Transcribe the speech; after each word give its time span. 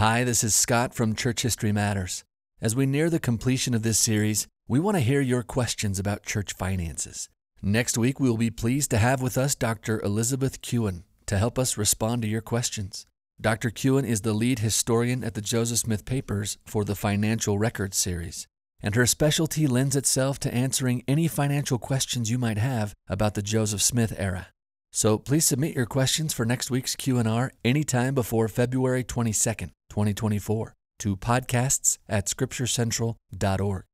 Hi, 0.00 0.24
this 0.24 0.42
is 0.42 0.54
Scott 0.54 0.94
from 0.94 1.14
Church 1.14 1.42
History 1.42 1.72
Matters. 1.72 2.24
As 2.58 2.74
we 2.74 2.86
near 2.86 3.10
the 3.10 3.20
completion 3.20 3.74
of 3.74 3.82
this 3.82 3.98
series, 3.98 4.48
we 4.66 4.80
want 4.80 4.96
to 4.96 5.02
hear 5.02 5.20
your 5.20 5.42
questions 5.42 5.98
about 5.98 6.22
church 6.22 6.54
finances. 6.54 7.28
Next 7.60 7.98
week, 7.98 8.18
we 8.18 8.30
will 8.30 8.38
be 8.38 8.48
pleased 8.48 8.90
to 8.92 8.96
have 8.96 9.20
with 9.20 9.36
us 9.36 9.54
Dr. 9.54 10.00
Elizabeth 10.00 10.62
Kuehn 10.62 11.02
to 11.26 11.36
help 11.36 11.58
us 11.58 11.76
respond 11.76 12.22
to 12.22 12.28
your 12.28 12.40
questions. 12.40 13.04
Dr. 13.38 13.68
Kuehn 13.68 14.06
is 14.06 14.22
the 14.22 14.32
lead 14.32 14.60
historian 14.60 15.22
at 15.22 15.34
the 15.34 15.42
Joseph 15.42 15.80
Smith 15.80 16.06
Papers 16.06 16.56
for 16.64 16.82
the 16.82 16.94
Financial 16.94 17.58
Records 17.58 17.98
series, 17.98 18.46
and 18.82 18.94
her 18.94 19.04
specialty 19.04 19.66
lends 19.66 19.96
itself 19.96 20.38
to 20.38 20.54
answering 20.54 21.04
any 21.06 21.28
financial 21.28 21.76
questions 21.76 22.30
you 22.30 22.38
might 22.38 22.56
have 22.56 22.94
about 23.06 23.34
the 23.34 23.42
Joseph 23.42 23.82
Smith 23.82 24.14
era. 24.16 24.46
So 24.92 25.18
please 25.18 25.44
submit 25.44 25.76
your 25.76 25.86
questions 25.86 26.34
for 26.34 26.44
next 26.44 26.70
week's 26.70 26.96
Q&R 26.96 27.52
anytime 27.64 28.14
before 28.14 28.48
February 28.48 29.04
22nd, 29.04 29.70
2024 29.88 30.74
to 30.98 31.16
podcasts 31.16 31.98
at 32.08 32.26
scripturecentral.org. 32.26 33.84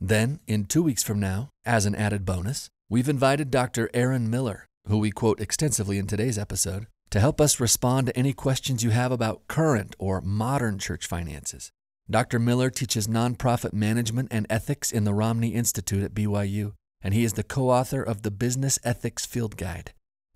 Then, 0.00 0.40
in 0.46 0.64
two 0.64 0.82
weeks 0.82 1.02
from 1.02 1.20
now, 1.20 1.50
as 1.64 1.86
an 1.86 1.94
added 1.94 2.24
bonus, 2.24 2.68
we've 2.90 3.08
invited 3.08 3.50
Dr. 3.50 3.88
Aaron 3.94 4.28
Miller, 4.28 4.66
who 4.86 4.98
we 4.98 5.10
quote 5.10 5.40
extensively 5.40 5.98
in 5.98 6.06
today's 6.06 6.38
episode, 6.38 6.86
to 7.10 7.20
help 7.20 7.40
us 7.40 7.60
respond 7.60 8.06
to 8.06 8.16
any 8.16 8.32
questions 8.32 8.84
you 8.84 8.90
have 8.90 9.12
about 9.12 9.46
current 9.48 9.96
or 9.98 10.20
modern 10.20 10.78
church 10.78 11.06
finances. 11.06 11.70
Dr. 12.10 12.38
Miller 12.38 12.68
teaches 12.68 13.06
nonprofit 13.06 13.72
management 13.72 14.28
and 14.30 14.46
ethics 14.50 14.92
in 14.92 15.04
the 15.04 15.14
Romney 15.14 15.54
Institute 15.54 16.02
at 16.02 16.14
BYU, 16.14 16.72
and 17.00 17.14
he 17.14 17.24
is 17.24 17.34
the 17.34 17.42
co 17.42 17.70
author 17.70 18.02
of 18.02 18.22
the 18.22 18.30
Business 18.30 18.78
Ethics 18.84 19.24
Field 19.24 19.56
Guide. 19.56 19.92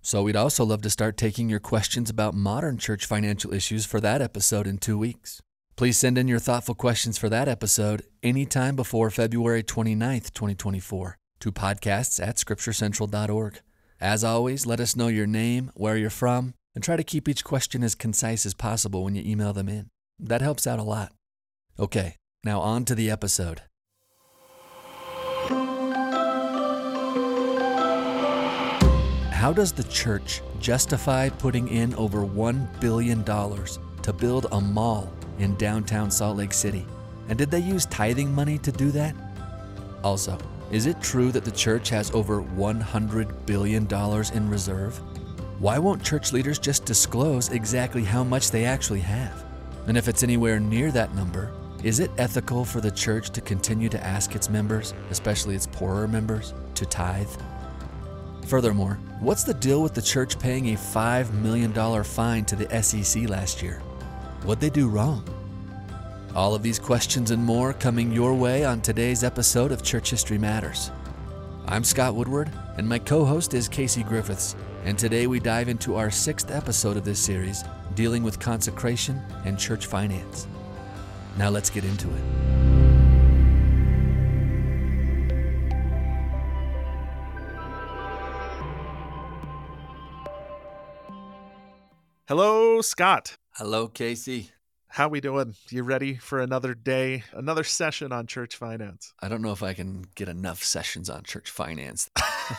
So 0.07 0.23
we'd 0.23 0.37
also 0.37 0.63
love 0.63 0.81
to 0.83 0.89
start 0.89 1.17
taking 1.17 1.49
your 1.49 1.59
questions 1.59 2.09
about 2.09 2.33
modern 2.33 2.77
church 2.77 3.05
financial 3.05 3.53
issues 3.53 3.85
for 3.85 3.99
that 3.99 4.21
episode 4.21 4.65
in 4.65 4.77
two 4.77 4.97
weeks. 4.97 5.41
Please 5.75 5.97
send 5.97 6.17
in 6.17 6.29
your 6.29 6.39
thoughtful 6.39 6.75
questions 6.75 7.17
for 7.17 7.27
that 7.27 7.49
episode 7.49 8.03
anytime 8.23 8.77
before 8.77 9.09
February 9.09 9.63
29th, 9.63 10.31
2024 10.31 11.17
to 11.41 11.51
podcasts 11.51 12.25
at 12.25 12.37
scripturecentral.org. 12.37 13.59
As 13.99 14.23
always, 14.23 14.65
let 14.65 14.79
us 14.79 14.95
know 14.95 15.09
your 15.09 15.27
name, 15.27 15.71
where 15.75 15.97
you're 15.97 16.09
from, 16.09 16.53
and 16.73 16.81
try 16.81 16.95
to 16.95 17.03
keep 17.03 17.27
each 17.27 17.43
question 17.43 17.83
as 17.83 17.93
concise 17.93 18.45
as 18.45 18.53
possible 18.53 19.03
when 19.03 19.13
you 19.13 19.29
email 19.29 19.51
them 19.51 19.67
in. 19.67 19.89
That 20.19 20.39
helps 20.39 20.65
out 20.65 20.79
a 20.79 20.83
lot. 20.83 21.11
Okay, 21.77 22.15
now 22.45 22.61
on 22.61 22.85
to 22.85 22.95
the 22.95 23.11
episode. 23.11 23.63
How 29.37 29.53
does 29.53 29.71
the 29.71 29.83
church 29.83 30.41
justify 30.59 31.29
putting 31.29 31.67
in 31.67 31.93
over 31.93 32.25
$1 32.25 32.79
billion 32.81 33.23
to 33.23 34.13
build 34.13 34.47
a 34.51 34.59
mall 34.59 35.13
in 35.37 35.55
downtown 35.57 36.09
Salt 36.09 36.37
Lake 36.37 36.51
City? 36.51 36.87
And 37.29 37.37
did 37.37 37.51
they 37.51 37.59
use 37.59 37.85
tithing 37.85 38.33
money 38.33 38.57
to 38.57 38.71
do 38.71 38.89
that? 38.89 39.15
Also, 40.03 40.39
is 40.71 40.87
it 40.87 40.99
true 41.03 41.31
that 41.31 41.45
the 41.45 41.51
church 41.51 41.89
has 41.89 42.09
over 42.15 42.41
$100 42.41 43.45
billion 43.45 43.87
in 44.33 44.49
reserve? 44.49 44.99
Why 45.59 45.77
won't 45.77 46.03
church 46.03 46.33
leaders 46.33 46.57
just 46.57 46.85
disclose 46.85 47.49
exactly 47.49 48.03
how 48.03 48.23
much 48.23 48.49
they 48.49 48.65
actually 48.65 49.01
have? 49.01 49.45
And 49.85 49.97
if 49.97 50.07
it's 50.07 50.23
anywhere 50.23 50.59
near 50.59 50.91
that 50.93 51.13
number, 51.13 51.53
is 51.83 51.99
it 51.99 52.09
ethical 52.17 52.65
for 52.65 52.81
the 52.81 52.89
church 52.89 53.29
to 53.29 53.41
continue 53.41 53.87
to 53.89 54.03
ask 54.03 54.33
its 54.33 54.49
members, 54.49 54.95
especially 55.11 55.53
its 55.53 55.67
poorer 55.67 56.07
members, 56.07 56.55
to 56.73 56.87
tithe? 56.87 57.29
Furthermore, 58.47 58.97
what's 59.19 59.43
the 59.43 59.53
deal 59.53 59.83
with 59.83 59.93
the 59.93 60.01
church 60.01 60.39
paying 60.39 60.73
a 60.73 60.77
$5 60.77 61.33
million 61.33 61.73
fine 62.05 62.45
to 62.45 62.55
the 62.55 62.81
SEC 62.81 63.27
last 63.27 63.61
year? 63.61 63.81
What'd 64.43 64.61
they 64.61 64.69
do 64.69 64.87
wrong? 64.87 65.27
All 66.33 66.55
of 66.55 66.63
these 66.63 66.79
questions 66.79 67.31
and 67.31 67.43
more 67.43 67.73
coming 67.73 68.09
your 68.09 68.33
way 68.33 68.63
on 68.63 68.79
today's 68.79 69.25
episode 69.25 69.73
of 69.73 69.83
Church 69.83 70.11
History 70.11 70.37
Matters. 70.37 70.91
I'm 71.67 71.83
Scott 71.83 72.15
Woodward, 72.15 72.49
and 72.77 72.87
my 72.87 72.99
co 72.99 73.25
host 73.25 73.53
is 73.53 73.67
Casey 73.67 74.01
Griffiths, 74.01 74.55
and 74.85 74.97
today 74.97 75.27
we 75.27 75.41
dive 75.41 75.67
into 75.67 75.97
our 75.97 76.09
sixth 76.09 76.49
episode 76.49 76.95
of 76.95 77.03
this 77.03 77.19
series 77.19 77.65
dealing 77.95 78.23
with 78.23 78.39
consecration 78.39 79.21
and 79.43 79.59
church 79.59 79.87
finance. 79.87 80.47
Now 81.37 81.49
let's 81.49 81.69
get 81.69 81.83
into 81.83 82.07
it. 82.07 82.46
Hello, 92.27 92.81
Scott. 92.81 93.37
Hello, 93.53 93.87
Casey. 93.87 94.51
How 94.89 95.07
we 95.07 95.21
doing? 95.21 95.55
You 95.69 95.83
ready 95.83 96.15
for 96.15 96.41
another 96.41 96.73
day, 96.73 97.23
another 97.31 97.63
session 97.63 98.11
on 98.11 98.27
church 98.27 98.53
finance? 98.53 99.13
I 99.21 99.29
don't 99.29 99.41
know 99.41 99.53
if 99.53 99.63
I 99.63 99.73
can 99.73 100.03
get 100.13 100.27
enough 100.27 100.61
sessions 100.61 101.09
on 101.09 101.23
church 101.23 101.49
finance. 101.49 102.09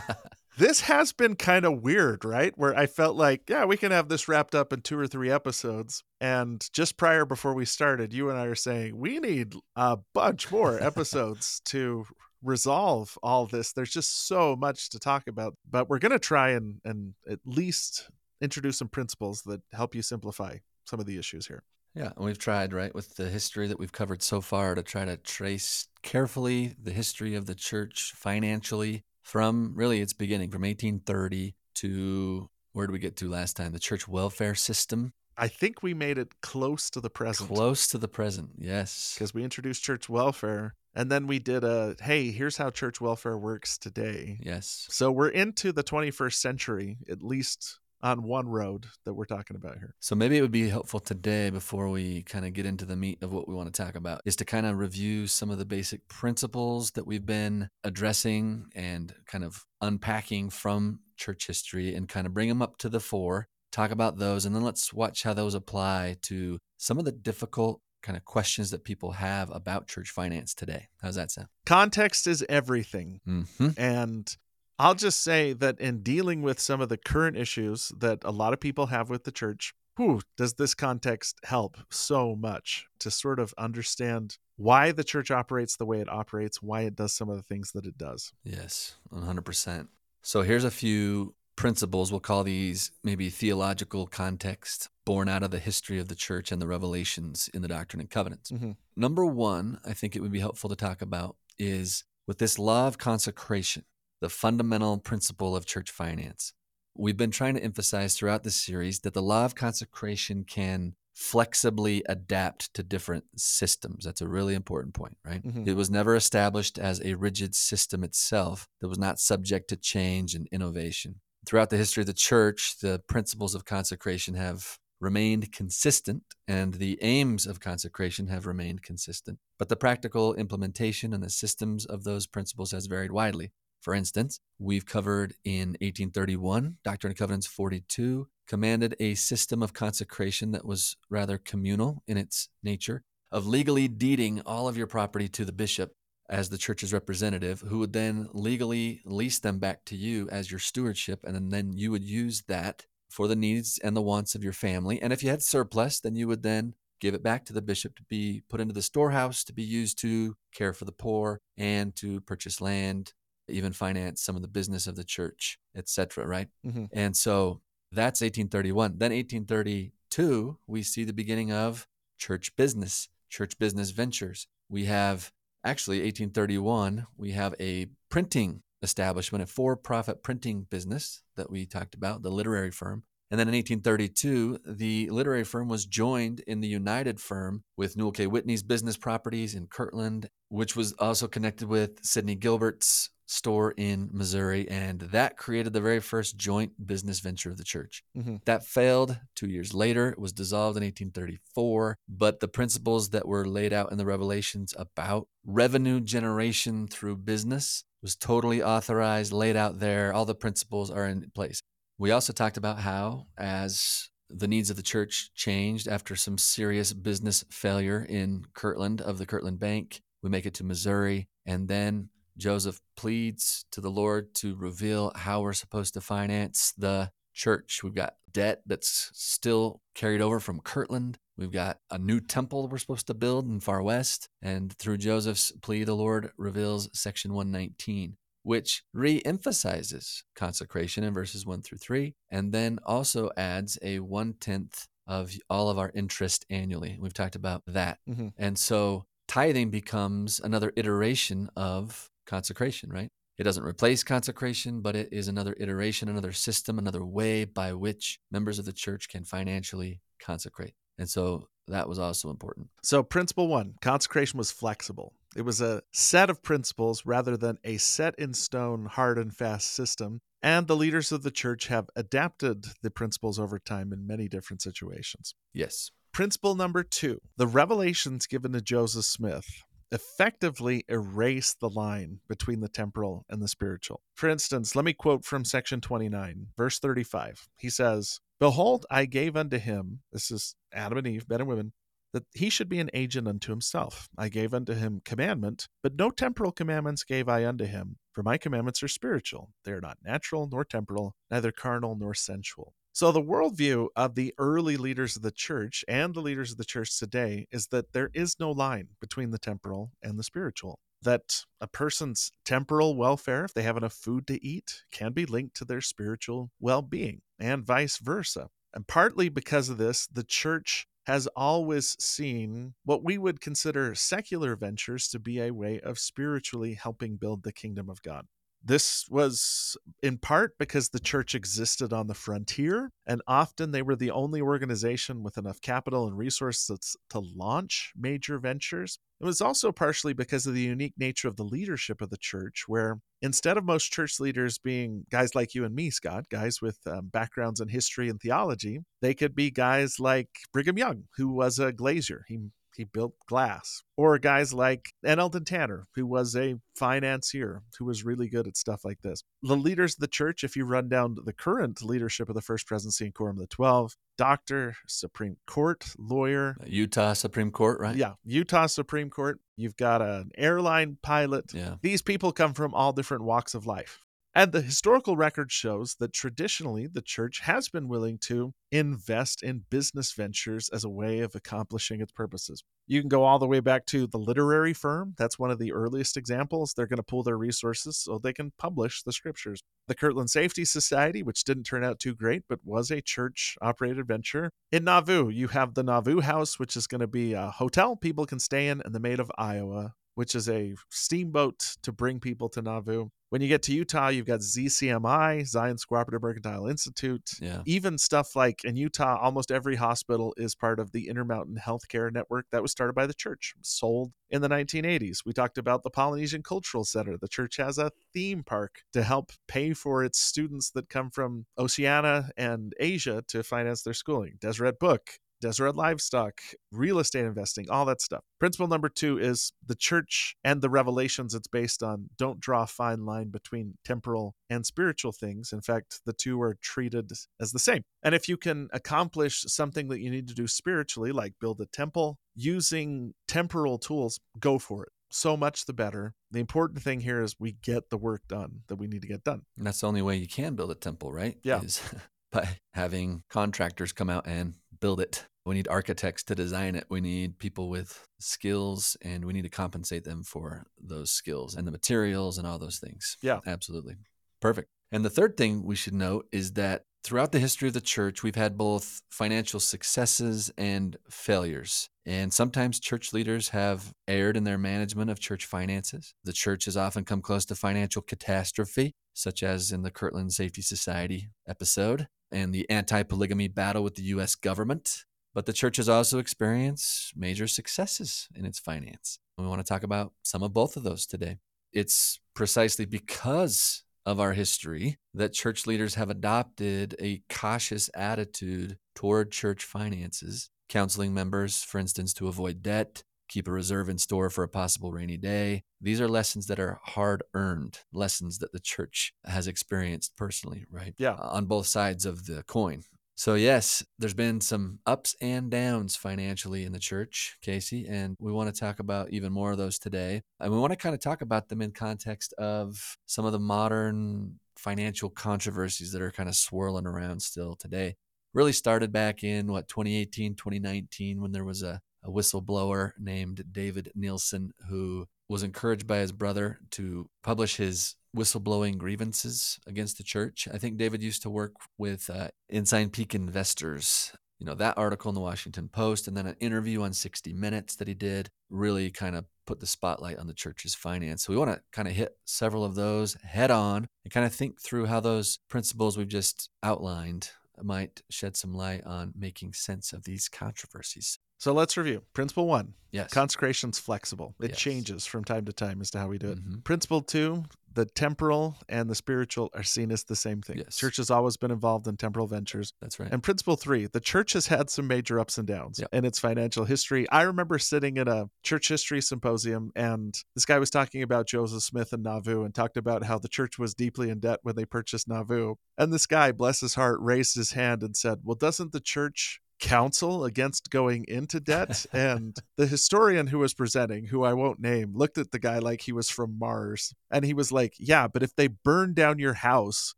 this 0.56 0.80
has 0.80 1.12
been 1.12 1.36
kind 1.36 1.66
of 1.66 1.82
weird, 1.82 2.24
right? 2.24 2.56
Where 2.56 2.74
I 2.74 2.86
felt 2.86 3.16
like, 3.16 3.50
yeah, 3.50 3.66
we 3.66 3.76
can 3.76 3.92
have 3.92 4.08
this 4.08 4.28
wrapped 4.28 4.54
up 4.54 4.72
in 4.72 4.80
two 4.80 4.98
or 4.98 5.06
three 5.06 5.30
episodes. 5.30 6.04
And 6.22 6.66
just 6.72 6.96
prior 6.96 7.26
before 7.26 7.52
we 7.52 7.66
started, 7.66 8.14
you 8.14 8.30
and 8.30 8.38
I 8.38 8.46
are 8.46 8.54
saying 8.54 8.96
we 8.96 9.18
need 9.18 9.52
a 9.76 9.98
bunch 10.14 10.50
more 10.50 10.82
episodes 10.82 11.60
to 11.66 12.06
resolve 12.42 13.18
all 13.22 13.44
this. 13.44 13.74
There's 13.74 13.92
just 13.92 14.26
so 14.26 14.56
much 14.56 14.88
to 14.88 14.98
talk 14.98 15.28
about, 15.28 15.52
but 15.70 15.90
we're 15.90 15.98
going 15.98 16.12
to 16.12 16.18
try 16.18 16.52
and 16.52 16.80
and 16.82 17.12
at 17.28 17.40
least 17.44 18.08
introduce 18.40 18.78
some 18.78 18.88
principles 18.88 19.42
that 19.42 19.60
help 19.72 19.94
you 19.94 20.02
simplify 20.02 20.58
some 20.84 21.00
of 21.00 21.06
the 21.06 21.18
issues 21.18 21.46
here. 21.46 21.62
Yeah, 21.94 22.12
and 22.16 22.24
we've 22.24 22.38
tried, 22.38 22.72
right, 22.72 22.94
with 22.94 23.16
the 23.16 23.28
history 23.28 23.66
that 23.66 23.78
we've 23.78 23.92
covered 23.92 24.22
so 24.22 24.40
far 24.40 24.74
to 24.74 24.82
try 24.82 25.04
to 25.04 25.16
trace 25.16 25.88
carefully 26.02 26.76
the 26.80 26.92
history 26.92 27.34
of 27.34 27.46
the 27.46 27.54
church 27.54 28.12
financially 28.16 29.04
from 29.22 29.72
really 29.74 30.00
its 30.00 30.12
beginning, 30.12 30.50
from 30.50 30.62
1830 30.62 31.54
to 31.74 32.48
where 32.72 32.86
did 32.86 32.92
we 32.92 32.98
get 33.00 33.16
to 33.16 33.28
last 33.28 33.56
time? 33.56 33.72
The 33.72 33.78
church 33.80 34.06
welfare 34.06 34.54
system. 34.54 35.12
I 35.36 35.48
think 35.48 35.82
we 35.82 35.94
made 35.94 36.18
it 36.18 36.40
close 36.42 36.90
to 36.90 37.00
the 37.00 37.10
present. 37.10 37.48
Close 37.48 37.88
to 37.88 37.98
the 37.98 38.08
present, 38.08 38.50
yes. 38.58 39.14
Because 39.14 39.34
we 39.34 39.42
introduced 39.42 39.82
church 39.82 40.08
welfare 40.08 40.74
and 40.94 41.10
then 41.10 41.26
we 41.26 41.38
did 41.38 41.64
a 41.64 41.96
hey, 42.00 42.30
here's 42.30 42.56
how 42.56 42.70
church 42.70 43.00
welfare 43.00 43.38
works 43.38 43.78
today. 43.78 44.38
Yes. 44.42 44.86
So 44.90 45.10
we're 45.10 45.28
into 45.28 45.72
the 45.72 45.82
21st 45.82 46.34
century, 46.34 46.98
at 47.08 47.22
least 47.22 47.79
on 48.02 48.22
one 48.22 48.48
road 48.48 48.86
that 49.04 49.14
we're 49.14 49.24
talking 49.24 49.56
about 49.56 49.78
here. 49.78 49.94
So 50.00 50.14
maybe 50.14 50.36
it 50.36 50.42
would 50.42 50.50
be 50.50 50.68
helpful 50.68 51.00
today 51.00 51.50
before 51.50 51.88
we 51.88 52.22
kind 52.22 52.44
of 52.44 52.52
get 52.52 52.66
into 52.66 52.84
the 52.84 52.96
meat 52.96 53.22
of 53.22 53.32
what 53.32 53.48
we 53.48 53.54
want 53.54 53.72
to 53.72 53.82
talk 53.82 53.94
about 53.94 54.22
is 54.24 54.36
to 54.36 54.44
kind 54.44 54.66
of 54.66 54.78
review 54.78 55.26
some 55.26 55.50
of 55.50 55.58
the 55.58 55.64
basic 55.64 56.06
principles 56.08 56.92
that 56.92 57.06
we've 57.06 57.26
been 57.26 57.68
addressing 57.84 58.66
and 58.74 59.14
kind 59.26 59.44
of 59.44 59.64
unpacking 59.80 60.50
from 60.50 61.00
church 61.16 61.46
history 61.46 61.94
and 61.94 62.08
kind 62.08 62.26
of 62.26 62.34
bring 62.34 62.48
them 62.48 62.62
up 62.62 62.76
to 62.78 62.88
the 62.88 63.00
fore, 63.00 63.48
talk 63.72 63.90
about 63.90 64.18
those 64.18 64.46
and 64.46 64.54
then 64.54 64.64
let's 64.64 64.92
watch 64.92 65.22
how 65.22 65.34
those 65.34 65.54
apply 65.54 66.16
to 66.22 66.58
some 66.78 66.98
of 66.98 67.04
the 67.04 67.12
difficult 67.12 67.80
kind 68.02 68.16
of 68.16 68.24
questions 68.24 68.70
that 68.70 68.84
people 68.84 69.12
have 69.12 69.50
about 69.50 69.86
church 69.86 70.10
finance 70.10 70.54
today. 70.54 70.88
How's 71.02 71.16
that 71.16 71.30
sound? 71.30 71.48
Context 71.66 72.26
is 72.26 72.44
everything. 72.48 73.20
Mm-hmm. 73.28 73.70
And 73.76 74.36
I'll 74.80 74.94
just 74.94 75.22
say 75.22 75.52
that 75.52 75.78
in 75.78 76.02
dealing 76.02 76.40
with 76.40 76.58
some 76.58 76.80
of 76.80 76.88
the 76.88 76.96
current 76.96 77.36
issues 77.36 77.92
that 77.98 78.20
a 78.24 78.30
lot 78.30 78.54
of 78.54 78.60
people 78.60 78.86
have 78.86 79.10
with 79.10 79.24
the 79.24 79.30
church, 79.30 79.74
whew, 79.96 80.22
does 80.38 80.54
this 80.54 80.74
context 80.74 81.36
help 81.44 81.76
so 81.90 82.34
much 82.34 82.86
to 83.00 83.10
sort 83.10 83.38
of 83.40 83.52
understand 83.58 84.38
why 84.56 84.90
the 84.90 85.04
church 85.04 85.30
operates 85.30 85.76
the 85.76 85.84
way 85.84 86.00
it 86.00 86.08
operates, 86.08 86.62
why 86.62 86.80
it 86.80 86.96
does 86.96 87.12
some 87.12 87.28
of 87.28 87.36
the 87.36 87.42
things 87.42 87.72
that 87.72 87.84
it 87.84 87.98
does. 87.98 88.32
Yes, 88.42 88.94
100%. 89.12 89.88
So 90.22 90.40
here's 90.40 90.64
a 90.64 90.70
few 90.70 91.34
principles. 91.56 92.10
We'll 92.10 92.20
call 92.20 92.42
these 92.42 92.90
maybe 93.04 93.28
theological 93.28 94.06
context 94.06 94.88
born 95.04 95.28
out 95.28 95.42
of 95.42 95.50
the 95.50 95.58
history 95.58 95.98
of 95.98 96.08
the 96.08 96.14
church 96.14 96.50
and 96.50 96.62
the 96.62 96.66
revelations 96.66 97.50
in 97.52 97.60
the 97.60 97.68
Doctrine 97.68 98.00
and 98.00 98.08
Covenants. 98.08 98.50
Mm-hmm. 98.50 98.70
Number 98.96 99.26
one, 99.26 99.78
I 99.84 99.92
think 99.92 100.16
it 100.16 100.20
would 100.20 100.32
be 100.32 100.40
helpful 100.40 100.70
to 100.70 100.76
talk 100.76 101.02
about 101.02 101.36
is 101.58 102.04
with 102.26 102.38
this 102.38 102.58
law 102.58 102.86
of 102.86 102.96
consecration 102.96 103.84
the 104.20 104.28
fundamental 104.28 104.98
principle 104.98 105.56
of 105.56 105.66
church 105.66 105.90
finance. 105.90 106.52
We've 106.96 107.16
been 107.16 107.30
trying 107.30 107.54
to 107.54 107.62
emphasize 107.62 108.14
throughout 108.14 108.42
this 108.42 108.56
series 108.56 109.00
that 109.00 109.14
the 109.14 109.22
law 109.22 109.44
of 109.44 109.54
consecration 109.54 110.44
can 110.44 110.94
flexibly 111.14 112.02
adapt 112.08 112.72
to 112.74 112.82
different 112.82 113.24
systems. 113.36 114.04
That's 114.04 114.20
a 114.20 114.28
really 114.28 114.54
important 114.54 114.94
point, 114.94 115.16
right? 115.24 115.42
Mm-hmm. 115.42 115.68
It 115.68 115.76
was 115.76 115.90
never 115.90 116.16
established 116.16 116.78
as 116.78 117.00
a 117.04 117.14
rigid 117.14 117.54
system 117.54 118.02
itself 118.02 118.68
that 118.80 118.88
was 118.88 118.98
not 118.98 119.20
subject 119.20 119.68
to 119.68 119.76
change 119.76 120.34
and 120.34 120.48
innovation. 120.50 121.16
Throughout 121.46 121.70
the 121.70 121.76
history 121.76 122.02
of 122.02 122.06
the 122.06 122.12
church, 122.12 122.78
the 122.80 123.00
principles 123.06 123.54
of 123.54 123.64
consecration 123.64 124.34
have 124.34 124.78
remained 125.00 125.52
consistent 125.52 126.22
and 126.46 126.74
the 126.74 126.98
aims 127.00 127.46
of 127.46 127.60
consecration 127.60 128.28
have 128.28 128.46
remained 128.46 128.82
consistent. 128.82 129.38
But 129.58 129.68
the 129.68 129.76
practical 129.76 130.34
implementation 130.34 131.14
and 131.14 131.22
the 131.22 131.30
systems 131.30 131.86
of 131.86 132.04
those 132.04 132.26
principles 132.26 132.72
has 132.72 132.86
varied 132.86 133.12
widely. 133.12 133.52
For 133.80 133.94
instance, 133.94 134.40
we've 134.58 134.84
covered 134.84 135.34
in 135.44 135.70
1831, 135.80 136.76
Doctrine 136.84 137.12
and 137.12 137.18
Covenants 137.18 137.46
42, 137.46 138.28
commanded 138.46 138.94
a 139.00 139.14
system 139.14 139.62
of 139.62 139.72
consecration 139.72 140.52
that 140.52 140.66
was 140.66 140.96
rather 141.08 141.38
communal 141.38 142.02
in 142.06 142.16
its 142.16 142.48
nature, 142.62 143.02
of 143.32 143.46
legally 143.46 143.88
deeding 143.88 144.42
all 144.44 144.68
of 144.68 144.76
your 144.76 144.86
property 144.86 145.28
to 145.28 145.44
the 145.44 145.52
bishop 145.52 145.92
as 146.28 146.48
the 146.48 146.58
church's 146.58 146.92
representative, 146.92 147.60
who 147.62 147.78
would 147.78 147.92
then 147.92 148.28
legally 148.32 149.00
lease 149.04 149.38
them 149.38 149.58
back 149.58 149.84
to 149.86 149.96
you 149.96 150.28
as 150.30 150.50
your 150.50 150.60
stewardship. 150.60 151.24
And 151.24 151.50
then 151.50 151.72
you 151.72 151.90
would 151.90 152.04
use 152.04 152.42
that 152.48 152.86
for 153.08 153.26
the 153.26 153.36
needs 153.36 153.80
and 153.82 153.96
the 153.96 154.02
wants 154.02 154.34
of 154.34 154.44
your 154.44 154.52
family. 154.52 155.00
And 155.02 155.12
if 155.12 155.22
you 155.22 155.30
had 155.30 155.42
surplus, 155.42 156.00
then 156.00 156.14
you 156.14 156.28
would 156.28 156.42
then 156.42 156.74
give 157.00 157.14
it 157.14 157.22
back 157.22 157.44
to 157.46 157.52
the 157.52 157.62
bishop 157.62 157.96
to 157.96 158.02
be 158.08 158.42
put 158.48 158.60
into 158.60 158.74
the 158.74 158.82
storehouse 158.82 159.42
to 159.44 159.52
be 159.52 159.62
used 159.62 159.98
to 159.98 160.36
care 160.54 160.72
for 160.72 160.84
the 160.84 160.92
poor 160.92 161.40
and 161.56 161.96
to 161.96 162.20
purchase 162.20 162.60
land 162.60 163.14
even 163.50 163.72
finance 163.72 164.22
some 164.22 164.36
of 164.36 164.42
the 164.42 164.48
business 164.48 164.86
of 164.86 164.96
the 164.96 165.04
church 165.04 165.58
etc 165.76 166.26
right 166.26 166.48
mm-hmm. 166.66 166.84
and 166.92 167.16
so 167.16 167.60
that's 167.92 168.20
1831 168.20 168.98
then 168.98 169.12
1832 169.12 170.58
we 170.66 170.82
see 170.82 171.04
the 171.04 171.12
beginning 171.12 171.52
of 171.52 171.86
church 172.18 172.54
business 172.56 173.08
church 173.28 173.58
business 173.58 173.90
ventures 173.90 174.46
we 174.68 174.84
have 174.84 175.32
actually 175.64 175.98
1831 175.98 177.06
we 177.16 177.32
have 177.32 177.54
a 177.60 177.86
printing 178.08 178.62
establishment 178.82 179.42
a 179.42 179.46
for-profit 179.46 180.22
printing 180.22 180.66
business 180.70 181.22
that 181.36 181.50
we 181.50 181.66
talked 181.66 181.94
about 181.94 182.22
the 182.22 182.30
literary 182.30 182.70
firm 182.70 183.02
and 183.30 183.38
then 183.38 183.46
in 183.46 183.54
1832, 183.54 184.58
the 184.66 185.08
literary 185.10 185.44
firm 185.44 185.68
was 185.68 185.86
joined 185.86 186.40
in 186.48 186.60
the 186.60 186.68
United 186.68 187.20
firm 187.20 187.62
with 187.76 187.96
Newell 187.96 188.10
K. 188.10 188.26
Whitney's 188.26 188.64
business 188.64 188.96
properties 188.96 189.54
in 189.54 189.68
Kirtland, 189.68 190.28
which 190.48 190.74
was 190.74 190.94
also 190.94 191.28
connected 191.28 191.68
with 191.68 192.04
Sidney 192.04 192.34
Gilbert's 192.34 193.10
store 193.30 193.72
in 193.76 194.08
Missouri. 194.12 194.68
And 194.68 195.00
that 195.00 195.36
created 195.36 195.72
the 195.72 195.80
very 195.80 196.00
first 196.00 196.36
joint 196.36 196.72
business 196.86 197.20
venture 197.20 197.50
of 197.50 197.56
the 197.56 197.64
church. 197.64 198.02
Mm-hmm. 198.16 198.36
That 198.44 198.66
failed 198.66 199.18
two 199.36 199.48
years 199.48 199.72
later. 199.72 200.08
It 200.10 200.18
was 200.18 200.32
dissolved 200.32 200.76
in 200.76 200.82
1834. 200.82 201.96
But 202.08 202.40
the 202.40 202.48
principles 202.48 203.10
that 203.10 203.28
were 203.28 203.46
laid 203.46 203.72
out 203.72 203.92
in 203.92 203.98
the 203.98 204.04
Revelations 204.04 204.74
about 204.76 205.28
revenue 205.44 206.00
generation 206.00 206.88
through 206.88 207.18
business 207.18 207.84
was 208.02 208.16
totally 208.16 208.62
authorized, 208.62 209.32
laid 209.32 209.56
out 209.56 209.78
there. 209.78 210.12
All 210.12 210.24
the 210.24 210.34
principles 210.34 210.90
are 210.90 211.06
in 211.06 211.30
place. 211.34 211.60
We 211.98 212.10
also 212.10 212.32
talked 212.32 212.56
about 212.56 212.80
how, 212.80 213.26
as 213.38 214.08
the 214.28 214.48
needs 214.48 214.70
of 214.70 214.76
the 214.76 214.82
church 214.82 215.30
changed 215.34 215.86
after 215.86 216.16
some 216.16 216.38
serious 216.38 216.92
business 216.92 217.44
failure 217.50 218.06
in 218.08 218.44
Kirtland 218.54 219.00
of 219.00 219.18
the 219.18 219.26
Kirtland 219.26 219.60
Bank, 219.60 220.00
we 220.22 220.30
make 220.30 220.46
it 220.46 220.54
to 220.54 220.64
Missouri. 220.64 221.28
And 221.46 221.68
then 221.68 222.08
Joseph 222.36 222.80
pleads 222.96 223.64
to 223.72 223.80
the 223.80 223.90
Lord 223.90 224.34
to 224.36 224.56
reveal 224.56 225.12
how 225.14 225.40
we're 225.40 225.52
supposed 225.52 225.94
to 225.94 226.00
finance 226.00 226.72
the 226.76 227.10
church. 227.32 227.82
We've 227.82 227.94
got 227.94 228.14
debt 228.32 228.62
that's 228.66 229.10
still 229.12 229.80
carried 229.94 230.20
over 230.20 230.40
from 230.40 230.60
Kirtland. 230.60 231.18
We've 231.36 231.50
got 231.50 231.78
a 231.90 231.98
new 231.98 232.20
temple 232.20 232.68
we're 232.68 232.78
supposed 232.78 233.06
to 233.06 233.14
build 233.14 233.46
in 233.46 233.60
Far 233.60 233.82
West. 233.82 234.28
And 234.42 234.72
through 234.74 234.98
Joseph's 234.98 235.52
plea, 235.62 235.84
the 235.84 235.96
Lord 235.96 236.32
reveals 236.36 236.90
section 236.92 237.32
119 237.32 238.16
which 238.42 238.82
re 238.92 239.20
emphasizes 239.24 240.24
consecration 240.34 241.04
in 241.04 241.12
verses 241.12 241.44
1 241.44 241.62
through 241.62 241.78
3, 241.78 242.14
and 242.30 242.52
then 242.52 242.78
also 242.86 243.30
adds 243.36 243.78
a 243.82 244.00
one 244.00 244.34
tenth 244.40 244.86
of 245.06 245.32
all 245.48 245.68
of 245.68 245.78
our 245.78 245.90
interest 245.94 246.46
annually. 246.50 246.96
We've 247.00 247.14
talked 247.14 247.36
about 247.36 247.62
that. 247.66 247.98
Mm-hmm. 248.08 248.28
And 248.38 248.58
so 248.58 249.04
tithing 249.28 249.70
becomes 249.70 250.40
another 250.40 250.72
iteration 250.76 251.50
of 251.56 252.10
consecration, 252.30 252.90
right? 252.90 253.10
It 253.36 253.44
doesn't 253.44 253.64
replace 253.64 254.04
consecration, 254.04 254.80
but 254.80 254.94
it 254.94 255.08
is 255.12 255.26
another 255.26 255.56
iteration, 255.58 256.08
another 256.08 256.32
system, 256.32 256.78
another 256.78 257.04
way 257.04 257.44
by 257.44 257.72
which 257.72 258.20
members 258.30 258.58
of 258.58 258.66
the 258.66 258.72
church 258.72 259.08
can 259.08 259.24
financially 259.24 260.00
consecrate. 260.20 260.74
And 260.98 261.08
so 261.08 261.48
that 261.66 261.88
was 261.88 261.98
also 261.98 262.30
important. 262.30 262.68
So, 262.82 263.02
principle 263.02 263.48
one 263.48 263.74
consecration 263.80 264.38
was 264.38 264.50
flexible. 264.52 265.14
It 265.34 265.42
was 265.42 265.60
a 265.60 265.82
set 265.92 266.28
of 266.28 266.42
principles 266.42 267.06
rather 267.06 267.36
than 267.36 267.58
a 267.64 267.78
set 267.78 268.14
in 268.18 268.34
stone, 268.34 268.86
hard 268.86 269.18
and 269.18 269.34
fast 269.34 269.72
system. 269.72 270.20
And 270.42 270.66
the 270.66 270.76
leaders 270.76 271.12
of 271.12 271.22
the 271.22 271.30
church 271.30 271.66
have 271.68 271.88
adapted 271.96 272.66
the 272.82 272.90
principles 272.90 273.38
over 273.38 273.58
time 273.58 273.92
in 273.92 274.06
many 274.06 274.28
different 274.28 274.62
situations. 274.62 275.34
Yes. 275.52 275.90
Principle 276.12 276.54
number 276.54 276.82
two 276.82 277.20
the 277.36 277.46
revelations 277.46 278.26
given 278.26 278.52
to 278.52 278.60
Joseph 278.60 279.04
Smith 279.04 279.62
effectively 279.92 280.84
erase 280.88 281.54
the 281.54 281.68
line 281.68 282.20
between 282.28 282.60
the 282.60 282.68
temporal 282.68 283.24
and 283.28 283.42
the 283.42 283.48
spiritual. 283.48 284.02
For 284.14 284.28
instance, 284.28 284.76
let 284.76 284.84
me 284.84 284.92
quote 284.92 285.24
from 285.24 285.44
section 285.44 285.80
29, 285.80 286.48
verse 286.56 286.78
35. 286.78 287.48
He 287.56 287.70
says, 287.70 288.20
Behold, 288.38 288.86
I 288.90 289.04
gave 289.04 289.36
unto 289.36 289.58
him, 289.58 290.00
this 290.12 290.30
is 290.30 290.54
Adam 290.72 290.98
and 290.98 291.06
Eve, 291.06 291.28
men 291.28 291.40
and 291.40 291.48
women, 291.48 291.72
that 292.12 292.24
he 292.34 292.50
should 292.50 292.68
be 292.68 292.80
an 292.80 292.90
agent 292.94 293.28
unto 293.28 293.52
himself. 293.52 294.08
I 294.16 294.28
gave 294.28 294.54
unto 294.54 294.74
him 294.74 295.00
commandment, 295.04 295.68
but 295.82 295.94
no 295.96 296.10
temporal 296.10 296.52
commandments 296.52 297.04
gave 297.04 297.28
I 297.28 297.46
unto 297.46 297.64
him, 297.64 297.96
for 298.12 298.22
my 298.22 298.38
commandments 298.38 298.82
are 298.82 298.88
spiritual. 298.88 299.50
They 299.64 299.72
are 299.72 299.80
not 299.80 299.98
natural 300.04 300.48
nor 300.50 300.64
temporal, 300.64 301.14
neither 301.30 301.52
carnal 301.52 301.96
nor 301.96 302.14
sensual. 302.14 302.74
So, 302.92 303.12
the 303.12 303.22
worldview 303.22 303.88
of 303.94 304.16
the 304.16 304.34
early 304.36 304.76
leaders 304.76 305.16
of 305.16 305.22
the 305.22 305.30
church 305.30 305.84
and 305.86 306.12
the 306.12 306.20
leaders 306.20 306.50
of 306.50 306.58
the 306.58 306.64
church 306.64 306.98
today 306.98 307.46
is 307.52 307.68
that 307.68 307.92
there 307.92 308.10
is 308.14 308.40
no 308.40 308.50
line 308.50 308.88
between 309.00 309.30
the 309.30 309.38
temporal 309.38 309.92
and 310.02 310.18
the 310.18 310.24
spiritual. 310.24 310.80
That 311.02 311.44
a 311.60 311.68
person's 311.68 312.32
temporal 312.44 312.96
welfare, 312.96 313.44
if 313.44 313.54
they 313.54 313.62
have 313.62 313.76
enough 313.76 313.92
food 313.92 314.26
to 314.26 314.44
eat, 314.44 314.82
can 314.90 315.12
be 315.12 315.24
linked 315.24 315.56
to 315.56 315.64
their 315.64 315.80
spiritual 315.80 316.50
well 316.58 316.82
being, 316.82 317.22
and 317.38 317.64
vice 317.64 317.98
versa. 317.98 318.48
And 318.74 318.86
partly 318.86 319.28
because 319.28 319.68
of 319.68 319.78
this, 319.78 320.06
the 320.06 320.24
church 320.24 320.86
has 321.06 321.26
always 321.28 321.96
seen 321.98 322.74
what 322.84 323.04
we 323.04 323.18
would 323.18 323.40
consider 323.40 323.94
secular 323.94 324.56
ventures 324.56 325.08
to 325.08 325.18
be 325.18 325.40
a 325.40 325.52
way 325.52 325.80
of 325.80 325.98
spiritually 325.98 326.74
helping 326.74 327.16
build 327.16 327.42
the 327.44 327.52
kingdom 327.52 327.88
of 327.88 328.02
God. 328.02 328.26
This 328.62 329.06
was 329.08 329.76
in 330.02 330.18
part 330.18 330.58
because 330.58 330.90
the 330.90 331.00
church 331.00 331.34
existed 331.34 331.92
on 331.92 332.08
the 332.08 332.14
frontier, 332.14 332.92
and 333.06 333.22
often 333.26 333.70
they 333.70 333.82
were 333.82 333.96
the 333.96 334.10
only 334.10 334.40
organization 334.42 335.22
with 335.22 335.38
enough 335.38 335.60
capital 335.60 336.06
and 336.06 336.16
resources 336.16 336.96
to 337.08 337.18
launch 337.18 337.92
major 337.96 338.38
ventures. 338.38 338.98
It 339.20 339.24
was 339.24 339.40
also 339.40 339.72
partially 339.72 340.12
because 340.12 340.46
of 340.46 340.54
the 340.54 340.60
unique 340.60 340.94
nature 340.98 341.28
of 341.28 341.36
the 341.36 341.44
leadership 341.44 342.00
of 342.00 342.10
the 342.10 342.18
church, 342.18 342.64
where 342.66 343.00
instead 343.22 343.56
of 343.56 343.64
most 343.64 343.92
church 343.92 344.20
leaders 344.20 344.58
being 344.58 345.04
guys 345.10 345.34
like 345.34 345.54
you 345.54 345.64
and 345.64 345.74
me, 345.74 345.90
Scott, 345.90 346.24
guys 346.30 346.60
with 346.62 346.78
um, 346.86 347.08
backgrounds 347.12 347.60
in 347.60 347.68
history 347.68 348.08
and 348.08 348.20
theology, 348.20 348.80
they 349.00 349.14
could 349.14 349.34
be 349.34 349.50
guys 349.50 349.98
like 349.98 350.28
Brigham 350.52 350.78
Young, 350.78 351.04
who 351.16 351.28
was 351.28 351.58
a 351.58 351.72
glazier. 351.72 352.24
He 352.28 352.38
he 352.76 352.84
built 352.84 353.14
glass. 353.26 353.82
Or 353.96 354.18
guys 354.18 354.52
like 354.54 354.92
N. 355.04 355.18
Eldon 355.18 355.44
Tanner, 355.44 355.86
who 355.94 356.06
was 356.06 356.34
a 356.34 356.56
financier, 356.76 357.62
who 357.78 357.84
was 357.84 358.04
really 358.04 358.28
good 358.28 358.46
at 358.46 358.56
stuff 358.56 358.84
like 358.84 359.02
this. 359.02 359.22
The 359.42 359.56
leaders 359.56 359.94
of 359.94 360.00
the 360.00 360.08
church, 360.08 360.44
if 360.44 360.56
you 360.56 360.64
run 360.64 360.88
down 360.88 361.16
the 361.24 361.32
current 361.32 361.82
leadership 361.82 362.28
of 362.28 362.34
the 362.34 362.40
First 362.40 362.66
Presidency 362.66 363.06
and 363.06 363.14
Quorum 363.14 363.36
of 363.36 363.40
the 363.40 363.46
Twelve, 363.46 363.96
doctor, 364.16 364.74
Supreme 364.86 365.36
Court 365.46 365.84
lawyer, 365.98 366.56
uh, 366.60 366.64
Utah 366.66 367.12
Supreme 367.14 367.50
Court, 367.50 367.80
right? 367.80 367.96
Yeah, 367.96 368.14
Utah 368.24 368.66
Supreme 368.66 369.10
Court. 369.10 369.40
You've 369.56 369.76
got 369.76 370.00
an 370.00 370.30
airline 370.36 370.96
pilot. 371.02 371.52
Yeah. 371.52 371.74
These 371.82 372.02
people 372.02 372.32
come 372.32 372.54
from 372.54 372.74
all 372.74 372.92
different 372.92 373.24
walks 373.24 373.54
of 373.54 373.66
life. 373.66 374.00
And 374.32 374.52
the 374.52 374.62
historical 374.62 375.16
record 375.16 375.50
shows 375.50 375.96
that 375.98 376.12
traditionally 376.12 376.86
the 376.86 377.02
church 377.02 377.40
has 377.40 377.68
been 377.68 377.88
willing 377.88 378.16
to 378.18 378.52
invest 378.70 379.42
in 379.42 379.64
business 379.70 380.12
ventures 380.12 380.68
as 380.68 380.84
a 380.84 380.88
way 380.88 381.18
of 381.18 381.34
accomplishing 381.34 382.00
its 382.00 382.12
purposes. 382.12 382.62
You 382.86 383.00
can 383.00 383.08
go 383.08 383.24
all 383.24 383.40
the 383.40 383.48
way 383.48 383.58
back 383.58 383.86
to 383.86 384.06
the 384.06 384.18
literary 384.18 384.72
firm. 384.72 385.14
That's 385.18 385.38
one 385.38 385.50
of 385.50 385.58
the 385.58 385.72
earliest 385.72 386.16
examples. 386.16 386.74
They're 386.74 386.86
going 386.86 386.98
to 386.98 387.02
pool 387.02 387.24
their 387.24 387.36
resources 387.36 387.96
so 387.96 388.18
they 388.18 388.32
can 388.32 388.52
publish 388.56 389.02
the 389.02 389.12
scriptures. 389.12 389.62
The 389.88 389.96
Kirtland 389.96 390.30
Safety 390.30 390.64
Society, 390.64 391.24
which 391.24 391.42
didn't 391.42 391.64
turn 391.64 391.82
out 391.82 391.98
too 391.98 392.14
great, 392.14 392.44
but 392.48 392.60
was 392.64 392.92
a 392.92 393.00
church 393.00 393.56
operated 393.60 394.06
venture. 394.06 394.50
In 394.70 394.84
Nauvoo, 394.84 395.28
you 395.28 395.48
have 395.48 395.74
the 395.74 395.82
Nauvoo 395.82 396.20
House, 396.20 396.58
which 396.58 396.76
is 396.76 396.86
going 396.86 397.00
to 397.00 397.08
be 397.08 397.32
a 397.32 397.50
hotel 397.50 397.96
people 397.96 398.26
can 398.26 398.38
stay 398.38 398.68
in, 398.68 398.80
and 398.84 398.94
the 398.94 399.00
Maid 399.00 399.18
of 399.18 399.30
Iowa, 399.36 399.94
which 400.14 400.36
is 400.36 400.48
a 400.48 400.76
steamboat 400.88 401.76
to 401.82 401.90
bring 401.90 402.20
people 402.20 402.48
to 402.50 402.62
Nauvoo. 402.62 403.08
When 403.30 403.40
you 403.40 403.46
get 403.46 403.62
to 403.62 403.72
Utah, 403.72 404.08
you've 404.08 404.26
got 404.26 404.40
ZCMI, 404.40 405.46
Zion's 405.46 405.84
Cooperative 405.84 406.20
Mercantile 406.20 406.66
Institute. 406.66 407.30
Yeah. 407.40 407.62
Even 407.64 407.96
stuff 407.96 408.34
like 408.34 408.64
in 408.64 408.74
Utah, 408.74 409.18
almost 409.20 409.52
every 409.52 409.76
hospital 409.76 410.34
is 410.36 410.56
part 410.56 410.80
of 410.80 410.90
the 410.90 411.08
Intermountain 411.08 411.56
Healthcare 411.64 412.12
Network 412.12 412.46
that 412.50 412.60
was 412.60 412.72
started 412.72 412.94
by 412.94 413.06
the 413.06 413.14
church, 413.14 413.54
sold 413.62 414.10
in 414.30 414.42
the 414.42 414.48
1980s. 414.48 415.18
We 415.24 415.32
talked 415.32 415.58
about 415.58 415.84
the 415.84 415.90
Polynesian 415.90 416.42
Cultural 416.42 416.84
Center. 416.84 417.16
The 417.16 417.28
church 417.28 417.56
has 417.58 417.78
a 417.78 417.92
theme 418.12 418.42
park 418.42 418.82
to 418.92 419.04
help 419.04 419.30
pay 419.46 419.74
for 419.74 420.02
its 420.02 420.18
students 420.18 420.70
that 420.72 420.88
come 420.88 421.08
from 421.10 421.46
Oceania 421.56 422.30
and 422.36 422.74
Asia 422.80 423.22
to 423.28 423.44
finance 423.44 423.82
their 423.82 423.94
schooling. 423.94 424.38
Deseret 424.40 424.80
Book 424.80 425.20
Deseret 425.40 425.76
livestock, 425.76 426.40
real 426.70 426.98
estate 426.98 427.24
investing, 427.24 427.68
all 427.70 427.84
that 427.86 428.00
stuff. 428.00 428.24
Principle 428.38 428.68
number 428.68 428.88
two 428.88 429.18
is 429.18 429.52
the 429.64 429.74
church 429.74 430.36
and 430.44 430.60
the 430.60 430.70
revelations 430.70 431.34
it's 431.34 431.48
based 431.48 431.82
on 431.82 432.10
don't 432.16 432.40
draw 432.40 432.62
a 432.62 432.66
fine 432.66 433.04
line 433.04 433.30
between 433.30 433.74
temporal 433.84 434.34
and 434.48 434.66
spiritual 434.66 435.12
things. 435.12 435.52
In 435.52 435.60
fact, 435.60 436.00
the 436.04 436.12
two 436.12 436.40
are 436.42 436.56
treated 436.60 437.10
as 437.40 437.52
the 437.52 437.58
same. 437.58 437.82
And 438.02 438.14
if 438.14 438.28
you 438.28 438.36
can 438.36 438.68
accomplish 438.72 439.44
something 439.46 439.88
that 439.88 440.00
you 440.00 440.10
need 440.10 440.28
to 440.28 440.34
do 440.34 440.46
spiritually, 440.46 441.12
like 441.12 441.34
build 441.40 441.60
a 441.60 441.66
temple 441.66 442.18
using 442.34 443.14
temporal 443.28 443.78
tools, 443.78 444.20
go 444.38 444.58
for 444.58 444.84
it 444.84 444.92
so 445.10 445.36
much 445.36 445.66
the 445.66 445.72
better. 445.72 446.14
The 446.30 446.38
important 446.38 446.82
thing 446.82 447.00
here 447.00 447.22
is 447.22 447.36
we 447.38 447.52
get 447.52 447.90
the 447.90 447.98
work 447.98 448.26
done 448.28 448.60
that 448.68 448.76
we 448.76 448.86
need 448.86 449.02
to 449.02 449.08
get 449.08 449.24
done. 449.24 449.42
And 449.58 449.66
that's 449.66 449.80
the 449.80 449.88
only 449.88 450.02
way 450.02 450.16
you 450.16 450.28
can 450.28 450.54
build 450.54 450.70
a 450.70 450.74
temple, 450.74 451.12
right? 451.12 451.36
Yeah. 451.42 451.60
Is 451.60 451.82
by 452.32 452.60
having 452.74 453.24
contractors 453.28 453.92
come 453.92 454.08
out 454.08 454.26
and 454.26 454.54
build 454.80 455.00
it. 455.00 455.26
We 455.46 455.54
need 455.54 455.68
architects 455.68 456.22
to 456.24 456.34
design 456.34 456.74
it. 456.74 456.84
We 456.90 457.00
need 457.00 457.38
people 457.38 457.70
with 457.70 458.06
skills 458.18 458.96
and 459.02 459.24
we 459.24 459.32
need 459.32 459.42
to 459.42 459.48
compensate 459.48 460.04
them 460.04 460.22
for 460.22 460.66
those 460.78 461.10
skills 461.10 461.54
and 461.54 461.66
the 461.66 461.72
materials 461.72 462.38
and 462.38 462.46
all 462.46 462.58
those 462.58 462.78
things. 462.78 463.16
Yeah. 463.22 463.40
Absolutely. 463.46 463.94
Perfect. 464.40 464.68
And 464.92 465.04
the 465.04 465.10
third 465.10 465.36
thing 465.36 465.64
we 465.64 465.76
should 465.76 465.94
note 465.94 466.26
is 466.32 466.52
that 466.52 466.82
throughout 467.02 467.32
the 467.32 467.38
history 467.38 467.68
of 467.68 467.74
the 467.74 467.80
church, 467.80 468.22
we've 468.22 468.34
had 468.34 468.58
both 468.58 469.02
financial 469.10 469.60
successes 469.60 470.50
and 470.56 470.96
failures. 471.08 471.88
And 472.06 472.32
sometimes 472.32 472.80
church 472.80 473.12
leaders 473.12 473.50
have 473.50 473.92
erred 474.08 474.36
in 474.36 474.44
their 474.44 474.58
management 474.58 475.10
of 475.10 475.20
church 475.20 475.46
finances. 475.46 476.14
The 476.24 476.32
church 476.32 476.64
has 476.64 476.76
often 476.76 477.04
come 477.04 477.22
close 477.22 477.44
to 477.46 477.54
financial 477.54 478.02
catastrophe, 478.02 478.94
such 479.14 479.42
as 479.42 479.72
in 479.72 479.82
the 479.82 479.90
Kirtland 479.90 480.32
Safety 480.32 480.62
Society 480.62 481.30
episode 481.48 482.08
and 482.32 482.52
the 482.52 482.68
anti 482.70 483.02
polygamy 483.02 483.48
battle 483.48 483.82
with 483.82 483.96
the 483.96 484.02
U.S. 484.04 484.34
government. 484.34 485.04
But 485.32 485.46
the 485.46 485.52
church 485.52 485.76
has 485.76 485.88
also 485.88 486.18
experienced 486.18 487.16
major 487.16 487.46
successes 487.46 488.28
in 488.34 488.44
its 488.44 488.58
finance. 488.58 489.20
And 489.36 489.46
we 489.46 489.50
want 489.50 489.64
to 489.64 489.68
talk 489.68 489.84
about 489.84 490.12
some 490.22 490.42
of 490.42 490.52
both 490.52 490.76
of 490.76 490.82
those 490.82 491.06
today. 491.06 491.38
It's 491.72 492.18
precisely 492.34 492.84
because 492.84 493.84
of 494.10 494.20
our 494.20 494.32
history 494.32 494.98
that 495.14 495.32
church 495.32 495.66
leaders 495.66 495.94
have 495.94 496.10
adopted 496.10 496.96
a 497.00 497.22
cautious 497.30 497.88
attitude 497.94 498.76
toward 498.94 499.30
church 499.30 499.64
finances, 499.64 500.50
counseling 500.68 501.14
members, 501.14 501.62
for 501.62 501.78
instance, 501.78 502.12
to 502.14 502.28
avoid 502.28 502.62
debt, 502.62 503.04
keep 503.28 503.46
a 503.46 503.52
reserve 503.52 503.88
in 503.88 503.96
store 503.96 504.28
for 504.28 504.42
a 504.42 504.48
possible 504.48 504.92
rainy 504.92 505.16
day. 505.16 505.62
These 505.80 506.00
are 506.00 506.08
lessons 506.08 506.46
that 506.48 506.58
are 506.58 506.80
hard 506.82 507.22
earned, 507.32 507.78
lessons 507.92 508.38
that 508.38 508.52
the 508.52 508.60
church 508.60 509.14
has 509.24 509.46
experienced 509.46 510.16
personally, 510.16 510.66
right? 510.70 510.94
Yeah. 510.98 511.14
On 511.14 511.46
both 511.46 511.66
sides 511.66 512.04
of 512.04 512.26
the 512.26 512.42
coin. 512.42 512.82
So, 513.20 513.34
yes, 513.34 513.84
there's 513.98 514.14
been 514.14 514.40
some 514.40 514.78
ups 514.86 515.14
and 515.20 515.50
downs 515.50 515.94
financially 515.94 516.64
in 516.64 516.72
the 516.72 516.78
church, 516.78 517.36
Casey, 517.42 517.86
and 517.86 518.16
we 518.18 518.32
want 518.32 518.48
to 518.48 518.58
talk 518.58 518.78
about 518.78 519.10
even 519.10 519.30
more 519.30 519.52
of 519.52 519.58
those 519.58 519.78
today. 519.78 520.22
And 520.40 520.50
we 520.50 520.58
want 520.58 520.72
to 520.72 520.76
kind 520.78 520.94
of 520.94 521.02
talk 521.02 521.20
about 521.20 521.50
them 521.50 521.60
in 521.60 521.72
context 521.72 522.32
of 522.38 522.96
some 523.04 523.26
of 523.26 523.32
the 523.32 523.38
modern 523.38 524.40
financial 524.56 525.10
controversies 525.10 525.92
that 525.92 526.00
are 526.00 526.10
kind 526.10 526.30
of 526.30 526.34
swirling 526.34 526.86
around 526.86 527.20
still 527.20 527.56
today. 527.56 527.96
Really 528.32 528.54
started 528.54 528.90
back 528.90 529.22
in 529.22 529.48
what, 529.52 529.68
2018, 529.68 530.34
2019, 530.36 531.20
when 531.20 531.32
there 531.32 531.44
was 531.44 531.62
a, 531.62 531.78
a 532.02 532.10
whistleblower 532.10 532.92
named 532.98 533.44
David 533.52 533.92
Nielsen 533.94 534.54
who 534.70 535.04
was 535.28 535.42
encouraged 535.42 535.86
by 535.86 535.98
his 535.98 536.12
brother 536.12 536.58
to 536.70 537.10
publish 537.22 537.56
his 537.56 537.96
whistleblowing 538.16 538.78
grievances 538.78 539.58
against 539.66 539.96
the 539.96 540.04
church. 540.04 540.48
I 540.52 540.58
think 540.58 540.76
David 540.76 541.02
used 541.02 541.22
to 541.22 541.30
work 541.30 541.54
with 541.78 542.10
uh, 542.10 542.28
Ensign 542.50 542.90
Peak 542.90 543.14
Investors. 543.14 544.12
You 544.38 544.46
know, 544.46 544.54
that 544.54 544.78
article 544.78 545.10
in 545.10 545.14
the 545.14 545.20
Washington 545.20 545.68
Post 545.68 546.08
and 546.08 546.16
then 546.16 546.26
an 546.26 546.36
interview 546.40 546.82
on 546.82 546.94
60 546.94 547.32
Minutes 547.34 547.76
that 547.76 547.88
he 547.88 547.94
did 547.94 548.30
really 548.48 548.90
kind 548.90 549.14
of 549.14 549.26
put 549.46 549.60
the 549.60 549.66
spotlight 549.66 550.18
on 550.18 550.26
the 550.26 550.34
church's 550.34 550.74
finance. 550.74 551.24
So 551.24 551.32
we 551.32 551.38
want 551.38 551.50
to 551.50 551.60
kind 551.72 551.86
of 551.86 551.94
hit 551.94 552.16
several 552.24 552.64
of 552.64 552.74
those 552.74 553.14
head 553.22 553.50
on 553.50 553.86
and 554.04 554.12
kind 554.12 554.24
of 554.24 554.34
think 554.34 554.60
through 554.60 554.86
how 554.86 555.00
those 555.00 555.40
principles 555.48 555.98
we've 555.98 556.08
just 556.08 556.48
outlined 556.62 557.30
might 557.62 558.02
shed 558.10 558.36
some 558.36 558.54
light 558.54 558.84
on 558.86 559.12
making 559.16 559.52
sense 559.52 559.92
of 559.92 560.04
these 560.04 560.28
controversies. 560.28 561.18
So 561.40 561.54
let's 561.54 561.74
review. 561.78 562.02
Principle 562.12 562.46
one 562.46 562.74
Yes. 562.92 563.10
consecration's 563.12 563.78
flexible, 563.78 564.34
it 564.42 564.50
Yes. 564.50 564.58
changes 564.58 565.06
from 565.06 565.24
time 565.24 565.46
to 565.46 565.52
time 565.54 565.80
as 565.80 565.90
to 565.92 565.98
how 565.98 566.08
we 566.08 566.18
do 566.18 566.32
it. 566.32 566.38
Mhm. 566.44 566.62
Principle 566.64 567.00
two 567.02 567.44
the 567.72 567.84
temporal 567.84 568.58
and 568.68 568.90
the 568.90 568.96
spiritual 568.96 569.48
are 569.54 569.62
seen 569.62 569.92
as 569.92 570.02
the 570.02 570.16
same 570.16 570.42
thing. 570.42 570.58
Yes. 570.58 570.76
Church 570.76 570.96
has 570.96 571.08
always 571.08 571.36
been 571.36 571.52
involved 571.52 571.86
in 571.86 571.96
temporal 571.96 572.26
ventures. 572.26 572.74
That's 572.80 572.98
right. 572.98 573.08
And 573.12 573.22
principle 573.22 573.54
three, 573.56 573.86
the 573.86 574.00
church 574.00 574.32
has 574.32 574.48
had 574.48 574.68
some 574.68 574.88
major 574.88 575.20
ups 575.20 575.38
and 575.38 575.46
downs 575.46 575.78
Yep. 575.78 575.88
in 575.92 576.04
its 576.04 576.18
financial 576.18 576.64
history. 576.64 577.08
I 577.10 577.22
remember 577.22 577.60
sitting 577.60 577.96
in 577.96 578.08
a 578.08 578.28
church 578.42 578.66
history 578.68 579.00
symposium, 579.00 579.70
and 579.76 580.20
this 580.34 580.44
guy 580.44 580.58
was 580.58 580.68
talking 580.68 581.00
about 581.02 581.28
Joseph 581.28 581.62
Smith 581.62 581.92
and 581.92 582.02
Nauvoo 582.02 582.42
and 582.42 582.52
talked 582.52 582.76
about 582.76 583.04
how 583.04 583.18
the 583.20 583.28
church 583.28 583.56
was 583.56 583.72
deeply 583.72 584.10
in 584.10 584.18
debt 584.18 584.40
when 584.42 584.56
they 584.56 584.64
purchased 584.66 585.06
Nauvoo. 585.06 585.54
And 585.78 585.92
this 585.92 586.06
guy, 586.06 586.32
bless 586.32 586.60
his 586.60 586.74
heart, 586.74 586.98
raised 587.00 587.36
his 587.36 587.52
hand 587.52 587.84
and 587.84 587.96
said, 587.96 588.18
Well, 588.24 588.34
doesn't 588.34 588.72
the 588.72 588.80
church 588.80 589.40
counsel 589.60 590.24
against 590.24 590.70
going 590.70 591.04
into 591.06 591.40
debt? 591.40 591.86
and 591.92 592.36
the 592.56 592.66
historian 592.66 593.28
who 593.28 593.38
was 593.38 593.54
presenting, 593.54 594.06
who 594.06 594.24
I 594.24 594.32
won't 594.32 594.60
name, 594.60 594.92
looked 594.94 595.18
at 595.18 595.30
the 595.30 595.38
guy 595.38 595.58
like 595.58 595.82
he 595.82 595.92
was 595.92 596.10
from 596.10 596.38
Mars. 596.38 596.94
And 597.10 597.24
he 597.24 597.34
was 597.34 597.52
like, 597.52 597.74
Yeah, 597.78 598.08
but 598.08 598.22
if 598.22 598.34
they 598.34 598.48
burn 598.48 598.94
down 598.94 599.18
your 599.18 599.34
house 599.34 599.94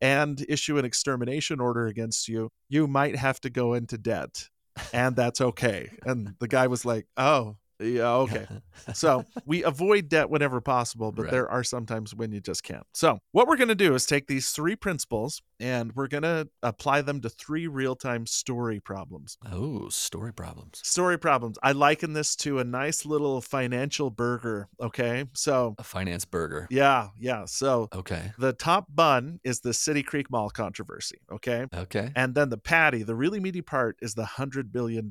and 0.00 0.44
issue 0.48 0.78
an 0.78 0.84
extermination 0.84 1.60
order 1.60 1.86
against 1.86 2.28
you, 2.28 2.50
you 2.68 2.86
might 2.86 3.16
have 3.16 3.40
to 3.40 3.50
go 3.50 3.74
into 3.74 3.98
debt. 3.98 4.48
And 4.92 5.16
that's 5.16 5.40
okay. 5.40 5.90
And 6.04 6.34
the 6.38 6.48
guy 6.48 6.68
was 6.68 6.84
like, 6.84 7.06
Oh, 7.16 7.56
yeah, 7.80 8.12
okay. 8.14 8.46
So 8.94 9.24
we 9.44 9.64
avoid 9.64 10.08
debt 10.08 10.30
whenever 10.30 10.60
possible, 10.60 11.10
but 11.12 11.22
Right. 11.24 11.30
there 11.32 11.50
are 11.50 11.64
sometimes 11.64 12.14
when 12.14 12.30
you 12.32 12.40
just 12.40 12.62
can't. 12.62 12.86
So 12.94 13.18
what 13.32 13.48
we're 13.48 13.56
going 13.56 13.68
to 13.68 13.74
do 13.74 13.94
is 13.94 14.06
take 14.06 14.28
these 14.28 14.50
three 14.50 14.76
principles 14.76 15.42
and 15.58 15.92
we're 15.96 16.06
going 16.06 16.22
to 16.22 16.48
apply 16.62 17.02
them 17.02 17.20
to 17.22 17.28
three 17.28 17.66
real 17.66 17.96
time 17.96 18.24
story 18.24 18.78
problems. 18.80 19.36
oh, 19.50 19.88
story 19.88 20.32
problems. 20.32 20.80
Story 20.84 21.18
problems. 21.18 21.58
I 21.62 21.72
liken 21.72 22.12
this 22.12 22.36
to 22.36 22.60
a 22.60 22.64
nice 22.64 23.04
little 23.04 23.40
financial 23.40 24.10
burger. 24.10 24.68
Okay. 24.80 25.24
So, 25.34 25.74
A 25.78 25.82
finance 25.82 26.24
burger. 26.24 26.68
yeah, 26.70 27.08
yeah. 27.18 27.44
So 27.46 27.88
Okay. 27.94 28.30
the 28.38 28.52
top 28.52 28.86
bun 28.94 29.40
is 29.42 29.60
the 29.60 29.74
City 29.74 30.02
Creek 30.04 30.30
Mall 30.30 30.50
controversy. 30.50 31.18
Okay. 31.32 31.66
Okay. 31.74 32.12
And 32.14 32.34
then 32.34 32.48
the 32.48 32.58
patty, 32.58 33.02
the 33.02 33.16
really 33.16 33.40
meaty 33.40 33.62
part, 33.62 33.96
is 34.00 34.14
the 34.14 34.22
$100 34.24 34.70
billion 34.72 35.10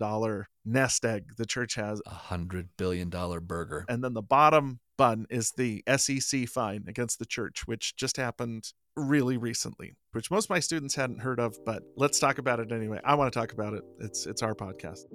nest 0.67 1.05
egg 1.05 1.37
the 1.37 1.45
church 1.45 1.75
has. 1.75 2.01
A 2.05 2.11
hundred 2.11 2.69
billion 2.77 3.09
dollar 3.09 3.39
burger. 3.39 3.85
And 3.87 4.03
then 4.03 4.13
the 4.13 4.21
bottom 4.21 4.79
bun 4.97 5.25
is 5.29 5.51
the 5.51 5.83
SEC 5.95 6.47
fine 6.47 6.85
against 6.87 7.19
the 7.19 7.25
church, 7.25 7.65
which 7.65 7.95
just 7.95 8.17
happened 8.17 8.73
really 8.95 9.37
recently, 9.37 9.93
which 10.11 10.29
most 10.31 10.45
of 10.45 10.49
my 10.49 10.59
students 10.59 10.95
hadn't 10.95 11.19
heard 11.19 11.39
of, 11.39 11.57
but 11.65 11.83
let's 11.95 12.19
talk 12.19 12.39
about 12.39 12.59
it 12.59 12.71
anyway. 12.71 12.99
I 13.03 13.15
want 13.15 13.31
to 13.31 13.39
talk 13.39 13.53
about 13.53 13.73
it. 13.73 13.83
It's 13.99 14.25
it's 14.25 14.41
our 14.41 14.55
podcast. 14.55 15.05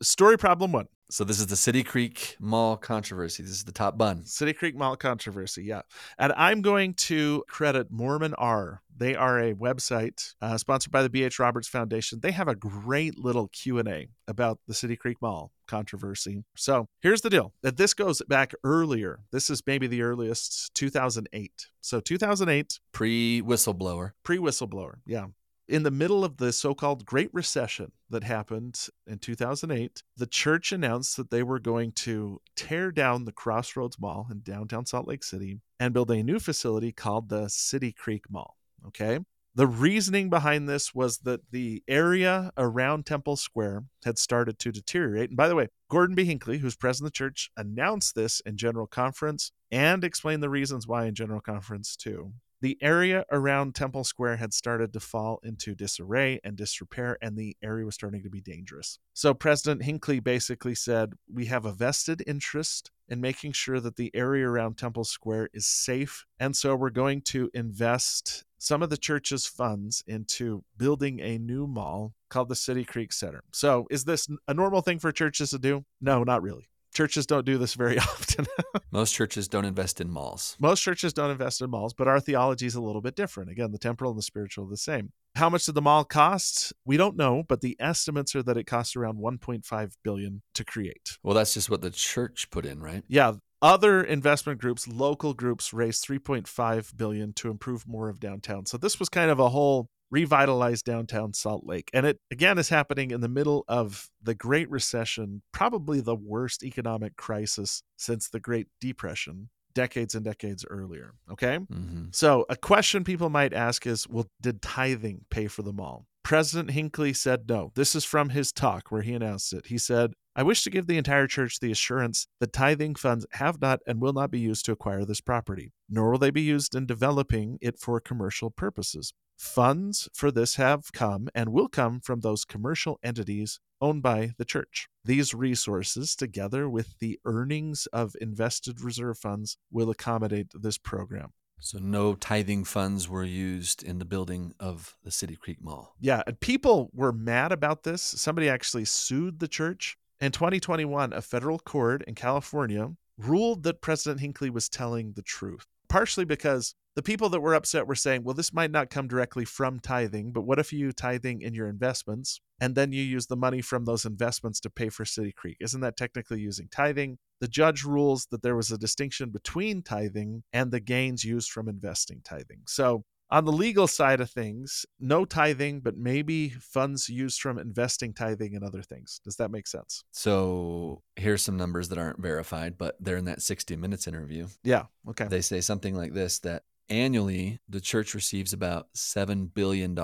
Story 0.00 0.38
problem 0.38 0.72
one. 0.72 0.88
So 1.10 1.24
this 1.24 1.40
is 1.40 1.46
the 1.46 1.56
City 1.56 1.82
Creek 1.82 2.36
Mall 2.38 2.76
controversy. 2.76 3.42
This 3.42 3.52
is 3.52 3.64
the 3.64 3.72
top 3.72 3.96
bun. 3.96 4.26
City 4.26 4.52
Creek 4.52 4.76
Mall 4.76 4.94
controversy, 4.94 5.64
yeah. 5.64 5.80
And 6.18 6.34
I'm 6.36 6.60
going 6.60 6.92
to 6.94 7.44
credit 7.48 7.90
Mormonr. 7.90 8.80
They 8.94 9.14
are 9.14 9.38
a 9.40 9.54
website 9.54 10.34
uh, 10.42 10.58
sponsored 10.58 10.92
by 10.92 11.02
the 11.02 11.08
BH 11.08 11.38
Roberts 11.38 11.66
Foundation. 11.68 12.20
They 12.20 12.32
have 12.32 12.48
a 12.48 12.54
great 12.54 13.16
little 13.18 13.48
Q&A 13.48 14.08
about 14.26 14.58
the 14.66 14.74
City 14.74 14.96
Creek 14.96 15.16
Mall 15.22 15.50
controversy. 15.66 16.44
So, 16.56 16.88
here's 17.00 17.22
the 17.22 17.30
deal. 17.30 17.54
That 17.62 17.78
this 17.78 17.94
goes 17.94 18.20
back 18.28 18.52
earlier. 18.62 19.20
This 19.30 19.48
is 19.48 19.62
maybe 19.66 19.86
the 19.86 20.02
earliest 20.02 20.74
2008. 20.74 21.68
So, 21.80 22.00
2008 22.00 22.80
Pre 22.92 23.40
whistleblower. 23.42 24.12
pre-whistleblower, 24.24 24.96
yeah. 25.06 25.26
In 25.68 25.82
the 25.82 25.90
middle 25.90 26.24
of 26.24 26.38
the 26.38 26.50
so-called 26.50 27.04
Great 27.04 27.28
Recession 27.34 27.92
that 28.08 28.24
happened 28.24 28.88
in 29.06 29.18
2008, 29.18 30.02
the 30.16 30.26
church 30.26 30.72
announced 30.72 31.18
that 31.18 31.30
they 31.30 31.42
were 31.42 31.58
going 31.58 31.92
to 31.92 32.40
tear 32.56 32.90
down 32.90 33.26
the 33.26 33.32
Crossroads 33.32 34.00
Mall 34.00 34.28
in 34.30 34.40
downtown 34.40 34.86
Salt 34.86 35.06
Lake 35.06 35.22
City 35.22 35.60
and 35.78 35.92
build 35.92 36.10
a 36.10 36.22
new 36.22 36.38
facility 36.38 36.90
called 36.90 37.28
the 37.28 37.48
City 37.48 37.92
Creek 37.92 38.30
Mall. 38.30 38.56
Okay? 38.86 39.18
The 39.54 39.66
reasoning 39.66 40.30
behind 40.30 40.70
this 40.70 40.94
was 40.94 41.18
that 41.18 41.50
the 41.50 41.82
area 41.86 42.50
around 42.56 43.04
Temple 43.04 43.36
Square 43.36 43.84
had 44.06 44.16
started 44.16 44.58
to 44.60 44.72
deteriorate. 44.72 45.28
And 45.28 45.36
by 45.36 45.48
the 45.48 45.54
way, 45.54 45.68
Gordon 45.90 46.14
B. 46.14 46.24
Hinckley, 46.24 46.58
who's 46.58 46.76
president 46.76 47.08
of 47.08 47.12
the 47.12 47.18
church, 47.18 47.50
announced 47.58 48.14
this 48.14 48.40
in 48.46 48.56
General 48.56 48.86
Conference 48.86 49.52
and 49.70 50.02
explained 50.02 50.42
the 50.42 50.48
reasons 50.48 50.86
why 50.86 51.04
in 51.04 51.14
General 51.14 51.42
Conference 51.42 51.94
too. 51.94 52.32
The 52.60 52.76
area 52.80 53.24
around 53.30 53.74
Temple 53.74 54.04
Square 54.04 54.36
had 54.36 54.52
started 54.52 54.92
to 54.92 55.00
fall 55.00 55.40
into 55.42 55.74
disarray 55.74 56.40
and 56.42 56.56
disrepair, 56.56 57.18
and 57.22 57.36
the 57.36 57.56
area 57.62 57.84
was 57.84 57.94
starting 57.94 58.22
to 58.22 58.30
be 58.30 58.40
dangerous. 58.40 58.98
So 59.14 59.34
President 59.34 59.82
Hinckley 59.82 60.20
basically 60.20 60.74
said, 60.74 61.12
We 61.32 61.46
have 61.46 61.64
a 61.64 61.72
vested 61.72 62.22
interest 62.26 62.90
in 63.08 63.20
making 63.20 63.52
sure 63.52 63.80
that 63.80 63.96
the 63.96 64.10
area 64.14 64.46
around 64.46 64.76
Temple 64.76 65.04
Square 65.04 65.50
is 65.52 65.66
safe. 65.66 66.26
And 66.38 66.54
so 66.54 66.74
we're 66.74 66.90
going 66.90 67.22
to 67.22 67.50
invest 67.54 68.44
some 68.58 68.82
of 68.82 68.90
the 68.90 68.96
church's 68.96 69.46
funds 69.46 70.02
into 70.06 70.64
building 70.76 71.20
a 71.20 71.38
new 71.38 71.66
mall 71.66 72.14
called 72.28 72.48
the 72.48 72.56
City 72.56 72.84
Creek 72.84 73.12
Center. 73.12 73.42
So, 73.52 73.86
is 73.90 74.04
this 74.04 74.28
a 74.48 74.54
normal 74.54 74.82
thing 74.82 74.98
for 74.98 75.12
churches 75.12 75.50
to 75.50 75.58
do? 75.58 75.84
No, 76.00 76.24
not 76.24 76.42
really. 76.42 76.68
Churches 76.98 77.26
don't 77.26 77.46
do 77.46 77.58
this 77.58 77.74
very 77.74 77.96
often. 78.00 78.44
Most 78.90 79.14
churches 79.14 79.46
don't 79.46 79.64
invest 79.64 80.00
in 80.00 80.10
malls. 80.10 80.56
Most 80.58 80.80
churches 80.80 81.12
don't 81.12 81.30
invest 81.30 81.62
in 81.62 81.70
malls, 81.70 81.94
but 81.94 82.08
our 82.08 82.18
theology 82.18 82.66
is 82.66 82.74
a 82.74 82.80
little 82.80 83.00
bit 83.00 83.14
different. 83.14 83.52
Again, 83.52 83.70
the 83.70 83.78
temporal 83.78 84.10
and 84.10 84.18
the 84.18 84.22
spiritual 84.24 84.66
are 84.66 84.70
the 84.70 84.76
same. 84.76 85.12
How 85.36 85.48
much 85.48 85.66
did 85.66 85.76
the 85.76 85.80
mall 85.80 86.02
cost? 86.02 86.72
We 86.84 86.96
don't 86.96 87.16
know, 87.16 87.44
but 87.46 87.60
the 87.60 87.76
estimates 87.78 88.34
are 88.34 88.42
that 88.42 88.56
it 88.56 88.64
cost 88.64 88.96
around 88.96 89.18
1.5 89.18 89.92
billion 90.02 90.42
to 90.54 90.64
create. 90.64 91.18
Well, 91.22 91.36
that's 91.36 91.54
just 91.54 91.70
what 91.70 91.82
the 91.82 91.90
church 91.92 92.50
put 92.50 92.66
in, 92.66 92.80
right? 92.80 93.04
Yeah, 93.06 93.34
other 93.62 94.02
investment 94.02 94.60
groups, 94.60 94.88
local 94.88 95.34
groups 95.34 95.72
raised 95.72 96.04
3.5 96.04 96.96
billion 96.96 97.32
to 97.34 97.48
improve 97.48 97.86
more 97.86 98.08
of 98.08 98.18
downtown. 98.18 98.66
So 98.66 98.76
this 98.76 98.98
was 98.98 99.08
kind 99.08 99.30
of 99.30 99.38
a 99.38 99.50
whole 99.50 99.88
revitalize 100.10 100.82
downtown 100.82 101.34
Salt 101.34 101.64
Lake. 101.64 101.90
And 101.92 102.06
it 102.06 102.18
again 102.30 102.58
is 102.58 102.68
happening 102.68 103.10
in 103.10 103.20
the 103.20 103.28
middle 103.28 103.64
of 103.68 104.08
the 104.22 104.34
Great 104.34 104.70
Recession, 104.70 105.42
probably 105.52 106.00
the 106.00 106.16
worst 106.16 106.62
economic 106.62 107.16
crisis 107.16 107.82
since 107.96 108.28
the 108.28 108.40
Great 108.40 108.68
Depression. 108.80 109.50
Decades 109.74 110.14
and 110.14 110.24
decades 110.24 110.64
earlier. 110.68 111.14
Okay. 111.30 111.58
Mm-hmm. 111.58 112.06
So, 112.10 112.46
a 112.48 112.56
question 112.56 113.04
people 113.04 113.28
might 113.28 113.52
ask 113.52 113.86
is 113.86 114.08
Well, 114.08 114.26
did 114.40 114.60
tithing 114.60 115.26
pay 115.30 115.46
for 115.46 115.62
them 115.62 115.78
all? 115.78 116.06
President 116.24 116.72
Hinckley 116.72 117.12
said 117.12 117.48
no. 117.48 117.72
This 117.74 117.94
is 117.94 118.04
from 118.04 118.30
his 118.30 118.52
talk 118.52 118.90
where 118.90 119.02
he 119.02 119.14
announced 119.14 119.52
it. 119.52 119.66
He 119.66 119.78
said, 119.78 120.12
I 120.36 120.42
wish 120.42 120.62
to 120.64 120.70
give 120.70 120.86
the 120.86 120.98
entire 120.98 121.26
church 121.26 121.58
the 121.58 121.70
assurance 121.70 122.26
that 122.38 122.52
tithing 122.52 122.96
funds 122.96 123.26
have 123.32 123.60
not 123.60 123.80
and 123.86 124.00
will 124.00 124.12
not 124.12 124.30
be 124.30 124.38
used 124.38 124.64
to 124.66 124.72
acquire 124.72 125.04
this 125.04 125.20
property, 125.20 125.72
nor 125.88 126.10
will 126.10 126.18
they 126.18 126.30
be 126.30 126.42
used 126.42 126.74
in 126.74 126.86
developing 126.86 127.58
it 127.60 127.78
for 127.78 127.98
commercial 127.98 128.50
purposes. 128.50 129.12
Funds 129.38 130.08
for 130.12 130.32
this 130.32 130.56
have 130.56 130.92
come 130.92 131.28
and 131.32 131.52
will 131.52 131.68
come 131.68 132.00
from 132.00 132.20
those 132.20 132.44
commercial 132.44 132.98
entities 133.04 133.60
owned 133.80 134.02
by 134.02 134.32
the 134.36 134.44
church. 134.44 134.88
These 135.04 135.32
resources, 135.32 136.16
together 136.16 136.68
with 136.68 136.98
the 136.98 137.20
earnings 137.24 137.86
of 137.92 138.16
invested 138.20 138.80
reserve 138.80 139.16
funds, 139.16 139.56
will 139.70 139.90
accommodate 139.90 140.48
this 140.52 140.76
program. 140.76 141.32
So, 141.60 141.78
no 141.78 142.14
tithing 142.14 142.64
funds 142.64 143.08
were 143.08 143.22
used 143.22 143.84
in 143.84 144.00
the 144.00 144.04
building 144.04 144.54
of 144.58 144.96
the 145.04 145.12
City 145.12 145.36
Creek 145.36 145.58
Mall. 145.60 145.94
Yeah, 146.00 146.22
and 146.26 146.40
people 146.40 146.90
were 146.92 147.12
mad 147.12 147.52
about 147.52 147.84
this. 147.84 148.02
Somebody 148.02 148.48
actually 148.48 148.86
sued 148.86 149.38
the 149.38 149.48
church. 149.48 149.96
In 150.20 150.32
2021, 150.32 151.12
a 151.12 151.22
federal 151.22 151.60
court 151.60 152.02
in 152.08 152.16
California 152.16 152.90
ruled 153.16 153.62
that 153.62 153.82
President 153.82 154.20
Hinckley 154.20 154.50
was 154.50 154.68
telling 154.68 155.12
the 155.12 155.22
truth, 155.22 155.66
partially 155.88 156.24
because 156.24 156.74
the 156.98 157.02
people 157.02 157.28
that 157.28 157.38
were 157.38 157.54
upset 157.54 157.86
were 157.86 157.94
saying, 157.94 158.24
well, 158.24 158.34
this 158.34 158.52
might 158.52 158.72
not 158.72 158.90
come 158.90 159.06
directly 159.06 159.44
from 159.44 159.78
tithing, 159.78 160.32
but 160.32 160.42
what 160.42 160.58
if 160.58 160.72
you 160.72 160.90
tithing 160.90 161.42
in 161.42 161.54
your 161.54 161.68
investments 161.68 162.40
and 162.60 162.74
then 162.74 162.90
you 162.90 163.04
use 163.04 163.28
the 163.28 163.36
money 163.36 163.62
from 163.62 163.84
those 163.84 164.04
investments 164.04 164.58
to 164.58 164.68
pay 164.68 164.88
for 164.88 165.04
City 165.04 165.30
Creek? 165.30 165.56
Isn't 165.60 165.80
that 165.82 165.96
technically 165.96 166.40
using 166.40 166.66
tithing? 166.72 167.18
The 167.40 167.46
judge 167.46 167.84
rules 167.84 168.26
that 168.32 168.42
there 168.42 168.56
was 168.56 168.72
a 168.72 168.76
distinction 168.76 169.30
between 169.30 169.80
tithing 169.80 170.42
and 170.52 170.72
the 170.72 170.80
gains 170.80 171.22
used 171.22 171.52
from 171.52 171.68
investing 171.68 172.20
tithing. 172.24 172.62
So 172.66 173.04
on 173.30 173.44
the 173.44 173.52
legal 173.52 173.86
side 173.86 174.20
of 174.20 174.32
things, 174.32 174.84
no 174.98 175.24
tithing, 175.24 175.82
but 175.82 175.96
maybe 175.96 176.48
funds 176.48 177.08
used 177.08 177.40
from 177.40 177.60
investing 177.60 178.12
tithing 178.12 178.56
and 178.56 178.64
other 178.64 178.82
things. 178.82 179.20
Does 179.22 179.36
that 179.36 179.52
make 179.52 179.68
sense? 179.68 180.02
So 180.10 181.02
here's 181.14 181.42
some 181.42 181.56
numbers 181.56 181.90
that 181.90 181.98
aren't 181.98 182.18
verified, 182.18 182.76
but 182.76 182.96
they're 182.98 183.18
in 183.18 183.26
that 183.26 183.40
60 183.40 183.76
Minutes 183.76 184.08
interview. 184.08 184.48
Yeah. 184.64 184.86
Okay. 185.08 185.28
They 185.28 185.42
say 185.42 185.60
something 185.60 185.94
like 185.94 186.12
this 186.12 186.40
that 186.40 186.64
annually 186.90 187.60
the 187.68 187.80
church 187.80 188.14
receives 188.14 188.52
about 188.52 188.88
$7 188.94 189.52
billion 189.52 189.96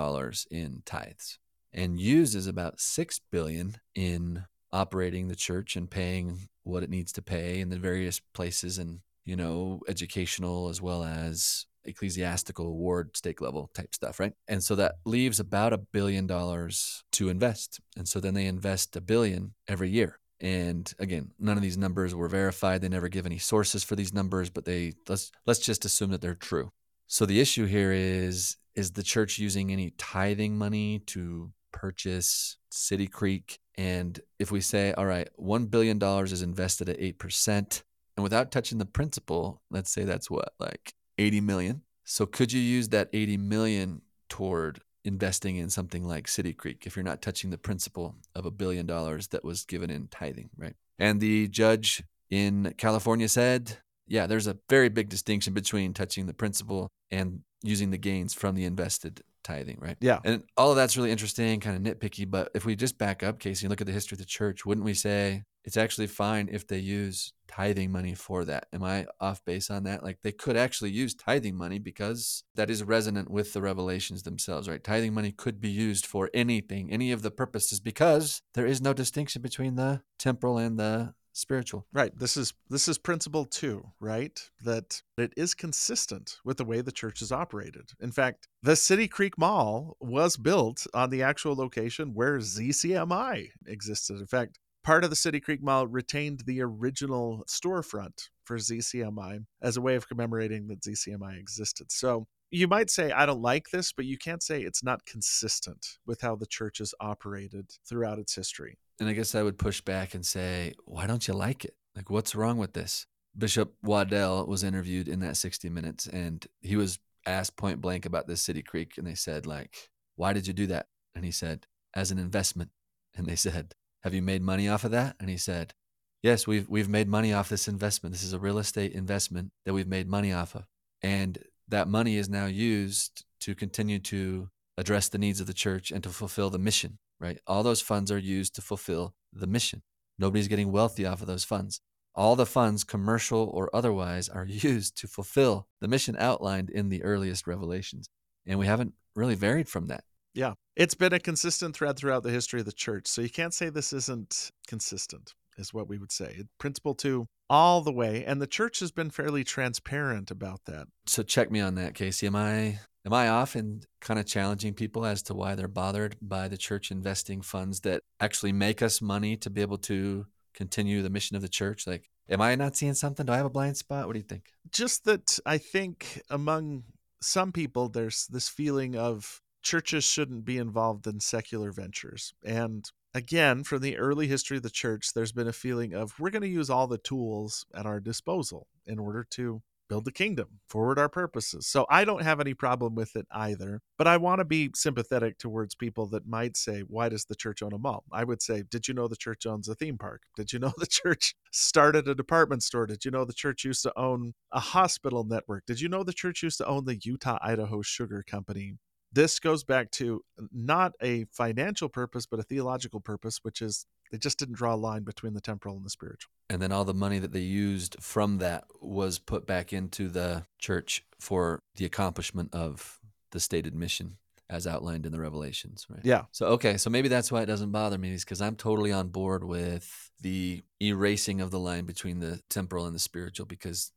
in 0.51 0.83
tithes 0.85 1.39
and 1.73 2.01
uses 2.01 2.47
about 2.47 2.81
6 2.81 3.21
billion 3.31 3.77
in 3.95 4.45
operating 4.73 5.29
the 5.29 5.37
church 5.37 5.77
and 5.77 5.91
paying 5.91 6.49
what 6.63 6.83
it 6.83 6.91
needs 6.91 7.13
to 7.13 7.23
pay 7.23 7.61
in 7.61 7.69
the 7.69 7.79
various 7.79 8.21
places 8.33 8.79
and 8.79 9.01
you 9.25 9.37
know 9.37 9.81
educational 9.89 10.69
as 10.69 10.83
well 10.83 11.05
as 11.05 11.67
ecclesiastical 11.85 12.77
ward 12.77 13.17
stake 13.17 13.41
level 13.41 13.71
type 13.75 13.95
stuff 13.95 14.19
right? 14.19 14.33
And 14.49 14.63
so 14.63 14.75
that 14.77 14.97
leaves 15.05 15.39
about 15.39 15.73
a 15.73 15.79
billion 15.79 16.27
dollars 16.27 17.05
to 17.13 17.29
invest. 17.29 17.81
And 17.97 18.09
so 18.09 18.21
then 18.21 18.35
they 18.35 18.47
invest 18.47 18.97
a 18.97 19.01
billion 19.01 19.55
every 19.69 19.91
year 19.91 20.19
and 20.41 20.93
again 20.99 21.31
none 21.39 21.57
of 21.57 21.63
these 21.63 21.79
numbers 21.79 22.15
were 22.15 22.29
verified. 22.29 22.81
They 22.81 22.89
never 22.89 23.09
give 23.09 23.27
any 23.27 23.39
sources 23.39 23.85
for 23.85 23.97
these 23.97 24.13
numbers 24.13 24.51
but 24.51 24.65
they 24.65 24.93
let's 25.09 25.33
let's 25.47 25.61
just 25.61 25.85
assume 25.85 26.11
that 26.11 26.21
they're 26.21 26.35
true. 26.35 26.71
So 27.07 27.27
the 27.27 27.41
issue 27.41 27.67
here 27.67 27.93
is 27.93 28.57
is 28.75 28.93
the 28.93 29.03
church 29.03 29.39
using 29.39 29.71
any 29.71 29.91
tithing 29.99 30.57
money 30.57 30.99
to 30.99 31.53
purchase 31.73 32.57
city 32.71 33.07
creek? 33.07 33.59
And 33.77 34.19
if 34.39 34.51
we 34.51 34.61
say, 34.61 34.93
all 34.93 35.07
right, 35.07 35.29
$1 35.41 35.71
billion 35.71 36.03
is 36.03 36.43
invested 36.43 36.89
at 36.89 36.99
8%, 36.99 37.83
and 38.17 38.23
without 38.23 38.53
touching 38.53 38.79
the 38.79 38.87
principal, 38.87 39.61
let's 39.71 39.91
say 39.91 40.05
that's 40.05 40.31
what, 40.31 40.55
like 40.61 40.95
80 41.19 41.41
million. 41.41 41.83
So 42.05 42.27
could 42.27 42.53
you 42.53 42.61
use 42.61 42.89
that 42.91 43.09
80 43.13 43.39
million 43.39 44.03
toward 44.29 44.81
investing 45.05 45.57
in 45.57 45.69
something 45.71 46.05
like 46.05 46.27
City 46.29 46.53
Creek 46.53 46.85
if 46.87 46.97
you're 46.97 47.05
not 47.05 47.23
touching 47.23 47.51
the 47.51 47.59
principal 47.59 48.17
of 48.35 48.47
a 48.47 48.51
billion 48.51 48.87
dollars 48.87 49.29
that 49.29 49.45
was 49.45 49.65
given 49.65 49.91
in 49.91 50.09
tithing, 50.09 50.51
right? 50.57 50.75
And 50.99 51.21
the 51.21 51.49
judge 51.49 52.03
in 52.31 52.75
California 52.79 53.29
said, 53.29 53.79
yeah, 54.07 54.27
there's 54.27 54.47
a 54.47 54.59
very 54.69 54.89
big 54.89 55.09
distinction 55.09 55.53
between 55.55 55.95
touching 55.95 56.27
the 56.27 56.35
principal 56.35 56.89
and 57.11 57.41
using 57.63 57.91
the 57.91 57.99
gains 57.99 58.35
from 58.35 58.55
the 58.55 58.65
invested 58.65 59.23
tithing, 59.43 59.79
right? 59.81 59.97
Yeah. 60.01 60.21
And 60.25 60.43
all 60.57 60.71
of 60.71 60.77
that's 60.77 60.97
really 60.97 61.11
interesting, 61.11 61.61
kind 61.61 61.77
of 61.77 61.83
nitpicky. 61.99 62.31
But 62.31 62.51
if 62.55 62.65
we 62.65 62.77
just 62.77 62.99
back 62.99 63.23
up, 63.23 63.39
Casey, 63.39 63.67
and 63.67 63.71
look 63.71 63.81
at 63.81 63.87
the 63.87 63.93
history 63.93 64.17
of 64.17 64.21
the 64.21 64.27
church, 64.27 64.67
wouldn't 64.67 64.85
we 64.85 64.95
say 64.95 65.43
it's 65.65 65.77
actually 65.77 66.07
fine 66.07 66.49
if 66.51 66.67
they 66.67 66.79
use 66.79 67.33
tithing 67.49 67.91
money 67.91 68.15
for 68.15 68.45
that? 68.45 68.67
Am 68.73 68.83
I 68.83 69.07
off 69.21 69.45
base 69.45 69.71
on 69.71 69.85
that? 69.85 70.03
Like 70.03 70.19
they 70.23 70.33
could 70.33 70.57
actually 70.57 70.91
use 70.91 71.15
tithing 71.15 71.57
money 71.57 71.79
because 71.79 72.45
that 72.55 72.71
is 72.71 72.83
resonant 72.83 73.31
with 73.31 73.53
the 73.53 73.63
revelations 73.63 74.23
themselves, 74.23 74.69
right? 74.69 74.83
Tithing 74.83 75.15
money 75.15 75.33
could 75.33 75.61
be 75.61 75.71
used 75.71 76.07
for 76.07 76.31
anything, 76.35 76.91
any 76.91 77.13
of 77.13 77.23
the 77.23 77.31
purposes, 77.31 77.81
because 77.81 78.43
there 78.55 78.67
is 78.67 78.81
no 78.81 78.93
distinction 78.93 79.43
between 79.43 79.77
the 79.77 80.03
temporal 80.19 80.59
and 80.59 80.79
the 80.79 81.15
spiritual. 81.35 81.87
Right. 81.93 82.17
This 82.17 82.37
is 82.37 82.55
this 82.71 82.89
is 82.89 82.97
principle 82.97 83.45
2, 83.45 83.85
right? 84.01 84.41
That 84.63 85.03
it 85.19 85.33
is 85.37 85.55
consistent 85.55 86.39
with 86.45 86.57
the 86.57 86.65
way 86.65 86.81
the 86.81 86.93
church 86.93 87.21
is 87.21 87.33
operated. 87.33 87.91
In 88.01 88.13
fact, 88.13 88.49
the 88.63 88.77
City 88.77 89.09
Creek 89.09 89.37
Mall 89.37 89.97
was 90.01 90.37
built 90.37 90.87
on 90.95 91.11
the 91.11 91.23
actual 91.23 91.55
location 91.55 92.15
where 92.15 92.39
ZCMI 92.39 93.49
existed. 93.67 94.19
In 94.19 94.27
fact, 94.27 94.59
part 94.85 95.03
of 95.03 95.11
the 95.11 95.17
City 95.17 95.41
Creek 95.41 95.63
Mall 95.63 95.87
retained 95.87 96.43
the 96.47 96.61
original 96.61 97.45
storefront 97.49 98.29
for 98.45 98.59
ZCMI 98.59 99.45
as 99.63 99.77
a 99.77 99.81
way 99.81 99.97
of 99.97 100.07
commemorating 100.07 100.69
that 100.69 100.83
ZCMI 100.83 101.39
existed. 101.39 101.91
So 101.91 102.27
you 102.51 102.69
might 102.69 102.91
say, 102.91 103.11
I 103.11 103.27
don't 103.27 103.43
like 103.43 103.71
this, 103.71 103.93
but 103.93 104.05
you 104.05 104.17
can't 104.17 104.43
say 104.43 104.61
it's 104.61 104.85
not 104.85 105.07
consistent 105.07 105.99
with 106.07 106.21
how 106.21 106.37
the 106.37 106.47
church 106.47 106.79
has 106.79 106.95
operated 107.01 107.71
throughout 107.89 108.19
its 108.19 108.35
history. 108.35 108.79
And 109.01 109.09
I 109.09 109.13
guess 109.13 109.35
I 109.35 109.43
would 109.43 109.59
push 109.59 109.81
back 109.81 110.15
and 110.15 110.25
say, 110.25 110.75
why 110.85 111.07
don't 111.07 111.27
you 111.27 111.35
like 111.35 111.65
it? 111.65 111.75
Like, 111.97 112.11
what's 112.11 112.35
wrong 112.35 112.59
with 112.59 112.75
this? 112.75 113.07
Bishop 113.37 113.75
Waddell 113.83 114.47
was 114.47 114.63
interviewed 114.63 115.09
in 115.09 115.19
that 115.21 115.37
60 115.37 115.69
minutes 115.69 116.07
and 116.07 116.47
he 116.61 116.77
was 116.77 117.01
asked 117.27 117.57
point 117.57 117.81
blank 117.81 118.07
about 118.07 118.29
this 118.29 118.43
City 118.43 118.63
Creek. 118.63 118.93
And 118.99 119.07
they 119.07 119.17
said, 119.17 119.47
like, 119.47 119.91
why 120.15 120.33
did 120.33 120.47
you 120.47 120.53
do 120.53 120.67
that? 120.69 120.87
And 121.17 121.25
he 121.25 121.33
said, 121.33 121.67
as 121.95 122.11
an 122.11 122.19
investment. 122.19 122.71
And 123.17 123.27
they 123.27 123.37
said, 123.37 123.75
have 124.05 124.15
you 124.15 124.23
made 124.23 124.43
money 124.43 124.69
off 124.69 124.85
of 124.85 124.93
that? 124.93 125.17
And 125.19 125.29
he 125.29 125.37
said, 125.37 125.75
yes, 126.23 126.47
we've, 126.47 126.69
we've 126.69 126.89
made 126.89 127.09
money 127.09 127.33
off 127.33 127.49
this 127.49 127.67
investment. 127.67 128.15
This 128.15 128.23
is 128.23 128.33
a 128.33 128.39
real 128.39 128.59
estate 128.59 128.93
investment 128.93 129.51
that 129.65 129.75
we've 129.75 129.89
made 129.89 130.09
money 130.09 130.33
off 130.33 130.55
of. 130.55 130.67
And 131.03 131.39
that 131.69 131.89
money 131.89 132.17
is 132.17 132.29
now 132.29 132.47
used 132.47 133.25
to 133.41 133.55
continue 133.55 133.99
to 133.99 134.51
address 134.79 135.09
the 135.09 135.19
needs 135.19 135.41
of 135.41 135.47
the 135.47 135.55
church 135.55 135.91
and 135.91 136.03
to 136.05 136.11
fulfill 136.11 136.51
the 136.51 136.59
mission 136.59 136.99
right? 137.21 137.39
All 137.47 137.63
those 137.63 137.81
funds 137.81 138.11
are 138.11 138.19
used 138.19 138.55
to 138.57 138.63
fulfill 138.63 139.15
the 139.33 139.47
mission. 139.47 139.83
Nobody's 140.19 140.49
getting 140.49 140.71
wealthy 140.71 141.07
off 141.07 141.21
of 141.21 141.27
those 141.27 141.45
funds. 141.45 141.81
All 142.15 142.37
the 142.37 142.47
funds, 142.47 142.85
commercial 142.85 143.51
or 143.53 143.75
otherwise, 143.75 144.29
are 144.29 144.45
used 144.49 144.97
to 144.99 145.09
fulfill 145.09 145.67
the 145.81 145.89
mission 145.89 146.17
outlined 146.19 146.71
in 146.71 146.89
the 146.89 147.03
earliest 147.03 147.47
revelations. 147.47 148.09
And 148.47 148.59
we 148.59 148.67
haven't 148.67 148.93
really 149.17 149.35
varied 149.35 149.69
from 149.69 149.87
that. 149.87 150.05
Yeah. 150.35 150.55
It's 150.77 150.95
been 150.95 151.13
a 151.13 151.21
consistent 151.21 151.77
thread 151.77 151.97
throughout 151.97 152.25
the 152.25 152.31
history 152.31 152.61
of 152.61 152.67
the 152.67 152.73
church. 152.73 153.07
So 153.07 153.23
you 153.23 153.31
can't 153.31 153.55
say 153.55 153.71
this 153.71 153.93
isn't 153.93 154.51
consistent. 154.67 155.35
is 155.57 155.73
what 155.73 155.89
we 155.89 155.99
would 155.99 156.13
say. 156.13 156.43
Principle 156.59 156.95
two, 156.95 157.27
all 157.49 157.81
the 157.81 157.93
way. 157.93 158.25
And 158.25 158.43
the 158.43 158.47
church 158.47 158.81
has 158.81 158.91
been 158.91 159.11
fairly 159.11 159.45
transparent 159.45 160.31
about 160.31 160.65
that. 160.67 160.89
So 161.07 161.23
check 161.23 161.51
me 161.51 161.61
on 161.61 161.77
that, 161.77 161.95
Casey. 161.95 162.27
Am 162.27 162.35
I 162.37 162.81
am 163.07 163.13
I 163.13 163.29
off 163.29 163.55
in 163.55 163.83
kind 164.01 164.19
of 164.19 164.27
challenging 164.27 164.75
people 164.75 165.07
as 165.07 165.23
to 165.25 165.35
why 165.35 165.55
they're 165.55 165.69
bothered 165.69 166.17
by 166.21 166.49
the 166.49 166.57
church 166.57 166.91
investing 166.91 167.41
funds 167.43 167.81
that 167.81 168.03
actually 168.19 168.53
make 168.53 168.83
us 168.83 169.01
money 169.01 169.37
to 169.39 169.51
be 169.51 169.61
able 169.61 169.79
to 169.79 170.27
continue 170.55 171.03
the 171.03 171.11
mission 171.11 171.37
of 171.37 171.43
the 171.43 171.49
church? 171.49 171.87
Like, 171.87 172.11
am 172.29 172.41
I 172.41 172.55
not 172.57 172.77
seeing 172.77 172.95
something? 172.95 173.27
Do 173.27 173.33
I 173.33 173.37
have 173.37 173.47
a 173.47 173.51
blind 173.51 173.77
spot? 173.77 174.07
What 174.07 174.15
do 174.15 174.19
you 174.19 174.25
think? 174.25 174.47
Just 174.71 175.05
that 175.05 175.39
I 175.47 175.59
think 175.59 176.23
among 176.31 176.85
some 177.21 177.53
people, 177.53 177.89
there's 177.89 178.27
this 178.27 178.49
feeling 178.49 178.97
of 178.97 179.41
churches 179.65 180.05
shouldn't 180.05 180.45
be 180.45 180.59
involved 180.59 181.07
in 181.07 181.19
secular 181.19 181.73
ventures. 181.73 182.33
And 182.45 182.89
again, 183.15 183.65
from 183.65 183.81
the 183.81 183.97
early 183.97 184.29
history 184.29 184.59
of 184.59 184.63
the 184.63 184.71
church, 184.71 185.13
there's 185.15 185.33
been 185.33 185.49
a 185.49 185.53
feeling 185.53 185.95
of 185.95 186.15
we're 186.21 186.31
going 186.31 186.43
to 186.43 186.49
use 186.49 186.71
all 186.71 186.87
the 186.87 186.99
tools 186.99 187.67
at 187.75 187.87
our 187.87 187.99
disposal 187.99 188.69
in 188.87 188.99
order 188.99 189.27
to 189.31 189.63
build 189.89 190.05
the 190.05 190.13
kingdom, 190.13 190.49
forward 190.67 190.99
our 190.99 191.09
purposes. 191.09 191.67
So 191.67 191.87
I 191.91 192.05
don't 192.05 192.23
have 192.23 192.41
any 192.41 192.55
problem 192.55 192.95
with 192.95 193.17
it 193.17 193.27
either. 193.31 193.81
But 193.99 194.07
I 194.07 194.17
want 194.17 194.39
to 194.41 194.45
be 194.45 194.71
sympathetic 194.75 195.39
towards 195.39 195.75
people 195.75 196.07
that 196.09 196.27
might 196.27 196.57
say, 196.57 196.81
why 196.81 197.09
does 197.09 197.27
the 197.27 197.35
church 197.35 197.63
own 197.63 197.73
a 197.73 197.79
mall? 197.79 198.05
I 198.11 198.25
would 198.25 198.43
say, 198.43 198.65
did 198.71 198.89
you 198.89 198.95
know 198.95 199.09
the 199.09 199.17
church 199.17 199.47
owns 199.47 199.69
a 199.69 199.75
theme 199.75 199.99
park? 199.99 200.23
Did 200.37 200.53
you 200.53 200.59
know 200.59 200.73
the 200.79 200.87
church 200.91 201.35
started 201.53 202.09
a 202.09 202.15
department 202.15 202.63
store? 202.63 202.87
Did 202.87 203.05
you 203.05 203.11
know 203.11 203.25
the 203.25 203.35
church 203.35 203.65
used 203.65 203.83
to 203.83 203.99
own 203.99 204.33
a 204.53 204.61
hospital 204.61 205.25
network? 205.25 205.65
Did 205.67 205.81
you 205.81 205.89
know 205.89 206.03
the 206.03 206.13
church 206.13 206.43
used 206.43 206.59
to 206.59 206.67
own 206.67 206.87
the 206.87 206.99
Utah 207.03 207.39
Idaho 207.43 207.83
Sugar 207.83 208.25
Company? 208.27 208.77
This 209.15 209.39
goes 209.39 209.63
back 209.63 209.91
to 209.93 210.25
uh, 210.39 210.45
not 210.53 210.93
a 211.01 211.25
financial 211.31 211.89
purpose, 211.89 212.27
but 212.27 212.41
a 212.41 212.43
theological 212.43 213.01
purpose, 213.01 213.39
which 213.43 213.63
is 213.63 213.87
they 214.11 214.19
just 214.19 214.39
didn't 214.39 214.57
draw 214.57 214.75
a 214.75 214.77
line 214.77 215.03
between 215.05 215.35
the 215.35 215.41
temporal 215.41 215.77
and 215.77 215.85
the 215.85 215.91
spiritual. 215.91 216.31
And 216.51 216.61
then 216.61 216.73
all 216.73 216.85
the 216.85 216.95
money 216.95 217.19
that 217.21 217.33
they 217.33 217.41
used 217.41 217.97
from 218.01 218.39
that 218.39 218.65
was 218.81 219.19
put 219.19 219.47
back 219.47 219.73
into 219.73 220.09
the 220.09 220.47
church 220.59 221.05
for 221.21 221.63
the 221.77 221.85
accomplishment 221.85 222.53
of 222.53 223.01
the 223.31 223.41
stated 223.41 223.75
mission 223.75 224.17
as 224.51 224.67
outlined 224.67 225.07
in 225.07 225.11
the 225.11 225.19
revelations 225.19 225.87
right 225.89 226.03
yeah 226.05 226.25
so 226.31 226.47
okay 226.49 226.77
so 226.77 226.91
maybe 226.91 227.09
that's 227.09 227.33
why 227.33 227.41
it 227.41 227.47
doesn't 227.47 227.71
bother 227.71 227.97
me 227.97 228.13
is 228.13 228.25
because 228.25 228.43
i'm 228.43 228.55
totally 228.55 228.93
on 228.93 229.09
board 229.09 229.43
with 229.43 230.11
the 230.21 230.63
erasing 230.83 231.41
of 231.41 231.51
the 231.51 231.59
line 231.59 231.87
between 231.87 232.21
the 232.21 232.41
temporal 232.51 232.85
and 232.85 232.95
the 232.95 233.01
spiritual 233.01 233.47
because 233.47 233.91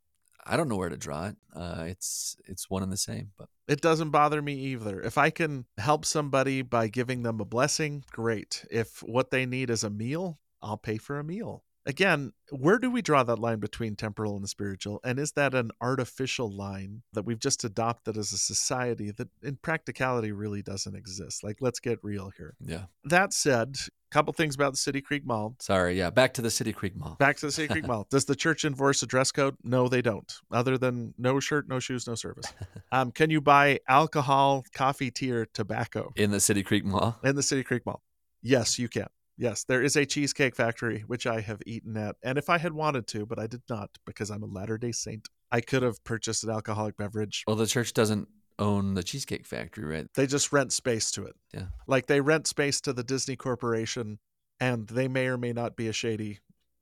i 0.48 0.58
don't 0.58 0.70
know 0.70 0.78
where 0.78 0.90
to 0.90 0.98
draw 0.98 1.28
it 1.28 1.36
uh, 1.56 1.84
it's 1.88 2.38
it's 2.46 2.70
one 2.70 2.84
and 2.84 2.92
the 2.92 2.98
same 2.98 3.32
but 3.38 3.50
it 3.68 3.82
doesn't 3.82 4.12
bother 4.12 4.42
me 4.42 4.54
either. 4.54 5.02
If 5.02 5.18
I 5.18 5.30
can 5.30 5.66
help 5.78 6.06
somebody 6.06 6.62
by 6.62 6.88
giving 6.88 7.24
them 7.24 7.42
a 7.42 7.46
blessing, 7.46 8.06
great. 8.12 8.66
If 8.72 9.04
what 9.04 9.30
they 9.30 9.46
need 9.46 9.70
is 9.70 9.84
a 9.84 9.90
meal, 9.90 10.40
I'll 10.62 10.78
pay 10.78 10.98
for 10.98 11.20
a 11.20 11.24
meal. 11.24 11.64
Again, 11.88 12.34
where 12.52 12.80
do 12.80 12.92
we 12.92 13.02
draw 13.02 13.24
that 13.24 13.40
line 13.40 13.60
between 13.60 13.96
temporal 13.96 14.36
and 14.36 14.48
spiritual? 14.48 15.00
And 15.06 15.18
is 15.18 15.32
that 15.32 15.54
an 15.54 15.72
artificial 15.80 16.54
line 16.54 17.04
that 17.14 17.24
we've 17.24 17.40
just 17.40 17.64
adopted 17.64 18.18
as 18.18 18.34
a 18.34 18.38
society 18.38 19.12
that 19.12 19.30
in 19.42 19.56
practicality 19.56 20.34
really 20.34 20.62
doesn't 20.62 20.96
exist? 20.96 21.46
Like, 21.46 21.58
let's 21.62 21.80
get 21.80 22.00
real 22.04 22.32
here. 22.36 22.56
Yeah. 22.60 22.84
That 23.06 23.32
said, 23.32 23.78
a 23.80 24.14
couple 24.14 24.34
things 24.34 24.54
about 24.54 24.74
the 24.74 24.78
City 24.78 25.00
Creek 25.00 25.26
Mall. 25.26 25.56
Sorry, 25.60 25.98
yeah, 25.98 26.10
back 26.10 26.34
to 26.34 26.42
the 26.42 26.52
City 26.52 26.74
Creek 26.74 26.94
Mall. 26.94 27.16
Back 27.20 27.38
to 27.38 27.46
the 27.46 27.54
City 27.54 27.70
Creek 27.70 27.88
Mall. 27.88 28.06
Does 28.10 28.26
the 28.26 28.36
church 28.36 28.66
enforce 28.66 29.02
a 29.02 29.08
dress 29.08 29.32
code? 29.32 29.56
No, 29.64 29.88
they 29.88 30.02
don't. 30.02 30.32
Other 30.52 30.78
than 30.78 31.14
no 31.18 31.40
shirt, 31.40 31.70
no 31.70 31.80
shoes, 31.80 32.06
no 32.06 32.16
service. 32.16 32.54
Um, 32.90 33.12
can 33.12 33.30
you 33.30 33.42
buy 33.42 33.82
alcohol, 33.90 34.64
coffee, 34.74 35.12
tea, 35.12 35.32
or 35.34 35.46
tobacco 35.46 36.14
in 36.16 36.32
the 36.32 36.40
City 36.40 36.64
Creek 36.64 36.86
Mall? 36.86 37.20
In 37.22 37.36
the 37.36 37.44
City 37.44 37.62
Creek 37.62 37.86
Mall. 37.86 38.02
Yes, 38.42 38.80
you 38.80 38.88
can. 38.88 39.08
Yes, 39.38 39.64
there 39.64 39.84
is 39.84 39.96
a 39.96 40.06
cheesecake 40.06 40.56
factory 40.56 41.04
which 41.06 41.28
I 41.28 41.42
have 41.42 41.62
eaten 41.66 41.96
at, 41.96 42.16
and 42.24 42.38
if 42.38 42.50
I 42.50 42.58
had 42.58 42.74
wanted 42.74 43.08
to, 43.08 43.26
but 43.26 43.38
I 43.38 43.46
did 43.46 43.62
not 43.70 43.92
because 44.06 44.32
I'm 44.32 44.42
a 44.42 44.48
Latter 44.48 44.78
Day 44.78 44.92
Saint, 44.92 45.30
I 45.52 45.62
could 45.62 45.84
have 45.84 46.04
purchased 46.04 46.44
an 46.44 46.50
alcoholic 46.50 46.98
beverage. 46.98 47.44
Well, 47.46 47.56
the 47.56 47.68
church 47.68 47.94
doesn't 47.94 48.28
own 48.58 48.96
the 48.96 49.04
Cheesecake 49.04 49.46
Factory, 49.46 49.86
right? 49.86 50.08
They 50.16 50.26
just 50.26 50.52
rent 50.52 50.74
space 50.74 51.12
to 51.12 51.26
it. 51.26 51.36
Yeah. 51.54 51.68
Like 51.86 52.08
they 52.08 52.20
rent 52.20 52.48
space 52.48 52.82
to 52.82 52.94
the 52.94 53.04
Disney 53.04 53.36
Corporation, 53.36 54.18
and 54.60 54.88
they 54.88 55.08
may 55.08 55.28
or 55.28 55.38
may 55.38 55.54
not 55.54 55.76
be 55.76 55.88
a 55.88 55.94
shady 55.94 56.40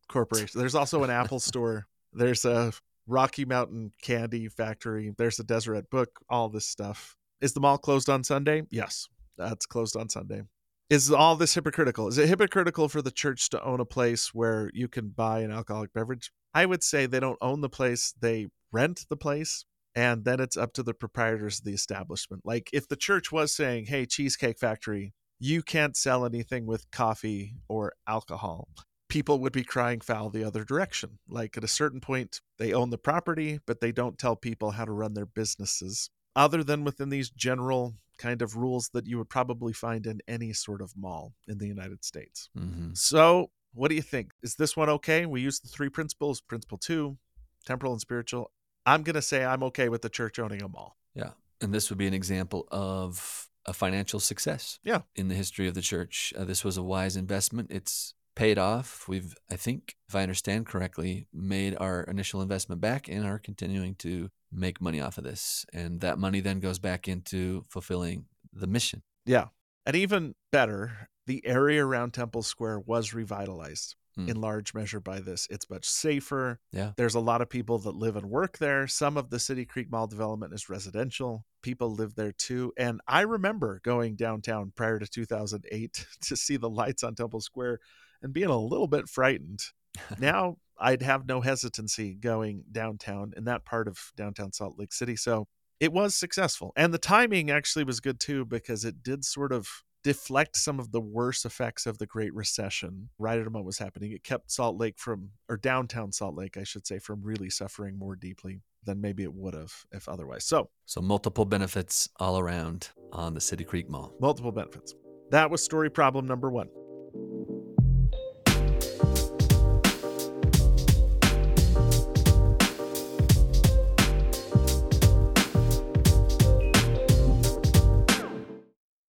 corporation. 0.07 0.57
There's 0.57 0.75
also 0.75 1.03
an 1.03 1.09
Apple 1.09 1.39
store. 1.41 1.87
There's 2.13 2.45
a 2.45 2.71
Rocky 3.05 3.43
Mountain 3.43 3.91
Candy 4.01 4.47
Factory. 4.47 5.13
There's 5.17 5.39
a 5.39 5.43
Deseret 5.43 5.89
Book, 5.89 6.21
all 6.29 6.47
this 6.47 6.65
stuff. 6.65 7.17
Is 7.41 7.51
the 7.51 7.59
mall 7.59 7.77
closed 7.77 8.09
on 8.09 8.23
Sunday? 8.23 8.63
Yes, 8.71 9.09
that's 9.37 9.65
closed 9.65 9.97
on 9.97 10.07
Sunday 10.07 10.43
is 10.89 11.11
all 11.11 11.35
this 11.35 11.55
hypocritical? 11.55 12.07
Is 12.07 12.17
it 12.17 12.29
hypocritical 12.29 12.89
for 12.89 13.01
the 13.01 13.11
church 13.11 13.49
to 13.49 13.63
own 13.63 13.79
a 13.79 13.85
place 13.85 14.33
where 14.33 14.69
you 14.73 14.87
can 14.87 15.09
buy 15.09 15.39
an 15.39 15.51
alcoholic 15.51 15.93
beverage? 15.93 16.31
I 16.53 16.65
would 16.65 16.83
say 16.83 17.05
they 17.05 17.19
don't 17.19 17.39
own 17.41 17.61
the 17.61 17.69
place, 17.69 18.13
they 18.19 18.47
rent 18.71 19.05
the 19.09 19.17
place, 19.17 19.65
and 19.95 20.25
then 20.25 20.39
it's 20.39 20.57
up 20.57 20.73
to 20.73 20.83
the 20.83 20.93
proprietors 20.93 21.59
of 21.59 21.65
the 21.65 21.73
establishment. 21.73 22.43
Like 22.45 22.69
if 22.71 22.87
the 22.87 22.95
church 22.95 23.31
was 23.31 23.55
saying, 23.55 23.85
hey, 23.85 24.05
Cheesecake 24.05 24.59
Factory, 24.59 25.13
you 25.39 25.63
can't 25.63 25.97
sell 25.97 26.25
anything 26.25 26.65
with 26.65 26.89
coffee 26.91 27.55
or 27.67 27.93
alcohol, 28.07 28.67
people 29.09 29.39
would 29.39 29.53
be 29.53 29.63
crying 29.63 30.01
foul 30.01 30.29
the 30.29 30.43
other 30.43 30.63
direction. 30.63 31.19
Like 31.27 31.57
at 31.57 31.63
a 31.63 31.69
certain 31.69 31.99
point, 31.99 32.41
they 32.59 32.73
own 32.73 32.89
the 32.89 32.97
property, 32.97 33.59
but 33.65 33.81
they 33.81 33.91
don't 33.91 34.17
tell 34.17 34.35
people 34.35 34.71
how 34.71 34.85
to 34.85 34.91
run 34.91 35.13
their 35.13 35.25
businesses 35.25 36.09
other 36.35 36.63
than 36.63 36.83
within 36.83 37.09
these 37.09 37.29
general 37.29 37.95
kind 38.17 38.41
of 38.41 38.55
rules 38.55 38.89
that 38.93 39.07
you 39.07 39.17
would 39.17 39.29
probably 39.29 39.73
find 39.73 40.05
in 40.05 40.21
any 40.27 40.53
sort 40.53 40.81
of 40.81 40.93
mall 40.95 41.33
in 41.47 41.57
the 41.57 41.67
United 41.67 42.03
States. 42.03 42.49
Mm-hmm. 42.57 42.93
So, 42.93 43.51
what 43.73 43.89
do 43.89 43.95
you 43.95 44.01
think? 44.01 44.31
Is 44.41 44.55
this 44.55 44.77
one 44.77 44.89
okay? 44.89 45.25
We 45.25 45.41
use 45.41 45.59
the 45.59 45.67
three 45.67 45.89
principles 45.89 46.41
principle 46.41 46.77
two, 46.77 47.17
temporal 47.65 47.91
and 47.91 48.01
spiritual. 48.01 48.51
I'm 48.85 49.03
going 49.03 49.15
to 49.15 49.21
say 49.21 49.43
I'm 49.43 49.63
okay 49.63 49.89
with 49.89 50.01
the 50.01 50.09
church 50.09 50.39
owning 50.39 50.61
a 50.61 50.67
mall. 50.67 50.97
Yeah. 51.15 51.31
And 51.61 51.73
this 51.73 51.89
would 51.89 51.97
be 51.97 52.07
an 52.07 52.13
example 52.13 52.67
of 52.71 53.49
a 53.65 53.73
financial 53.73 54.19
success. 54.19 54.79
Yeah. 54.83 55.01
In 55.15 55.27
the 55.27 55.35
history 55.35 55.67
of 55.67 55.73
the 55.73 55.81
church. 55.81 56.33
Uh, 56.37 56.45
this 56.45 56.63
was 56.63 56.77
a 56.77 56.83
wise 56.83 57.15
investment. 57.15 57.71
It's 57.71 58.13
paid 58.35 58.59
off. 58.59 59.07
We've, 59.07 59.33
I 59.49 59.55
think, 59.55 59.95
if 60.07 60.15
I 60.15 60.21
understand 60.21 60.67
correctly, 60.67 61.27
made 61.33 61.75
our 61.79 62.03
initial 62.03 62.41
investment 62.41 62.81
back 62.81 63.07
and 63.07 63.25
are 63.25 63.39
continuing 63.39 63.95
to 63.95 64.29
make 64.55 64.81
money 64.81 65.01
off 65.01 65.17
of 65.17 65.23
this. 65.23 65.65
And 65.73 66.01
that 66.01 66.17
money 66.17 66.39
then 66.39 66.59
goes 66.59 66.79
back 66.79 67.07
into 67.07 67.65
fulfilling 67.69 68.25
the 68.53 68.67
mission. 68.67 69.03
Yeah. 69.25 69.47
And 69.85 69.95
even 69.95 70.35
better, 70.51 71.09
the 71.27 71.45
area 71.45 71.85
around 71.85 72.13
Temple 72.13 72.43
Square 72.43 72.81
was 72.81 73.13
revitalized 73.13 73.95
hmm. 74.15 74.29
in 74.29 74.41
large 74.41 74.73
measure 74.73 74.99
by 74.99 75.19
this. 75.19 75.47
It's 75.49 75.69
much 75.69 75.85
safer. 75.85 76.59
Yeah. 76.71 76.91
There's 76.97 77.15
a 77.15 77.19
lot 77.19 77.41
of 77.41 77.49
people 77.49 77.77
that 77.79 77.95
live 77.95 78.15
and 78.15 78.29
work 78.29 78.57
there. 78.57 78.87
Some 78.87 79.17
of 79.17 79.29
the 79.29 79.39
City 79.39 79.65
Creek 79.65 79.91
Mall 79.91 80.07
development 80.07 80.53
is 80.53 80.69
residential. 80.69 81.45
People 81.61 81.93
live 81.93 82.15
there 82.15 82.31
too. 82.31 82.73
And 82.77 83.01
I 83.07 83.21
remember 83.21 83.81
going 83.83 84.15
downtown 84.15 84.71
prior 84.75 84.99
to 84.99 85.07
2008 85.07 86.05
to 86.21 86.35
see 86.35 86.57
the 86.57 86.69
lights 86.69 87.03
on 87.03 87.15
Temple 87.15 87.41
Square 87.41 87.79
and 88.21 88.33
being 88.33 88.49
a 88.49 88.57
little 88.57 88.87
bit 88.87 89.09
frightened. 89.09 89.61
now 90.19 90.57
I'd 90.77 91.01
have 91.01 91.27
no 91.27 91.41
hesitancy 91.41 92.15
going 92.15 92.63
downtown 92.71 93.33
in 93.35 93.45
that 93.45 93.65
part 93.65 93.87
of 93.87 94.11
downtown 94.15 94.51
Salt 94.51 94.77
Lake 94.77 94.93
City. 94.93 95.15
So 95.15 95.47
it 95.79 95.91
was 95.91 96.15
successful. 96.15 96.71
And 96.75 96.93
the 96.93 96.97
timing 96.97 97.49
actually 97.49 97.83
was 97.83 97.99
good 97.99 98.19
too, 98.19 98.45
because 98.45 98.85
it 98.85 99.03
did 99.03 99.25
sort 99.25 99.51
of 99.51 99.67
deflect 100.03 100.55
some 100.55 100.79
of 100.79 100.91
the 100.91 101.01
worst 101.01 101.45
effects 101.45 101.87
of 101.87 101.97
the 101.97 102.05
Great 102.05 102.33
Recession 102.33 103.09
right 103.17 103.39
at 103.39 103.51
what 103.51 103.65
was 103.65 103.79
happening. 103.79 104.11
It 104.11 104.23
kept 104.23 104.51
Salt 104.51 104.77
Lake 104.77 104.99
from, 104.99 105.31
or 105.49 105.57
downtown 105.57 106.11
Salt 106.11 106.35
Lake, 106.35 106.57
I 106.57 106.63
should 106.63 106.85
say, 106.85 106.99
from 106.99 107.23
really 107.23 107.49
suffering 107.49 107.97
more 107.97 108.15
deeply 108.15 108.61
than 108.83 109.01
maybe 109.01 109.23
it 109.23 109.33
would 109.33 109.55
have 109.55 109.73
if 109.91 110.07
otherwise. 110.07 110.45
So, 110.45 110.69
so 110.85 111.01
multiple 111.01 111.43
benefits 111.43 112.07
all 112.19 112.37
around 112.37 112.89
on 113.11 113.33
the 113.33 113.41
City 113.41 113.63
Creek 113.63 113.89
Mall. 113.89 114.13
Multiple 114.19 114.51
benefits. 114.51 114.93
That 115.31 115.49
was 115.49 115.63
story 115.63 115.89
problem 115.89 116.27
number 116.27 116.51
one. 116.51 116.69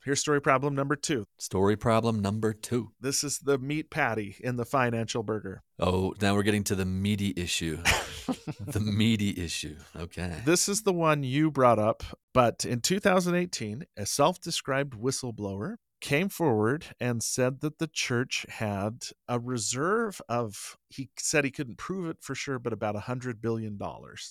Here's 0.07 0.21
story 0.21 0.41
problem 0.41 0.77
number 0.77 0.95
two. 0.95 1.27
Story 1.37 1.75
problem 1.75 2.23
number 2.23 2.53
two. 2.53 2.93
This 3.01 3.25
is 3.25 3.41
the 3.41 3.59
meat 3.59 3.91
patty 3.91 4.37
in 4.39 4.55
the 4.55 4.65
financial 4.65 5.25
burger. 5.25 5.65
Oh, 5.81 6.15
now 6.23 6.37
we're 6.37 6.45
getting 6.45 6.63
to 6.63 6.77
the 6.77 6.85
meaty 6.85 7.35
issue. 7.37 7.83
the 8.65 8.79
meaty 8.79 9.31
issue. 9.31 9.75
Okay. 9.97 10.33
This 10.45 10.69
is 10.69 10.83
the 10.83 10.93
one 10.93 11.25
you 11.25 11.51
brought 11.51 11.81
up, 11.81 12.05
but 12.33 12.65
in 12.65 12.83
2018, 12.83 13.85
a 13.97 14.07
self 14.07 14.41
described 14.41 14.95
whistleblower 14.95 15.75
came 16.01 16.29
forward 16.29 16.87
and 17.01 17.21
said 17.21 17.61
that 17.63 17.81
the 17.81 17.89
church 17.89 18.47
had 18.49 19.07
a 19.27 19.41
reserve 19.41 20.21
of, 20.29 20.77
he 20.89 21.11
said 21.19 21.43
he 21.43 21.51
couldn't 21.51 21.79
prove 21.79 22.09
it 22.09 22.19
for 22.21 22.37
sure, 22.37 22.61
but 22.61 22.73
about 22.73 22.95
a 22.95 23.01
$100 23.01 23.41
billion 23.41 23.77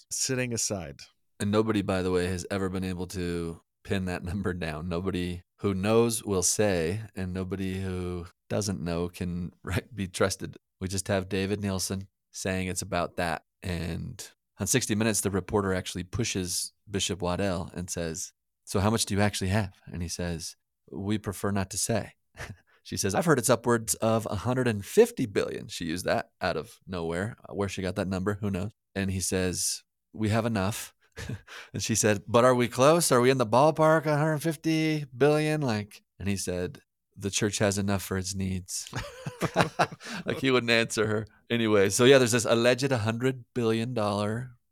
sitting 0.09 0.53
aside. 0.53 1.01
And 1.41 1.51
nobody, 1.51 1.81
by 1.81 2.01
the 2.01 2.11
way, 2.11 2.27
has 2.27 2.45
ever 2.49 2.69
been 2.69 2.85
able 2.85 3.07
to 3.07 3.59
pin 3.83 4.05
that 4.05 4.23
number 4.23 4.53
down. 4.53 4.87
Nobody 4.87 5.43
who 5.65 5.73
knows 5.73 6.23
will 6.23 6.43
say, 6.43 7.01
and 7.15 7.33
nobody 7.33 7.81
who 7.81 8.27
doesn't 8.51 8.79
know 8.79 9.09
can 9.09 9.51
be 9.95 10.07
trusted 10.07 10.55
We 10.79 10.87
just 10.87 11.07
have 11.07 11.27
David 11.27 11.59
Nielsen 11.59 12.07
saying 12.31 12.67
it's 12.67 12.83
about 12.83 13.15
that. 13.15 13.45
And 13.63 14.23
on 14.59 14.67
60 14.67 14.93
Minutes, 14.93 15.21
the 15.21 15.31
reporter 15.31 15.73
actually 15.73 16.03
pushes 16.03 16.71
Bishop 16.87 17.19
Waddell 17.19 17.71
and 17.73 17.89
says, 17.89 18.31
So 18.63 18.79
how 18.79 18.91
much 18.91 19.07
do 19.07 19.15
you 19.15 19.21
actually 19.21 19.47
have? 19.47 19.73
And 19.87 20.03
he 20.03 20.07
says, 20.07 20.55
We 20.91 21.17
prefer 21.17 21.49
not 21.49 21.71
to 21.71 21.79
say. 21.79 22.11
she 22.83 22.95
says, 22.95 23.15
I've 23.15 23.25
heard 23.25 23.39
it's 23.39 23.49
upwards 23.49 23.95
of 23.95 24.25
150 24.25 25.25
billion. 25.25 25.67
She 25.67 25.85
used 25.85 26.05
that 26.05 26.29
out 26.41 26.57
of 26.57 26.77
nowhere. 26.85 27.37
Where 27.51 27.69
she 27.69 27.81
got 27.81 27.95
that 27.95 28.07
number, 28.07 28.37
who 28.39 28.51
knows? 28.51 28.69
And 28.93 29.09
he 29.09 29.19
says, 29.19 29.81
We 30.13 30.29
have 30.29 30.45
enough. 30.45 30.93
and 31.73 31.81
she 31.81 31.95
said, 31.95 32.23
But 32.27 32.45
are 32.45 32.55
we 32.55 32.67
close? 32.67 33.11
Are 33.11 33.21
we 33.21 33.29
in 33.29 33.37
the 33.37 33.45
ballpark? 33.45 34.05
150 34.05 35.05
billion? 35.15 35.61
Like, 35.61 36.01
and 36.19 36.27
he 36.27 36.37
said, 36.37 36.79
The 37.17 37.31
church 37.31 37.59
has 37.59 37.77
enough 37.77 38.03
for 38.03 38.17
its 38.17 38.35
needs. 38.35 38.89
like 40.25 40.39
he 40.39 40.51
wouldn't 40.51 40.71
answer 40.71 41.07
her. 41.07 41.27
Anyway, 41.49 41.89
so 41.89 42.05
yeah, 42.05 42.17
there's 42.17 42.31
this 42.31 42.45
alleged 42.45 42.89
$100 42.89 43.43
billion 43.53 43.95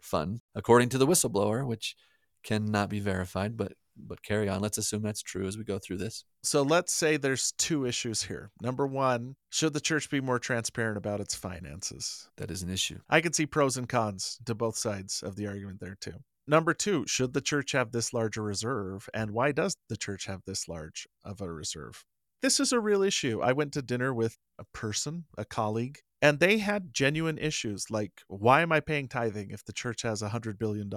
fund, 0.02 0.42
according 0.56 0.90
to 0.90 0.98
the 0.98 1.08
whistleblower, 1.08 1.66
which 1.66 1.96
cannot 2.44 2.90
be 2.90 3.00
verified, 3.00 3.56
but 3.58 3.74
but 3.96 4.24
carry 4.24 4.50
on. 4.50 4.62
Let's 4.62 4.78
assume 4.78 5.02
that's 5.02 5.22
true 5.22 5.48
as 5.48 5.58
we 5.58 5.64
go 5.64 5.80
through 5.80 5.98
this. 5.98 6.26
So 6.42 6.62
let's 6.62 6.94
say 6.94 7.18
there's 7.18 7.54
two 7.58 7.86
issues 7.86 8.24
here. 8.24 8.52
Number 8.62 8.88
one, 8.88 9.36
should 9.50 9.74
the 9.74 9.80
church 9.80 10.10
be 10.10 10.22
more 10.22 10.40
transparent 10.40 10.98
about 10.98 11.20
its 11.20 11.36
finances? 11.36 12.30
That 12.38 12.52
is 12.52 12.64
an 12.64 12.70
issue. 12.70 13.00
I 13.10 13.22
can 13.22 13.34
see 13.34 13.46
pros 13.46 13.78
and 13.78 13.88
cons 13.88 14.40
to 14.46 14.56
both 14.56 14.76
sides 14.76 15.22
of 15.24 15.36
the 15.36 15.48
argument 15.48 15.80
there, 15.80 15.98
too. 16.00 16.14
Number 16.48 16.74
two, 16.74 17.06
should 17.08 17.34
the 17.34 17.42
church 17.42 17.72
have 17.72 17.92
this 17.92 18.14
large 18.14 18.38
a 18.38 18.42
reserve? 18.42 19.10
And 19.14 19.32
why 19.32 19.52
does 19.52 19.76
the 19.90 19.98
church 19.98 20.26
have 20.26 20.42
this 20.46 20.68
large 20.68 21.08
of 21.24 21.40
a 21.42 21.52
reserve? 21.52 22.04
This 22.42 22.60
is 22.60 22.74
a 22.74 22.80
real 22.80 23.02
issue. 23.02 23.40
I 23.42 23.54
went 23.54 23.72
to 23.74 23.82
dinner 23.82 24.14
with 24.14 24.38
a 24.60 24.66
person, 24.74 25.26
a 25.38 25.46
colleague, 25.46 26.00
and 26.22 26.40
they 26.40 26.58
had 26.58 26.94
genuine 26.94 27.38
issues 27.38 27.90
like, 27.90 28.12
why 28.28 28.62
am 28.62 28.74
I 28.74 28.82
paying 28.82 29.08
tithing 29.08 29.52
if 29.52 29.64
the 29.64 29.74
church 29.74 30.02
has 30.02 30.22
a 30.22 30.30
$100 30.30 30.58
billion 30.58 30.92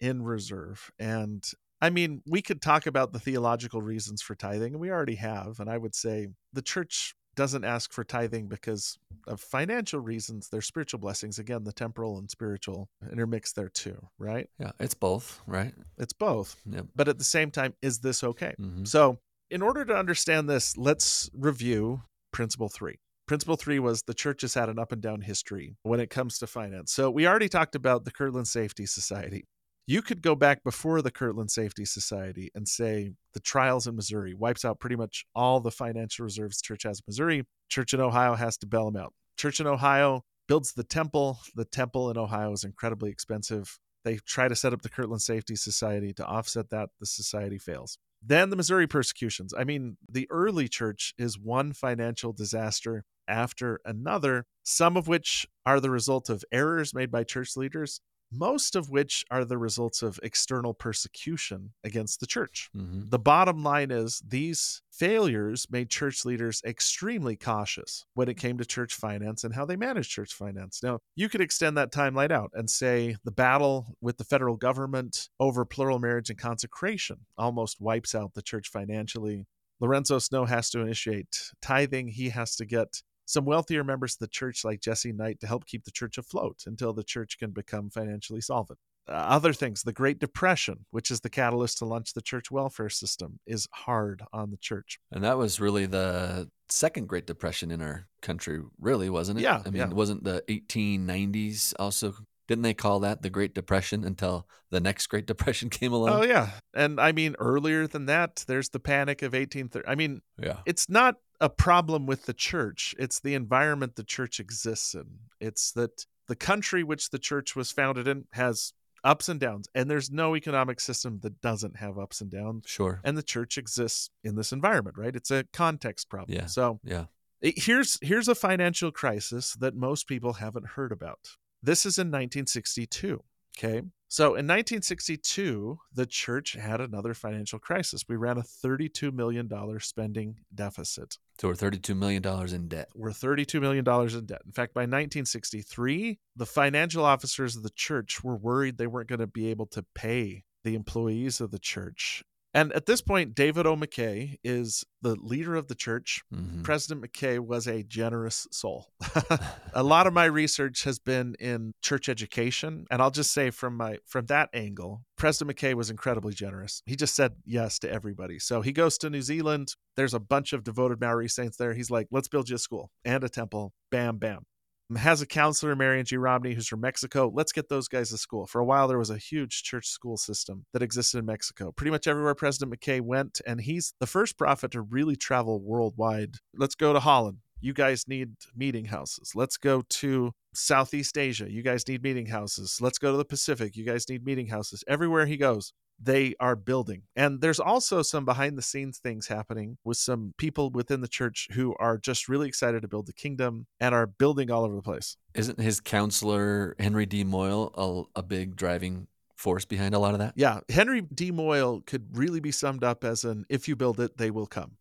in 0.00 0.22
reserve? 0.22 0.90
And 0.98 1.44
I 1.80 1.90
mean, 1.90 2.22
we 2.26 2.40
could 2.40 2.62
talk 2.62 2.86
about 2.86 3.12
the 3.12 3.18
theological 3.18 3.82
reasons 3.82 4.22
for 4.22 4.34
tithing, 4.34 4.74
and 4.74 4.80
we 4.80 4.90
already 4.90 5.16
have. 5.16 5.58
And 5.58 5.68
I 5.68 5.76
would 5.76 5.94
say 5.94 6.28
the 6.52 6.62
church 6.62 7.14
doesn't 7.36 7.64
ask 7.64 7.92
for 7.92 8.02
tithing 8.02 8.48
because 8.48 8.98
of 9.26 9.40
financial 9.40 10.00
reasons. 10.00 10.48
They're 10.48 10.62
spiritual 10.62 11.00
blessings. 11.00 11.38
Again, 11.38 11.64
the 11.64 11.72
temporal 11.72 12.18
and 12.18 12.30
spiritual 12.30 12.88
intermixed 13.12 13.54
there 13.56 13.68
too, 13.68 14.08
right? 14.18 14.48
Yeah, 14.58 14.72
it's 14.80 14.94
both, 14.94 15.40
right? 15.46 15.74
It's 15.98 16.12
both. 16.12 16.56
Yep. 16.66 16.86
But 16.94 17.08
at 17.08 17.18
the 17.18 17.24
same 17.24 17.50
time, 17.50 17.74
is 17.82 18.00
this 18.00 18.24
okay? 18.24 18.54
Mhm. 18.58 18.86
So, 18.88 19.18
in 19.50 19.62
order 19.62 19.84
to 19.84 19.94
understand 19.94 20.48
this, 20.48 20.76
let's 20.76 21.30
review 21.32 22.02
principle 22.32 22.68
three. 22.68 22.98
Principle 23.26 23.56
three 23.56 23.78
was 23.78 24.02
the 24.02 24.14
church 24.14 24.42
has 24.42 24.54
had 24.54 24.68
an 24.68 24.78
up 24.78 24.92
and 24.92 25.02
down 25.02 25.20
history 25.20 25.76
when 25.82 26.00
it 26.00 26.10
comes 26.10 26.38
to 26.38 26.46
finance. 26.46 26.92
So, 26.92 27.10
we 27.10 27.26
already 27.26 27.48
talked 27.48 27.74
about 27.74 28.04
the 28.04 28.10
Kirtland 28.12 28.48
Safety 28.48 28.86
Society. 28.86 29.44
You 29.88 30.02
could 30.02 30.20
go 30.20 30.34
back 30.34 30.64
before 30.64 31.00
the 31.00 31.12
Kirtland 31.12 31.52
Safety 31.52 31.84
Society 31.84 32.50
and 32.56 32.66
say 32.66 33.12
the 33.34 33.40
trials 33.40 33.86
in 33.86 33.94
Missouri 33.94 34.34
wipes 34.34 34.64
out 34.64 34.80
pretty 34.80 34.96
much 34.96 35.24
all 35.32 35.60
the 35.60 35.70
financial 35.70 36.24
reserves 36.24 36.60
church 36.60 36.82
has 36.82 36.98
in 36.98 37.04
Missouri. 37.06 37.44
Church 37.68 37.94
in 37.94 38.00
Ohio 38.00 38.34
has 38.34 38.56
to 38.58 38.66
bail 38.66 38.90
them 38.90 39.00
out. 39.00 39.14
Church 39.36 39.60
in 39.60 39.66
Ohio 39.68 40.24
builds 40.48 40.72
the 40.72 40.82
temple. 40.82 41.38
The 41.54 41.64
temple 41.64 42.10
in 42.10 42.18
Ohio 42.18 42.50
is 42.50 42.64
incredibly 42.64 43.10
expensive. 43.10 43.78
They 44.04 44.16
try 44.26 44.48
to 44.48 44.56
set 44.56 44.72
up 44.72 44.82
the 44.82 44.88
Kirtland 44.88 45.22
Safety 45.22 45.54
Society 45.54 46.12
to 46.14 46.26
offset 46.26 46.70
that. 46.70 46.88
The 46.98 47.06
society 47.06 47.58
fails. 47.58 47.96
Then 48.20 48.50
the 48.50 48.56
Missouri 48.56 48.88
persecutions. 48.88 49.54
I 49.56 49.62
mean, 49.62 49.98
the 50.10 50.26
early 50.30 50.66
church 50.66 51.14
is 51.16 51.38
one 51.38 51.72
financial 51.72 52.32
disaster 52.32 53.04
after 53.28 53.80
another, 53.84 54.46
some 54.64 54.96
of 54.96 55.06
which 55.06 55.46
are 55.64 55.78
the 55.78 55.90
result 55.90 56.28
of 56.28 56.44
errors 56.50 56.92
made 56.92 57.12
by 57.12 57.22
church 57.22 57.56
leaders, 57.56 58.00
most 58.32 58.74
of 58.76 58.90
which 58.90 59.24
are 59.30 59.44
the 59.44 59.58
results 59.58 60.02
of 60.02 60.18
external 60.22 60.74
persecution 60.74 61.72
against 61.84 62.20
the 62.20 62.26
church. 62.26 62.68
Mhm. 62.74 63.10
The 63.10 63.18
bottom 63.18 63.62
line 63.62 63.90
is 63.90 64.20
these 64.26 64.82
failures 64.90 65.66
made 65.70 65.90
church 65.90 66.24
leaders 66.24 66.60
extremely 66.64 67.36
cautious 67.36 68.04
when 68.14 68.28
it 68.28 68.36
came 68.38 68.58
to 68.58 68.64
church 68.64 68.94
finance 68.94 69.44
and 69.44 69.54
how 69.54 69.64
they 69.64 69.76
managed 69.76 70.10
church 70.10 70.34
finance. 70.34 70.82
Now, 70.82 70.98
you 71.14 71.28
could 71.28 71.40
extend 71.40 71.76
that 71.76 71.92
timeline 71.92 72.30
out 72.30 72.50
and 72.54 72.68
say 72.70 73.16
the 73.24 73.30
battle 73.32 73.94
with 74.00 74.16
the 74.16 74.24
federal 74.24 74.56
government 74.56 75.28
over 75.38 75.64
plural 75.64 75.98
marriage 75.98 76.30
and 76.30 76.38
consecration 76.38 77.26
almost 77.38 77.80
wipes 77.80 78.14
out 78.14 78.34
the 78.34 78.42
church 78.42 78.68
financially. 78.68 79.46
Lorenzo 79.78 80.18
Snow 80.18 80.46
has 80.46 80.70
to 80.70 80.80
initiate 80.80 81.52
tithing. 81.60 82.08
He 82.08 82.30
has 82.30 82.56
to 82.56 82.64
get 82.64 83.02
some 83.26 83.44
wealthier 83.44 83.84
members 83.84 84.14
of 84.14 84.20
the 84.20 84.28
church, 84.28 84.64
like 84.64 84.80
Jesse 84.80 85.12
Knight, 85.12 85.40
to 85.40 85.46
help 85.46 85.66
keep 85.66 85.84
the 85.84 85.90
church 85.90 86.16
afloat 86.16 86.62
until 86.66 86.92
the 86.92 87.04
church 87.04 87.38
can 87.38 87.50
become 87.50 87.90
financially 87.90 88.40
solvent. 88.40 88.78
Uh, 89.08 89.12
other 89.12 89.52
things, 89.52 89.82
the 89.82 89.92
Great 89.92 90.18
Depression, 90.18 90.84
which 90.90 91.10
is 91.10 91.20
the 91.20 91.30
catalyst 91.30 91.78
to 91.78 91.84
launch 91.84 92.12
the 92.12 92.22
church 92.22 92.50
welfare 92.50 92.88
system, 92.88 93.38
is 93.46 93.68
hard 93.72 94.22
on 94.32 94.50
the 94.50 94.56
church. 94.56 94.98
And 95.12 95.22
that 95.22 95.38
was 95.38 95.60
really 95.60 95.86
the 95.86 96.50
second 96.68 97.08
Great 97.08 97.26
Depression 97.26 97.70
in 97.70 97.80
our 97.82 98.08
country, 98.20 98.60
really, 98.80 99.08
wasn't 99.08 99.38
it? 99.38 99.42
Yeah, 99.42 99.62
I 99.64 99.70
mean, 99.70 99.74
yeah. 99.74 99.88
wasn't 99.88 100.24
the 100.24 100.42
1890s 100.48 101.74
also, 101.78 102.14
didn't 102.48 102.62
they 102.62 102.74
call 102.74 103.00
that 103.00 103.22
the 103.22 103.30
Great 103.30 103.54
Depression 103.54 104.04
until 104.04 104.48
the 104.70 104.80
next 104.80 105.06
Great 105.06 105.26
Depression 105.28 105.70
came 105.70 105.92
along? 105.92 106.10
Oh 106.10 106.22
yeah, 106.22 106.50
and 106.74 107.00
I 107.00 107.12
mean 107.12 107.36
earlier 107.38 107.86
than 107.86 108.06
that, 108.06 108.44
there's 108.48 108.70
the 108.70 108.80
Panic 108.80 109.22
of 109.22 109.34
1830. 109.34 109.86
I 109.86 109.94
mean, 109.94 110.20
yeah. 110.40 110.58
it's 110.66 110.88
not 110.88 111.16
a 111.40 111.48
problem 111.50 112.06
with 112.06 112.24
the 112.26 112.32
church 112.34 112.94
it's 112.98 113.20
the 113.20 113.34
environment 113.34 113.96
the 113.96 114.04
church 114.04 114.40
exists 114.40 114.94
in. 114.94 115.04
It's 115.40 115.72
that 115.72 116.06
the 116.28 116.36
country 116.36 116.82
which 116.82 117.10
the 117.10 117.18
church 117.18 117.54
was 117.54 117.70
founded 117.72 118.08
in 118.08 118.24
has 118.32 118.72
ups 119.04 119.28
and 119.28 119.38
downs 119.38 119.68
and 119.74 119.88
there's 119.90 120.10
no 120.10 120.34
economic 120.34 120.80
system 120.80 121.20
that 121.22 121.40
doesn't 121.40 121.76
have 121.76 121.98
ups 121.98 122.20
and 122.20 122.30
downs 122.30 122.64
Sure. 122.66 123.00
and 123.04 123.16
the 123.16 123.22
church 123.22 123.56
exists 123.58 124.10
in 124.24 124.34
this 124.34 124.50
environment 124.52 124.96
right? 124.98 125.14
It's 125.14 125.30
a 125.30 125.44
context 125.52 126.08
problem. 126.08 126.36
Yeah. 126.36 126.46
so 126.46 126.80
Yeah. 126.82 127.06
it- 127.40 127.62
here's 127.62 127.98
here's 128.02 128.28
a 128.28 128.34
financial 128.34 128.90
crisis 128.90 129.54
that 129.60 129.74
most 129.76 130.08
people 130.08 130.34
haven't 130.34 130.68
heard 130.68 130.90
about. 130.90 131.36
This 131.62 131.86
is 131.86 131.98
in 131.98 132.08
1962 132.08 133.22
okay? 133.58 133.82
So 134.08 134.34
in 134.34 134.46
1962 134.46 135.78
the 135.92 136.06
church 136.06 136.54
had 136.54 136.80
another 136.80 137.14
financial 137.14 137.58
crisis. 137.58 138.04
We 138.08 138.16
ran 138.16 138.38
a 138.38 138.42
32 138.42 139.12
million 139.12 139.46
dollar 139.48 139.78
spending 139.80 140.40
deficit 140.54 141.18
So 141.38 141.48
we're 141.48 141.54
$32 141.54 141.96
million 141.96 142.24
in 142.54 142.68
debt. 142.68 142.88
we're 142.94 143.10
$32 143.10 143.60
million 143.60 143.84
in 143.86 144.26
debt. 144.26 144.42
In 144.46 144.52
fact, 144.52 144.72
by 144.72 144.82
1963, 144.82 146.18
the 146.34 146.46
financial 146.46 147.04
officers 147.04 147.56
of 147.56 147.62
the 147.62 147.70
church 147.70 148.24
were 148.24 148.36
worried 148.36 148.78
they 148.78 148.86
weren't 148.86 149.08
going 149.08 149.18
to 149.18 149.26
be 149.26 149.48
able 149.48 149.66
to 149.66 149.84
pay 149.94 150.44
the 150.64 150.74
employees 150.74 151.40
of 151.40 151.50
the 151.50 151.58
church. 151.58 152.24
And 152.56 152.72
at 152.72 152.86
this 152.86 153.02
point, 153.02 153.34
David 153.34 153.66
O. 153.66 153.76
McKay 153.76 154.38
is 154.42 154.82
the 155.02 155.14
leader 155.16 155.56
of 155.56 155.68
the 155.68 155.74
church. 155.74 156.22
Mhm. 156.34 156.64
President 156.64 157.04
McKay 157.04 157.38
was 157.38 157.66
a 157.66 157.82
generous 157.82 158.46
soul. 158.50 158.88
a 159.74 159.82
lot 159.82 160.06
of 160.06 160.14
my 160.14 160.24
research 160.24 160.84
has 160.84 160.98
been 160.98 161.36
in 161.38 161.74
church 161.82 162.08
education, 162.08 162.86
and 162.90 163.02
I'll 163.02 163.10
just 163.10 163.30
say 163.30 163.50
from 163.50 163.76
my 163.76 163.98
from 164.06 164.24
that 164.26 164.48
angle, 164.54 165.04
President 165.18 165.54
McKay 165.54 165.74
was 165.74 165.90
incredibly 165.90 166.32
generous. 166.32 166.82
He 166.86 166.96
just 166.96 167.14
said 167.14 167.34
yes 167.44 167.78
to 167.80 167.90
everybody. 167.90 168.38
So 168.38 168.62
he 168.62 168.72
goes 168.72 168.96
to 168.98 169.10
New 169.10 169.20
Zealand. 169.20 169.74
There's 169.94 170.14
a 170.14 170.18
bunch 170.18 170.54
of 170.54 170.64
devoted 170.64 170.98
Maori 170.98 171.28
saints 171.28 171.58
there. 171.58 171.74
He's 171.74 171.90
like, 171.90 172.08
"Let's 172.10 172.28
build 172.28 172.48
you 172.48 172.56
a 172.56 172.58
school 172.58 172.90
and 173.04 173.22
a 173.22 173.28
temple." 173.28 173.74
Bam, 173.90 174.16
bam. 174.16 174.46
Has 174.94 175.20
a 175.20 175.26
counselor, 175.26 175.74
Marion 175.74 176.06
G. 176.06 176.16
Romney, 176.16 176.54
who's 176.54 176.68
from 176.68 176.80
Mexico. 176.80 177.28
Let's 177.34 177.50
get 177.50 177.68
those 177.68 177.88
guys 177.88 178.10
to 178.10 178.18
school. 178.18 178.46
For 178.46 178.60
a 178.60 178.64
while, 178.64 178.86
there 178.86 178.98
was 178.98 179.10
a 179.10 179.18
huge 179.18 179.64
church 179.64 179.88
school 179.88 180.16
system 180.16 180.64
that 180.72 180.80
existed 180.80 181.18
in 181.18 181.26
Mexico. 181.26 181.72
Pretty 181.72 181.90
much 181.90 182.06
everywhere 182.06 182.36
President 182.36 182.72
McKay 182.72 183.00
went, 183.00 183.40
and 183.44 183.60
he's 183.60 183.94
the 183.98 184.06
first 184.06 184.38
prophet 184.38 184.70
to 184.70 184.82
really 184.82 185.16
travel 185.16 185.60
worldwide. 185.60 186.36
Let's 186.54 186.76
go 186.76 186.92
to 186.92 187.00
Holland. 187.00 187.38
You 187.60 187.72
guys 187.72 188.06
need 188.06 188.34
meeting 188.54 188.84
houses. 188.84 189.32
Let's 189.34 189.56
go 189.56 189.82
to 189.82 190.32
Southeast 190.54 191.18
Asia. 191.18 191.50
You 191.50 191.62
guys 191.62 191.88
need 191.88 192.04
meeting 192.04 192.26
houses. 192.26 192.78
Let's 192.80 192.98
go 192.98 193.10
to 193.10 193.16
the 193.16 193.24
Pacific. 193.24 193.74
You 193.74 193.84
guys 193.84 194.08
need 194.08 194.24
meeting 194.24 194.46
houses. 194.46 194.84
Everywhere 194.86 195.26
he 195.26 195.36
goes, 195.36 195.72
they 196.00 196.34
are 196.40 196.56
building. 196.56 197.02
And 197.14 197.40
there's 197.40 197.60
also 197.60 198.02
some 198.02 198.24
behind 198.24 198.56
the 198.56 198.62
scenes 198.62 198.98
things 198.98 199.26
happening 199.26 199.78
with 199.84 199.96
some 199.96 200.34
people 200.36 200.70
within 200.70 201.00
the 201.00 201.08
church 201.08 201.48
who 201.52 201.74
are 201.78 201.98
just 201.98 202.28
really 202.28 202.48
excited 202.48 202.82
to 202.82 202.88
build 202.88 203.06
the 203.06 203.12
kingdom 203.12 203.66
and 203.80 203.94
are 203.94 204.06
building 204.06 204.50
all 204.50 204.64
over 204.64 204.76
the 204.76 204.82
place. 204.82 205.16
Isn't 205.34 205.60
his 205.60 205.80
counselor, 205.80 206.76
Henry 206.78 207.06
D. 207.06 207.24
Moyle, 207.24 208.08
a, 208.14 208.20
a 208.20 208.22
big 208.22 208.56
driving 208.56 209.08
force 209.36 209.64
behind 209.64 209.94
a 209.94 209.98
lot 209.98 210.14
of 210.14 210.18
that? 210.20 210.32
Yeah, 210.36 210.60
Henry 210.68 211.02
D. 211.02 211.30
Moyle 211.30 211.82
could 211.86 212.16
really 212.16 212.40
be 212.40 212.50
summed 212.50 212.82
up 212.82 213.04
as 213.04 213.24
an 213.24 213.44
if 213.48 213.68
you 213.68 213.76
build 213.76 214.00
it, 214.00 214.16
they 214.16 214.30
will 214.30 214.46
come. 214.46 214.72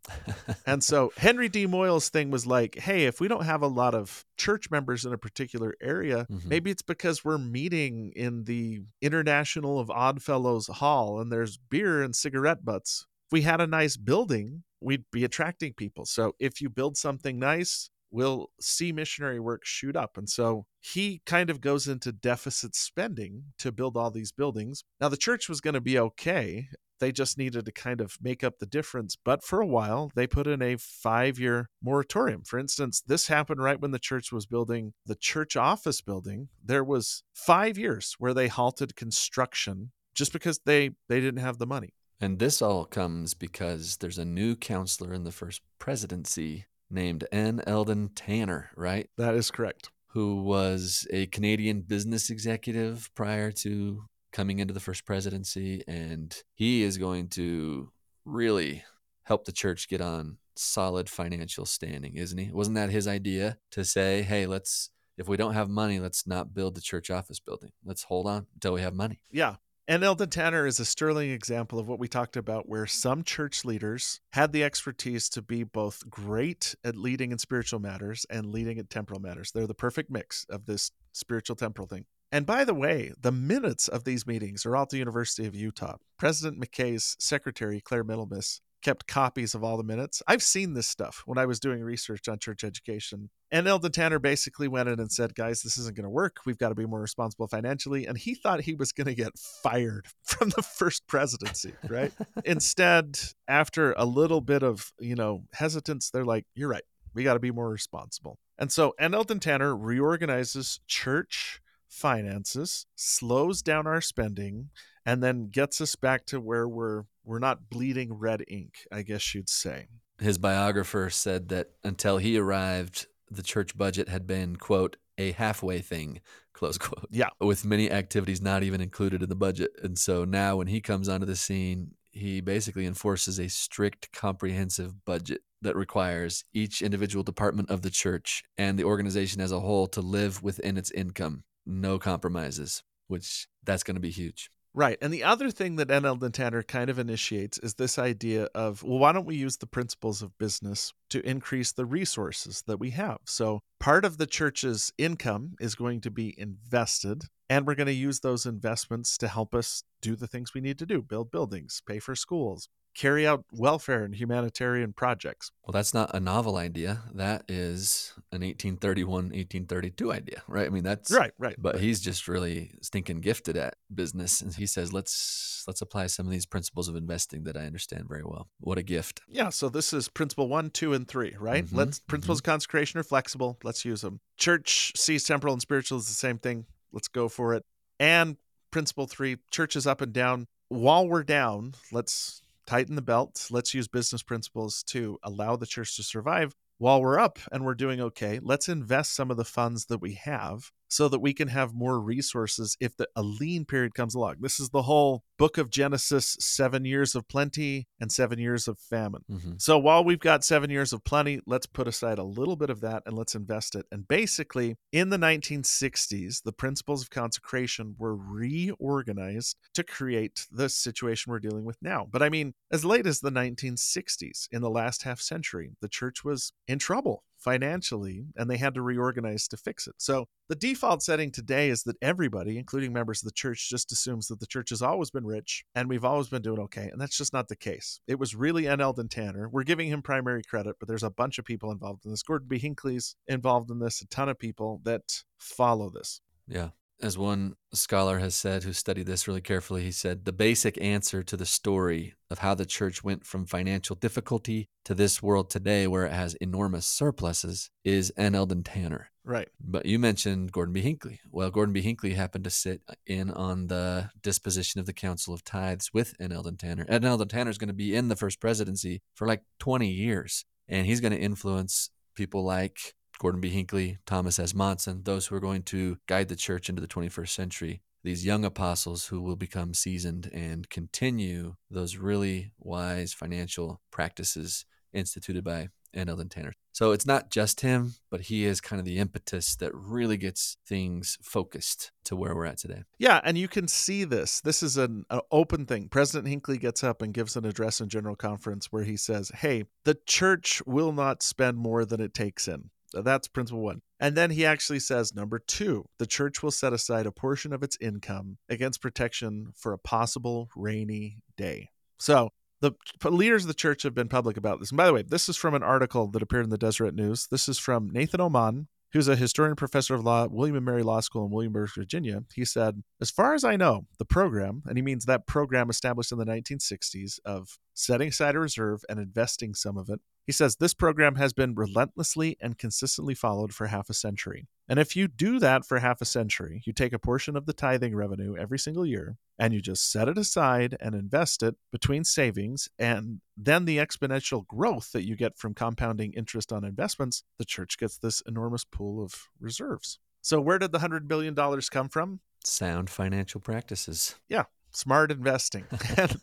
And 0.65 0.83
so 0.83 1.11
Henry 1.17 1.49
D. 1.49 1.67
Moyle's 1.67 2.09
thing 2.09 2.31
was 2.31 2.47
like, 2.47 2.75
hey, 2.75 3.05
if 3.05 3.19
we 3.19 3.27
don't 3.27 3.45
have 3.45 3.61
a 3.61 3.67
lot 3.67 3.93
of 3.93 4.25
church 4.37 4.71
members 4.71 5.05
in 5.05 5.13
a 5.13 5.17
particular 5.17 5.75
area, 5.81 6.25
Mhm. 6.31 6.45
maybe 6.45 6.71
it's 6.71 6.81
because 6.81 7.23
we're 7.23 7.37
meeting 7.37 8.11
in 8.15 8.45
the 8.45 8.81
International 9.01 9.79
of 9.79 9.89
Odd 9.91 10.21
Fellows 10.21 10.67
Hall 10.67 11.19
and 11.19 11.31
there's 11.31 11.57
beer 11.57 12.01
and 12.01 12.15
cigarette 12.15 12.63
butts. 12.65 13.05
If 13.27 13.31
we 13.33 13.41
had 13.41 13.61
a 13.61 13.67
nice 13.67 13.97
building, 13.97 14.63
we'd 14.81 15.05
be 15.11 15.23
attracting 15.23 15.73
people. 15.73 16.05
So 16.05 16.35
if 16.39 16.61
you 16.61 16.69
build 16.69 16.95
something 16.97 17.39
nice, 17.39 17.89
we'll 18.15 18.49
see 18.61 18.93
missionary 18.93 19.41
work 19.41 19.65
shoot 19.65 19.95
up. 19.95 20.17
And 20.17 20.29
so 20.29 20.65
he 20.79 21.21
kind 21.25 21.49
of 21.49 21.59
goes 21.59 21.85
into 21.87 22.13
deficit 22.13 22.73
spending 22.73 23.43
to 23.59 23.73
build 23.73 23.97
all 23.97 24.09
these 24.09 24.31
buildings. 24.31 24.85
Now, 25.01 25.09
the 25.09 25.17
church 25.17 25.49
was 25.49 25.59
going 25.59 25.73
to 25.73 25.81
be 25.81 25.99
okay. 25.99 26.69
They 27.01 27.11
just 27.11 27.37
needed 27.37 27.65
to 27.65 27.73
kind 27.73 27.99
of 27.99 28.17
make 28.21 28.41
up 28.41 28.59
the 28.59 28.65
difference. 28.65 29.17
But 29.21 29.43
for 29.43 29.59
a 29.59 29.67
while, 29.67 30.11
they 30.15 30.27
put 30.27 30.47
in 30.47 30.61
a 30.61 30.77
five 30.77 31.37
year 31.37 31.69
moratorium. 31.83 32.43
For 32.45 32.57
instance, 32.57 33.03
this 33.05 33.27
happened 33.27 33.61
right 33.61 33.81
when 33.81 33.91
the 33.91 33.99
church 33.99 34.31
was 34.31 34.45
building 34.45 34.93
the 35.05 35.15
church 35.15 35.57
office 35.57 35.99
building. 35.99 36.47
There 36.63 36.85
was 36.85 37.21
five 37.33 37.77
years 37.77 38.15
where 38.17 38.33
they 38.33 38.47
halted 38.47 38.95
construction 38.95 39.91
just 40.13 40.31
because 40.31 40.61
they, 40.65 40.91
they 41.09 41.19
didn't 41.19 41.41
have 41.41 41.57
the 41.57 41.67
money. 41.67 41.89
And 42.21 42.39
this 42.39 42.61
all 42.61 42.85
comes 42.85 43.33
because 43.33 43.97
there's 43.97 44.17
a 44.17 44.23
new 44.23 44.55
counselor 44.55 45.13
in 45.13 45.25
the 45.25 45.33
first 45.33 45.61
presidency 45.79 46.65
named 46.89 47.25
N. 47.31 47.61
Eldon 47.65 48.09
Tanner, 48.15 48.69
right? 48.75 49.09
That 49.17 49.35
is 49.35 49.51
correct. 49.51 49.89
Who 50.09 50.41
was 50.43 51.07
a 51.11 51.25
Canadian 51.27 51.81
business 51.81 52.29
executive 52.29 53.09
prior 53.15 53.51
to 53.51 54.03
coming 54.35 54.59
into 54.59 54.73
the 54.73 54.81
first 54.81 55.05
presidency. 55.05 55.81
And 55.87 56.35
he 56.53 56.83
is 56.83 56.97
going 56.97 57.29
to 57.29 57.89
really 58.25 58.83
help 59.23 59.45
the 59.45 59.53
church 59.53 59.87
get 59.87 60.01
on 60.01 60.37
solid 60.57 61.09
financial 61.09 61.65
standing, 61.65 62.17
isn't 62.17 62.37
he? 62.37 62.51
Wasn't 62.51 62.75
that 62.75 62.89
his 62.89 63.07
idea 63.07 63.57
to 63.71 63.85
say, 63.85 64.23
hey, 64.23 64.45
let's, 64.45 64.89
if 65.17 65.29
we 65.29 65.37
don't 65.37 65.53
have 65.53 65.69
money, 65.69 66.01
let's 66.01 66.27
not 66.27 66.53
build 66.53 66.75
the 66.75 66.81
church 66.81 67.09
office 67.09 67.39
building. 67.39 67.71
Let's 67.85 68.03
hold 68.03 68.27
on 68.27 68.47
until 68.53 68.73
we 68.73 68.81
have 68.81 68.93
money. 68.93 69.21
Yeah. 69.31 69.55
And 69.87 70.03
Eldon 70.03 70.31
Tanner 70.31 70.65
is 70.65 70.79
a 70.79 70.85
sterling 70.85 71.29
example 71.29 71.77
of 71.77 71.87
what 71.87 71.99
we 71.99 72.07
talked 72.07 72.35
about, 72.35 72.67
where 72.67 72.87
some 72.87 73.21
church 73.21 73.63
leaders 73.63 74.19
had 74.33 74.51
the 74.51 74.63
expertise 74.63 75.29
to 75.29 75.43
be 75.43 75.63
both 75.63 76.09
great 76.09 76.73
at 76.83 76.95
leading 76.95 77.31
in 77.31 77.37
spiritual 77.37 77.79
matters 77.79 78.25
and 78.27 78.47
leading 78.47 78.79
in 78.79 78.87
temporal 78.87 79.19
matters. 79.19 79.51
They're 79.51 79.67
the 79.67 79.75
perfect 79.75 80.09
mix 80.09 80.47
of 80.49 80.65
this 80.65 80.89
spiritual 81.11 81.55
temporal 81.55 81.87
thing. 81.87 82.05
And 82.31 82.47
by 82.47 82.63
the 82.63 82.73
way, 82.73 83.13
the 83.21 83.31
minutes 83.31 83.87
of 83.87 84.05
these 84.05 84.25
meetings 84.25 84.65
are 84.65 84.75
all 84.75 84.83
at 84.83 84.89
the 84.89 84.97
University 84.97 85.45
of 85.45 85.53
Utah. 85.53 85.97
President 86.17 86.59
McKay's 86.59 87.15
secretary, 87.19 87.79
Clare 87.79 88.03
Middlemiss, 88.03 88.61
kept 88.85 89.07
copies 89.07 89.55
of 89.55 89.63
all 89.63 89.77
the 89.77 89.83
minutes. 89.83 90.21
I've 90.27 90.43
seen 90.43 90.75
this 90.75 90.85
stuff 90.85 91.23
when 91.25 91.39
I 91.39 91.47
was 91.47 91.59
doing 91.59 91.81
research 91.81 92.27
on 92.27 92.37
church 92.37 92.63
education. 92.63 93.31
And 93.49 93.67
Eldon 93.67 93.91
Tanner 93.91 94.19
basically 94.19 94.67
went 94.67 94.87
in 94.89 94.99
and 94.99 95.11
said, 95.11 95.33
guys, 95.33 95.63
this 95.63 95.79
isn't 95.79 95.95
going 95.95 96.03
to 96.03 96.09
work. 96.09 96.37
We've 96.45 96.59
got 96.59 96.69
to 96.69 96.75
be 96.75 96.85
more 96.85 97.01
responsible 97.01 97.47
financially. 97.47 98.05
And 98.05 98.15
he 98.15 98.35
thought 98.35 98.61
he 98.61 98.75
was 98.75 98.91
going 98.91 99.07
to 99.07 99.15
get 99.15 99.39
fired 99.39 100.05
from 100.23 100.49
the 100.49 100.61
first 100.61 101.07
presidency, 101.07 101.73
right? 101.89 102.11
Instead, 102.45 103.17
after 103.47 103.93
a 103.93 104.05
little 104.05 104.39
bit 104.39 104.61
of, 104.61 104.93
you 104.99 105.15
know, 105.15 105.45
hesitance, 105.53 106.11
they're 106.11 106.23
like, 106.23 106.45
you're 106.53 106.69
right. 106.69 106.85
We 107.15 107.23
got 107.23 107.33
to 107.33 107.39
be 107.39 107.51
more 107.51 107.69
responsible. 107.69 108.37
And 108.59 108.71
so, 108.71 108.93
and 108.99 109.15
Eldon 109.15 109.39
Tanner 109.39 109.75
reorganizes 109.75 110.79
church 110.85 111.59
finances, 111.87 112.85
slows 112.95 113.63
down 113.63 113.87
our 113.87 114.01
spending, 114.01 114.69
and 115.07 115.23
then 115.23 115.49
gets 115.49 115.81
us 115.81 115.95
back 115.95 116.27
to 116.27 116.39
where 116.39 116.67
we're 116.67 117.05
we're 117.25 117.39
not 117.39 117.69
bleeding 117.69 118.13
red 118.13 118.43
ink, 118.47 118.73
I 118.91 119.01
guess 119.01 119.33
you'd 119.33 119.49
say. 119.49 119.87
His 120.19 120.37
biographer 120.37 121.09
said 121.09 121.49
that 121.49 121.71
until 121.83 122.17
he 122.17 122.37
arrived, 122.37 123.07
the 123.29 123.43
church 123.43 123.77
budget 123.77 124.07
had 124.07 124.25
been, 124.25 124.55
quote, 124.55 124.97
a 125.17 125.31
halfway 125.31 125.79
thing, 125.79 126.21
close 126.53 126.77
quote. 126.77 127.07
Yeah. 127.09 127.29
With 127.41 127.65
many 127.65 127.91
activities 127.91 128.41
not 128.41 128.63
even 128.63 128.81
included 128.81 129.23
in 129.23 129.29
the 129.29 129.35
budget. 129.35 129.71
And 129.83 129.97
so 129.97 130.25
now 130.25 130.57
when 130.57 130.67
he 130.67 130.81
comes 130.81 131.09
onto 131.09 131.25
the 131.25 131.35
scene, 131.35 131.91
he 132.11 132.39
basically 132.39 132.85
enforces 132.85 133.39
a 133.39 133.49
strict, 133.49 134.11
comprehensive 134.13 135.05
budget 135.05 135.41
that 135.61 135.75
requires 135.75 136.45
each 136.53 136.81
individual 136.81 137.23
department 137.23 137.69
of 137.69 137.81
the 137.81 137.89
church 137.89 138.43
and 138.57 138.79
the 138.79 138.85
organization 138.85 139.41
as 139.41 139.51
a 139.51 139.59
whole 139.59 139.87
to 139.87 140.01
live 140.01 140.41
within 140.41 140.77
its 140.77 140.91
income. 140.91 141.43
No 141.65 141.97
compromises, 141.97 142.83
which 143.07 143.47
that's 143.63 143.83
going 143.83 143.95
to 143.95 144.01
be 144.01 144.11
huge. 144.11 144.49
Right. 144.77 144.97
And 145.01 145.13
the 145.13 145.23
other 145.23 145.51
thing 145.51 145.77
that 145.77 145.87
NL 145.87 146.33
Tanner 146.33 146.61
kind 146.61 146.89
of 146.89 146.99
initiates 146.99 147.57
is 147.59 147.75
this 147.75 147.97
idea 147.97 148.49
of, 148.53 148.83
well, 148.83 148.99
why 148.99 149.13
don't 149.13 149.25
we 149.25 149.37
use 149.37 149.55
the 149.55 149.65
principles 149.65 150.21
of 150.21 150.37
business 150.37 150.91
to 151.11 151.25
increase 151.25 151.71
the 151.71 151.85
resources 151.85 152.61
that 152.67 152.77
we 152.77 152.89
have? 152.89 153.19
So 153.25 153.61
part 153.79 154.03
of 154.03 154.17
the 154.17 154.25
church's 154.25 154.91
income 154.97 155.55
is 155.61 155.75
going 155.75 156.01
to 156.01 156.11
be 156.11 156.35
invested, 156.37 157.23
and 157.49 157.65
we're 157.65 157.75
going 157.75 157.87
to 157.87 157.93
use 157.93 158.19
those 158.19 158.45
investments 158.45 159.17
to 159.19 159.29
help 159.29 159.55
us 159.55 159.83
do 160.01 160.13
the 160.13 160.27
things 160.27 160.53
we 160.53 160.59
need 160.59 160.77
to 160.79 160.85
do 160.85 161.01
build 161.01 161.31
buildings, 161.31 161.81
pay 161.87 161.99
for 161.99 162.13
schools, 162.13 162.67
carry 162.95 163.27
out 163.27 163.45
welfare 163.51 164.03
and 164.03 164.15
humanitarian 164.15 164.93
projects. 164.93 165.51
Well, 165.65 165.73
that's 165.73 165.93
not 165.93 166.15
a 166.15 166.19
novel 166.19 166.57
idea. 166.57 167.01
That 167.13 167.43
is 167.47 168.13
an 168.31 168.41
1831, 168.41 169.11
1832 169.25 170.11
idea, 170.11 170.43
right? 170.47 170.65
I 170.65 170.69
mean, 170.69 170.83
that's 170.83 171.11
right, 171.11 171.31
right. 171.37 171.55
But 171.57 171.75
right. 171.75 171.83
he's 171.83 171.99
just 171.99 172.27
really 172.27 172.71
stinking 172.81 173.21
gifted 173.21 173.57
at 173.57 173.75
business, 173.93 174.41
and 174.41 174.53
he 174.53 174.65
says, 174.65 174.93
"Let's 174.93 175.63
let's 175.67 175.81
apply 175.81 176.07
some 176.07 176.25
of 176.25 176.31
these 176.31 176.45
principles 176.45 176.87
of 176.87 176.95
investing 176.95 177.43
that 177.43 177.57
I 177.57 177.61
understand 177.61 178.05
very 178.07 178.23
well." 178.23 178.47
What 178.59 178.77
a 178.77 178.83
gift! 178.83 179.21
Yeah. 179.27 179.49
So 179.49 179.69
this 179.69 179.93
is 179.93 180.07
principle 180.07 180.47
one, 180.47 180.69
two, 180.69 180.93
and 180.93 181.07
three, 181.07 181.35
right? 181.39 181.65
Mm-hmm, 181.65 181.75
Let's 181.75 181.99
principles 181.99 182.39
mm-hmm. 182.39 182.49
of 182.49 182.53
consecration 182.53 182.99
are 182.99 183.03
flexible. 183.03 183.59
Let's 183.63 183.83
use 183.85 184.01
them. 184.01 184.19
Church 184.37 184.93
sees 184.95 185.23
temporal 185.23 185.53
and 185.53 185.61
spiritual 185.61 185.97
is 185.97 186.07
the 186.07 186.13
same 186.13 186.37
thing. 186.37 186.65
Let's 186.91 187.07
go 187.07 187.27
for 187.27 187.53
it. 187.53 187.63
And 187.99 188.37
principle 188.71 189.07
three, 189.07 189.37
church 189.51 189.75
is 189.75 189.85
up 189.87 190.01
and 190.01 190.13
down. 190.13 190.47
While 190.69 191.07
we're 191.07 191.23
down, 191.23 191.75
let's 191.91 192.41
tighten 192.65 192.95
the 192.95 193.01
belt. 193.01 193.47
Let's 193.51 193.73
use 193.73 193.87
business 193.87 194.23
principles 194.23 194.83
to 194.87 195.17
allow 195.23 195.55
the 195.55 195.65
church 195.65 195.95
to 195.97 196.03
survive 196.03 196.55
while 196.77 197.01
we're 197.01 197.19
up 197.19 197.39
and 197.51 197.63
we're 197.63 197.75
doing 197.75 198.01
okay. 198.01 198.39
Let's 198.41 198.69
invest 198.69 199.15
some 199.15 199.31
of 199.31 199.37
the 199.37 199.45
funds 199.45 199.85
that 199.85 200.01
we 200.01 200.13
have 200.15 200.71
so 200.87 201.07
that 201.09 201.19
we 201.19 201.33
can 201.33 201.47
have 201.47 201.73
more 201.73 201.99
resources 201.99 202.77
if 202.79 202.95
the, 202.97 203.07
a 203.15 203.21
lean 203.21 203.65
period 203.65 203.93
comes 203.93 204.15
along. 204.15 204.35
This 204.39 204.59
is 204.59 204.69
the 204.69 204.83
whole 204.83 205.23
book 205.37 205.57
of 205.57 205.69
Genesis 205.69 206.37
seven 206.39 206.85
years 206.85 207.15
of 207.15 207.27
plenty 207.27 207.87
and 207.99 208.11
seven 208.11 208.39
years 208.39 208.67
of 208.67 208.79
famine. 208.79 209.23
Mm-hmm. 209.29 209.53
So 209.57 209.77
while 209.77 210.03
we've 210.03 210.19
got 210.19 210.43
seven 210.43 210.69
years 210.69 210.93
of 210.93 211.03
plenty, 211.03 211.39
let's 211.45 211.65
put 211.65 211.87
aside 211.87 212.19
a 212.19 212.23
little 212.23 212.55
bit 212.55 212.69
of 212.69 212.81
that 212.81 213.03
and 213.05 213.17
let's 213.17 213.35
invest 213.35 213.75
it. 213.75 213.85
And 213.91 214.07
basically, 214.07 214.75
in 214.91 215.09
the 215.09 215.17
1960s, 215.17 216.43
the 216.43 216.53
principles 216.53 217.01
of 217.01 217.09
consecration 217.09 217.95
were 217.97 218.15
reorganized 218.15 219.57
to 219.73 219.83
create 219.83 220.47
the 220.51 220.69
situation 220.69 221.31
we're 221.31 221.39
dealing 221.39 221.65
with 221.65 221.77
now. 221.81 222.07
But 222.09 222.23
I 222.23 222.29
mean, 222.29 222.53
as 222.71 222.85
late 222.85 223.07
as 223.07 223.19
the 223.19 223.31
1960s, 223.31 224.47
in 224.51 224.61
the 224.61 224.69
last 224.69 225.03
half 225.03 225.19
century, 225.19 225.71
the 225.81 225.89
church 225.89 226.23
was 226.23 226.53
in 226.67 226.79
trouble 226.79 227.23
financially 227.45 228.25
and 228.35 228.49
they 228.49 228.57
had 228.57 228.73
to 228.73 228.81
reorganize 228.81 229.47
to 229.47 229.55
fix 229.55 229.85
it. 229.85 229.93
So 229.99 230.27
the 230.49 230.55
default 230.55 231.03
setting 231.03 231.31
today 231.31 231.69
is 231.69 231.83
that 231.83 231.95
everybody, 232.01 232.57
including 232.57 232.91
members 232.91 233.21
of 233.21 233.27
the 233.27 233.33
church, 233.33 233.69
just 233.69 233.91
assumes 233.91 234.27
that 234.27 234.39
the 234.39 234.47
church 234.47 234.71
has 234.71 234.81
always 234.81 235.11
been 235.11 235.25
rich 235.25 235.63
and 235.75 235.87
we've 235.87 236.03
always 236.03 236.27
been 236.27 236.41
doing 236.41 236.59
okay. 236.61 236.89
And 236.91 236.99
that's 236.99 237.17
just 237.17 237.33
not 237.33 237.47
the 237.47 237.55
case. 237.55 237.99
It 238.07 238.17
was 238.17 238.33
really 238.33 238.67
N. 238.67 238.81
Eldon 238.81 239.09
Tanner. 239.09 239.47
We're 239.47 239.63
giving 239.63 239.87
him 239.87 240.01
primary 240.01 240.41
credit, 240.41 240.77
but 240.79 240.87
there's 240.87 241.03
a 241.03 241.11
bunch 241.11 241.37
of 241.37 241.45
people 241.45 241.71
involved 241.71 242.03
in 242.03 242.11
this. 242.11 242.23
Gordon 242.23 242.47
B. 242.47 242.57
Hinckley's 242.57 243.15
involved 243.27 243.69
in 243.69 243.77
this, 243.77 244.01
a 244.01 244.07
ton 244.07 244.27
of 244.27 244.39
people 244.39 244.81
that 244.83 245.03
follow 245.37 245.91
this. 245.91 246.21
Yeah. 246.47 246.69
As 247.01 247.17
one 247.17 247.55
scholar 247.73 248.19
has 248.19 248.35
said 248.35 248.63
who 248.63 248.71
studied 248.71 249.05
this 249.05 249.27
really 249.27 249.41
carefully, 249.41 249.83
he 249.83 249.91
said 249.91 250.23
the 250.23 250.31
basic 250.31 250.81
answer 250.81 251.23
to 251.23 251.35
the 251.35 251.45
story 251.45 252.13
of 252.29 252.39
how 252.39 252.55
the 252.55 252.65
church 252.65 253.03
went 253.03 253.25
from 253.25 253.45
financial 253.45 253.95
difficulty 253.95 254.69
to 254.85 254.95
this 254.95 255.21
world 255.21 255.49
today 255.49 255.87
where 255.87 256.05
it 256.05 256.13
has 256.13 256.35
enormous 256.35 256.87
surpluses 256.87 257.69
is 257.83 258.13
N. 258.17 258.33
Eldon 258.33 258.63
Tanner. 258.63 259.11
Right. 259.25 259.49
But 259.59 259.85
you 259.87 259.99
mentioned 259.99 260.51
Gordon 260.51 260.73
B. 260.73 260.81
Hinckley. 260.81 261.19
Well, 261.31 261.49
Gordon 261.49 261.73
B. 261.73 261.81
Hinckley 261.81 262.13
happened 262.13 262.43
to 262.45 262.49
sit 262.49 262.81
in 263.05 263.31
on 263.31 263.67
the 263.67 264.11
disposition 264.21 264.79
of 264.79 264.85
the 264.85 264.93
Council 264.93 265.33
of 265.33 265.43
Tithes 265.43 265.91
with 265.93 266.13
N. 266.19 266.31
Eldon 266.31 266.57
Tanner. 266.57 266.85
N. 266.87 267.03
Eldon 267.03 267.27
Tanner 267.27 267.49
is 267.49 267.57
going 267.57 267.67
to 267.67 267.73
be 267.73 267.95
in 267.95 268.07
the 268.07 268.15
first 268.15 268.39
presidency 268.39 269.01
for 269.15 269.27
like 269.27 269.41
20 269.59 269.87
years, 269.87 270.45
and 270.69 270.85
he's 270.85 271.01
going 271.01 271.13
to 271.13 271.19
influence 271.19 271.89
people 272.15 272.45
like 272.45 272.93
Gordon 273.19 273.41
B. 273.41 273.49
Hinckley, 273.49 273.97
Thomas 274.05 274.39
S. 274.39 274.53
Monson, 274.53 275.03
those 275.03 275.27
who 275.27 275.35
are 275.35 275.41
going 275.41 275.63
to 275.63 275.97
guide 276.07 276.27
the 276.27 276.35
church 276.35 276.69
into 276.69 276.81
the 276.81 276.87
21st 276.87 277.29
century. 277.29 277.81
These 278.03 278.25
young 278.25 278.45
apostles 278.45 279.07
who 279.07 279.21
will 279.21 279.35
become 279.35 279.73
seasoned 279.73 280.29
and 280.31 280.69
continue 280.69 281.55
those 281.71 281.97
really 281.97 282.51
wise 282.59 283.13
financial 283.13 283.81
practices 283.89 284.65
instituted 284.93 285.43
by 285.43 285.69
N. 285.95 286.09
Eldon 286.09 286.29
Tanner. 286.29 286.53
So 286.71 286.91
it's 286.91 287.05
not 287.05 287.31
just 287.31 287.61
him, 287.61 287.95
but 288.11 288.21
he 288.21 288.45
is 288.45 288.59
kind 288.59 288.79
of 288.79 288.85
the 288.85 288.99
impetus 288.99 289.55
that 289.55 289.73
really 289.73 290.17
gets 290.17 290.57
things 290.67 291.17
focused 291.21 291.91
to 292.03 292.15
where 292.15 292.35
we're 292.35 292.45
at 292.45 292.57
today. 292.57 292.83
Yeah, 292.99 293.21
and 293.23 293.37
you 293.37 293.47
can 293.47 293.67
see 293.67 294.03
this. 294.03 294.41
This 294.41 294.61
is 294.61 294.77
an, 294.77 295.05
an, 295.09 295.21
open 295.31 295.65
thing. 295.65 295.87
President 295.87 296.27
Hinckley 296.27 296.57
gets 296.57 296.83
up 296.83 297.01
and 297.01 297.13
gives 297.13 297.35
an 297.37 297.45
address 297.45 297.79
in 297.79 297.87
General 297.87 298.15
Conference 298.15 298.71
where 298.71 298.83
he 298.83 298.97
says, 298.97 299.31
Hey, 299.35 299.63
the 299.85 299.97
church 300.05 300.61
will 300.65 300.91
not 300.91 301.23
spend 301.23 301.57
more 301.57 301.85
than 301.85 302.01
it 302.01 302.13
takes 302.13 302.47
in. 302.47 302.69
That's 303.03 303.27
principle 303.27 303.61
one. 303.61 303.81
And 303.99 304.15
then 304.15 304.31
he 304.31 304.45
actually 304.45 304.79
says, 304.79 305.15
number 305.15 305.39
two, 305.39 305.85
the 305.99 306.07
church 306.07 306.43
will 306.43 306.51
set 306.51 306.73
aside 306.73 307.05
a 307.05 307.11
portion 307.11 307.53
of 307.53 307.63
its 307.63 307.77
income 307.79 308.37
against 308.49 308.81
protection 308.81 309.51
for 309.55 309.73
a 309.73 309.77
possible 309.77 310.49
rainy 310.55 311.17
day. 311.37 311.69
So 311.99 312.29
the 312.61 312.73
leaders 313.03 313.43
of 313.43 313.47
the 313.47 313.53
church 313.53 313.83
have 313.83 313.93
been 313.93 314.09
public 314.09 314.37
about 314.37 314.59
this. 314.59 314.71
And 314.71 314.77
by 314.77 314.87
the 314.87 314.93
way, 314.93 315.03
this 315.03 315.29
is 315.29 315.37
from 315.37 315.53
an 315.53 315.63
article 315.63 316.07
that 316.07 316.21
appeared 316.21 316.45
in 316.45 316.49
the 316.49 316.57
Deseret 316.57 316.95
News. 316.95 317.27
This 317.29 317.47
is 317.47 317.59
from 317.59 317.89
Nathan 317.91 318.21
Oman, 318.21 318.67
who's 318.91 319.07
a 319.07 319.15
historian 319.15 319.55
professor 319.55 319.93
of 319.93 320.03
law 320.03 320.23
at 320.23 320.31
William 320.31 320.55
and 320.55 320.65
Mary 320.65 320.81
Law 320.81 321.01
School 321.01 321.25
in 321.25 321.31
Williamsburg, 321.31 321.69
Virginia. 321.75 322.23
He 322.33 322.45
said, 322.45 322.81
As 323.01 323.11
far 323.11 323.33
as 323.33 323.43
I 323.43 323.55
know, 323.55 323.87
the 323.99 324.05
program, 324.05 324.63
and 324.65 324.77
he 324.77 324.81
means 324.81 325.05
that 325.05 325.27
program 325.27 325.69
established 325.69 326.11
in 326.11 326.17
the 326.17 326.25
1960s 326.25 327.19
of 327.25 327.57
setting 327.73 328.07
aside 328.07 328.35
a 328.35 328.39
reserve 328.39 328.83
and 328.89 328.99
investing 328.99 329.53
some 329.53 329.77
of 329.77 329.89
it, 329.89 329.99
he 330.25 330.31
says 330.31 330.55
this 330.55 330.73
program 330.73 331.15
has 331.15 331.33
been 331.33 331.55
relentlessly 331.55 332.37
and 332.41 332.57
consistently 332.57 333.13
followed 333.13 333.53
for 333.53 333.67
half 333.67 333.89
a 333.89 333.93
century. 333.93 334.47
And 334.67 334.79
if 334.79 334.95
you 334.95 335.07
do 335.07 335.37
that 335.39 335.65
for 335.65 335.79
half 335.79 336.01
a 336.01 336.05
century, 336.05 336.63
you 336.65 336.73
take 336.73 336.93
a 336.93 336.99
portion 336.99 337.35
of 337.35 337.45
the 337.45 337.53
tithing 337.53 337.95
revenue 337.95 338.35
every 338.35 338.57
single 338.57 338.85
year 338.85 339.17
and 339.37 339.53
you 339.53 339.61
just 339.61 339.91
set 339.91 340.07
it 340.07 340.17
aside 340.17 340.75
and 340.79 340.95
invest 340.95 341.43
it 341.43 341.55
between 341.71 342.03
savings 342.03 342.67
and 342.79 343.21
then 343.37 343.65
the 343.65 343.77
exponential 343.77 344.45
growth 344.47 344.91
that 344.93 345.05
you 345.05 345.15
get 345.15 345.37
from 345.37 345.53
compounding 345.53 346.13
interest 346.13 346.51
on 346.51 346.63
investments, 346.63 347.23
the 347.37 347.45
church 347.45 347.77
gets 347.77 347.97
this 347.97 348.21
enormous 348.27 348.63
pool 348.63 349.03
of 349.03 349.29
reserves. 349.39 349.99
So, 350.21 350.41
where 350.41 350.57
did 350.57 350.71
the 350.71 350.79
$100 350.79 351.07
billion 351.07 351.35
come 351.35 351.89
from? 351.89 352.21
Sound 352.43 352.89
financial 352.89 353.41
practices. 353.41 354.15
Yeah 354.27 354.45
smart 354.75 355.11
investing. 355.11 355.65
And 355.97 356.19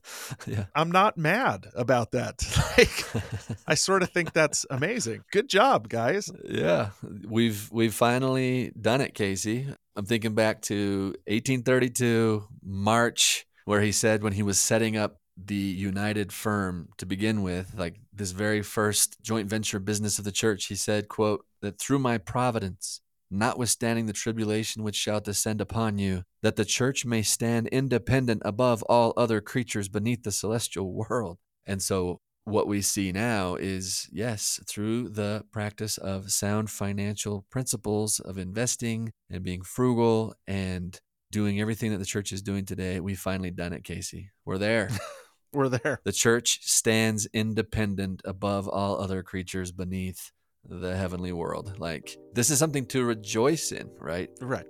yeah. 0.46 0.64
I'm 0.74 0.90
not 0.90 1.16
mad 1.16 1.68
about 1.74 2.10
that. 2.10 2.42
like 2.78 3.58
I 3.66 3.74
sort 3.74 4.02
of 4.02 4.10
think 4.10 4.32
that's 4.32 4.66
amazing. 4.68 5.24
Good 5.30 5.48
job, 5.48 5.88
guys. 5.88 6.30
Yeah. 6.44 6.90
We've 7.26 7.70
we've 7.72 7.94
finally 7.94 8.72
done 8.78 9.00
it, 9.00 9.14
Casey. 9.14 9.66
I'm 9.96 10.04
thinking 10.04 10.34
back 10.34 10.60
to 10.62 11.14
1832 11.26 12.44
March 12.62 13.46
where 13.64 13.80
he 13.80 13.92
said 13.92 14.22
when 14.22 14.32
he 14.32 14.42
was 14.42 14.58
setting 14.58 14.96
up 14.96 15.18
the 15.36 15.54
United 15.54 16.32
firm 16.32 16.88
to 16.98 17.06
begin 17.06 17.42
with, 17.42 17.74
like 17.76 18.00
this 18.12 18.32
very 18.32 18.62
first 18.62 19.20
joint 19.22 19.48
venture 19.48 19.78
business 19.78 20.18
of 20.18 20.24
the 20.24 20.32
church, 20.32 20.66
he 20.66 20.74
said, 20.74 21.08
quote, 21.08 21.44
that 21.60 21.78
through 21.78 21.98
my 21.98 22.18
providence 22.18 23.00
notwithstanding 23.32 24.06
the 24.06 24.12
tribulation 24.12 24.82
which 24.82 24.96
shall 24.96 25.20
descend 25.20 25.60
upon 25.60 25.98
you, 25.98 26.22
that 26.42 26.56
the 26.56 26.64
church 26.64 27.04
may 27.04 27.22
stand 27.22 27.68
independent 27.68 28.42
above 28.44 28.82
all 28.84 29.12
other 29.16 29.40
creatures 29.40 29.88
beneath 29.88 30.22
the 30.22 30.32
celestial 30.32 30.92
world. 30.92 31.38
And 31.66 31.82
so, 31.82 32.20
what 32.44 32.66
we 32.66 32.82
see 32.82 33.12
now 33.12 33.54
is 33.54 34.08
yes, 34.12 34.60
through 34.68 35.08
the 35.10 35.44
practice 35.52 35.96
of 35.96 36.32
sound 36.32 36.70
financial 36.70 37.46
principles 37.50 38.18
of 38.18 38.36
investing 38.36 39.12
and 39.30 39.44
being 39.44 39.62
frugal 39.62 40.34
and 40.46 41.00
doing 41.30 41.60
everything 41.60 41.90
that 41.92 41.98
the 41.98 42.04
church 42.04 42.30
is 42.32 42.42
doing 42.42 42.64
today, 42.64 43.00
we've 43.00 43.18
finally 43.18 43.50
done 43.50 43.72
it, 43.72 43.84
Casey. 43.84 44.30
We're 44.44 44.58
there. 44.58 44.90
We're 45.52 45.68
there. 45.68 46.00
The 46.04 46.12
church 46.12 46.60
stands 46.62 47.28
independent 47.32 48.22
above 48.24 48.68
all 48.68 49.00
other 49.00 49.22
creatures 49.22 49.70
beneath 49.70 50.32
the 50.68 50.96
heavenly 50.96 51.32
world. 51.32 51.74
Like, 51.78 52.16
this 52.32 52.50
is 52.50 52.58
something 52.58 52.86
to 52.86 53.04
rejoice 53.04 53.72
in, 53.72 53.90
right? 53.98 54.30
Right. 54.40 54.66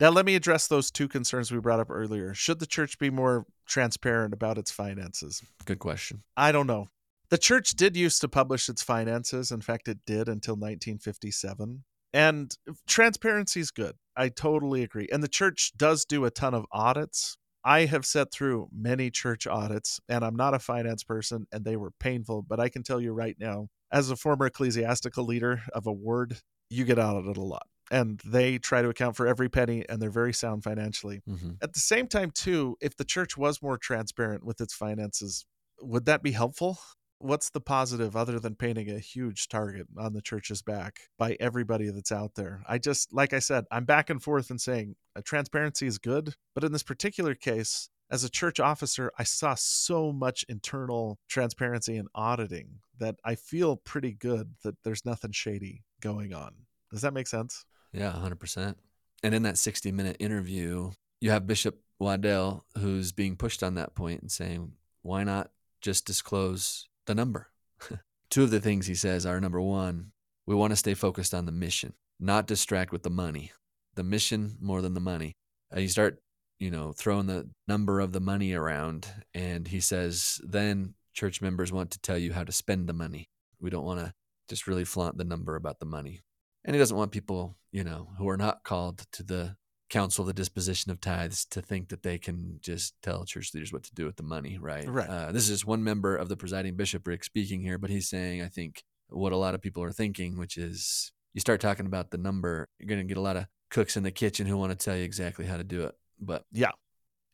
Now, 0.00 0.10
let 0.10 0.24
me 0.26 0.36
address 0.36 0.68
those 0.68 0.92
two 0.92 1.08
concerns 1.08 1.50
we 1.50 1.58
brought 1.58 1.80
up 1.80 1.90
earlier. 1.90 2.32
Should 2.32 2.60
the 2.60 2.66
church 2.66 3.00
be 3.00 3.10
more 3.10 3.46
transparent 3.66 4.32
about 4.32 4.56
its 4.56 4.70
finances? 4.70 5.42
Good 5.64 5.80
question. 5.80 6.22
I 6.36 6.52
don't 6.52 6.68
know. 6.68 6.86
The 7.30 7.38
church 7.38 7.70
did 7.70 7.96
used 7.96 8.20
to 8.20 8.28
publish 8.28 8.68
its 8.68 8.82
finances. 8.82 9.50
In 9.50 9.60
fact, 9.60 9.88
it 9.88 9.98
did 10.06 10.28
until 10.28 10.54
1957. 10.54 11.82
And 12.12 12.54
transparency 12.86 13.60
is 13.60 13.70
good. 13.70 13.94
I 14.16 14.28
totally 14.28 14.82
agree. 14.82 15.08
And 15.12 15.22
the 15.22 15.28
church 15.28 15.72
does 15.76 16.04
do 16.04 16.24
a 16.24 16.30
ton 16.30 16.54
of 16.54 16.66
audits. 16.72 17.36
I 17.64 17.84
have 17.84 18.06
sat 18.06 18.32
through 18.32 18.68
many 18.72 19.10
church 19.10 19.46
audits, 19.46 20.00
and 20.08 20.24
I'm 20.24 20.36
not 20.36 20.54
a 20.54 20.58
finance 20.58 21.04
person, 21.04 21.46
and 21.52 21.64
they 21.64 21.76
were 21.76 21.90
painful. 22.00 22.42
But 22.42 22.60
I 22.60 22.68
can 22.68 22.82
tell 22.82 23.00
you 23.00 23.12
right 23.12 23.36
now, 23.38 23.68
as 23.92 24.10
a 24.10 24.16
former 24.16 24.46
ecclesiastical 24.46 25.24
leader 25.24 25.62
of 25.74 25.86
a 25.86 25.92
ward, 25.92 26.38
you 26.70 26.84
get 26.84 26.98
audited 26.98 27.36
a 27.36 27.42
lot. 27.42 27.66
And 27.90 28.20
they 28.24 28.58
try 28.58 28.82
to 28.82 28.88
account 28.88 29.16
for 29.16 29.26
every 29.26 29.48
penny, 29.48 29.84
and 29.88 30.00
they're 30.00 30.10
very 30.10 30.34
sound 30.34 30.62
financially. 30.62 31.22
Mm-hmm. 31.28 31.52
At 31.62 31.72
the 31.72 31.80
same 31.80 32.06
time, 32.06 32.30
too, 32.30 32.76
if 32.80 32.96
the 32.96 33.04
church 33.04 33.36
was 33.36 33.62
more 33.62 33.78
transparent 33.78 34.44
with 34.44 34.60
its 34.60 34.74
finances, 34.74 35.46
would 35.80 36.04
that 36.06 36.22
be 36.22 36.32
helpful? 36.32 36.78
What's 37.18 37.50
the 37.50 37.60
positive 37.60 38.16
other 38.16 38.38
than 38.38 38.54
painting 38.54 38.90
a 38.90 38.98
huge 38.98 39.48
target 39.48 39.86
on 39.98 40.12
the 40.12 40.22
church's 40.22 40.62
back 40.62 41.00
by 41.18 41.36
everybody 41.40 41.90
that's 41.90 42.12
out 42.12 42.34
there? 42.34 42.62
I 42.68 42.78
just, 42.78 43.12
like 43.12 43.32
I 43.32 43.38
said, 43.38 43.64
I'm 43.70 43.84
back 43.84 44.10
and 44.10 44.22
forth 44.22 44.50
in 44.50 44.58
saying 44.58 44.96
uh, 45.16 45.22
transparency 45.24 45.86
is 45.86 45.98
good, 45.98 46.34
but 46.54 46.64
in 46.64 46.72
this 46.72 46.82
particular 46.82 47.34
case, 47.34 47.90
as 48.10 48.24
a 48.24 48.30
church 48.30 48.58
officer, 48.58 49.12
I 49.18 49.24
saw 49.24 49.54
so 49.54 50.12
much 50.12 50.44
internal 50.48 51.18
transparency 51.28 51.96
and 51.96 52.08
auditing 52.14 52.80
that 52.98 53.16
I 53.24 53.34
feel 53.34 53.76
pretty 53.76 54.12
good 54.12 54.54
that 54.64 54.76
there's 54.82 55.04
nothing 55.04 55.32
shady 55.32 55.84
going 56.00 56.32
on. 56.32 56.54
Does 56.90 57.02
that 57.02 57.12
make 57.12 57.26
sense? 57.26 57.66
Yeah, 57.92 58.12
100%. 58.12 58.76
And 59.22 59.34
in 59.34 59.42
that 59.42 59.58
60 59.58 59.92
minute 59.92 60.16
interview, 60.20 60.92
you 61.20 61.30
have 61.30 61.46
Bishop 61.46 61.80
Waddell 61.98 62.64
who's 62.78 63.12
being 63.12 63.36
pushed 63.36 63.62
on 63.62 63.74
that 63.74 63.94
point 63.94 64.22
and 64.22 64.30
saying, 64.30 64.72
why 65.02 65.24
not 65.24 65.50
just 65.80 66.06
disclose 66.06 66.88
the 67.08 67.14
number. 67.14 67.50
Two 68.30 68.44
of 68.44 68.50
the 68.50 68.60
things 68.60 68.86
he 68.86 68.94
says 68.94 69.26
are 69.26 69.40
number 69.40 69.60
one, 69.60 70.12
we 70.46 70.54
want 70.54 70.70
to 70.70 70.76
stay 70.76 70.94
focused 70.94 71.34
on 71.34 71.46
the 71.46 71.52
mission, 71.52 71.94
not 72.20 72.46
distract 72.46 72.92
with 72.92 73.02
the 73.02 73.10
money. 73.10 73.50
The 73.96 74.04
mission 74.04 74.56
more 74.60 74.80
than 74.80 74.94
the 74.94 75.00
money. 75.00 75.34
And 75.72 75.82
you 75.82 75.88
start, 75.88 76.22
you 76.60 76.70
know, 76.70 76.92
throwing 76.92 77.26
the 77.26 77.50
number 77.66 77.98
of 77.98 78.12
the 78.12 78.20
money 78.20 78.52
around, 78.52 79.08
and 79.34 79.66
he 79.66 79.80
says, 79.80 80.40
then 80.44 80.94
church 81.12 81.42
members 81.42 81.72
want 81.72 81.90
to 81.90 82.00
tell 82.00 82.16
you 82.16 82.32
how 82.32 82.44
to 82.44 82.52
spend 82.52 82.88
the 82.88 82.92
money. 82.92 83.28
We 83.60 83.70
don't 83.70 83.84
want 83.84 83.98
to 84.00 84.12
just 84.48 84.68
really 84.68 84.84
flaunt 84.84 85.18
the 85.18 85.24
number 85.24 85.56
about 85.56 85.80
the 85.80 85.86
money. 85.86 86.20
And 86.64 86.74
he 86.74 86.78
doesn't 86.78 86.96
want 86.96 87.10
people, 87.10 87.56
you 87.72 87.82
know, 87.82 88.10
who 88.18 88.28
are 88.28 88.36
not 88.36 88.62
called 88.62 89.04
to 89.12 89.22
the 89.22 89.56
council 89.88 90.24
the 90.24 90.32
disposition 90.32 90.90
of 90.90 91.00
tithes 91.00 91.44
to 91.46 91.62
think 91.62 91.88
that 91.88 92.02
they 92.02 92.18
can 92.18 92.58
just 92.60 92.94
tell 93.02 93.24
church 93.24 93.54
leaders 93.54 93.72
what 93.72 93.84
to 93.84 93.94
do 93.94 94.04
with 94.04 94.16
the 94.16 94.22
money, 94.22 94.58
right? 94.58 94.88
Right. 94.88 95.08
Uh, 95.08 95.32
this 95.32 95.44
is 95.44 95.48
just 95.48 95.66
one 95.66 95.82
member 95.82 96.16
of 96.16 96.28
the 96.28 96.36
presiding 96.36 96.76
bishopric 96.76 97.24
speaking 97.24 97.62
here, 97.62 97.78
but 97.78 97.90
he's 97.90 98.08
saying, 98.08 98.42
I 98.42 98.48
think, 98.48 98.84
what 99.08 99.32
a 99.32 99.36
lot 99.36 99.54
of 99.54 99.62
people 99.62 99.82
are 99.82 99.92
thinking, 99.92 100.38
which 100.38 100.56
is 100.56 101.12
you 101.32 101.40
start 101.40 101.60
talking 101.60 101.86
about 101.86 102.10
the 102.10 102.18
number, 102.18 102.68
you're 102.78 102.88
going 102.88 103.00
to 103.00 103.06
get 103.06 103.16
a 103.16 103.22
lot 103.22 103.36
of 103.36 103.46
cooks 103.70 103.96
in 103.96 104.02
the 104.02 104.10
kitchen 104.10 104.46
who 104.46 104.56
want 104.56 104.70
to 104.70 104.84
tell 104.84 104.96
you 104.96 105.04
exactly 105.04 105.46
how 105.46 105.56
to 105.56 105.64
do 105.64 105.84
it. 105.84 105.94
But 106.20 106.44
yeah, 106.52 106.72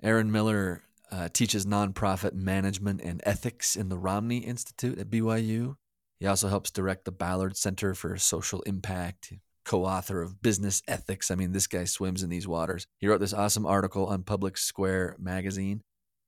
Aaron 0.03 0.31
Miller 0.31 0.83
uh, 1.11 1.29
teaches 1.33 1.67
nonprofit 1.67 2.35
management 2.35 3.01
and 3.01 3.21
ethics 3.25 3.77
in 3.77 3.89
the 3.89 3.99
Romney 3.99 4.39
Institute 4.39 4.99
at 4.99 5.11
BYU. 5.11 5.77
He 6.21 6.27
also 6.27 6.49
helps 6.49 6.71
direct 6.71 7.05
the 7.05 7.13
Ballard 7.13 7.57
Center 7.57 7.95
for 7.95 8.17
Social 8.17 8.63
Impact 8.63 9.33
co 9.65 9.85
author 9.85 10.23
of 10.23 10.43
Business 10.43 10.83
Ethics. 10.87 11.31
I 11.31 11.35
mean, 11.35 11.53
this 11.53 11.67
guy 11.67 11.85
swims 11.85 12.23
in 12.23 12.31
these 12.31 12.49
waters. 12.49 12.87
He 12.99 13.07
wrote 13.07 13.21
this 13.21 13.33
awesome 13.33 13.67
article 13.67 14.07
on 14.07 14.23
Public 14.23 14.57
Square 14.57 15.17
magazine, 15.19 15.83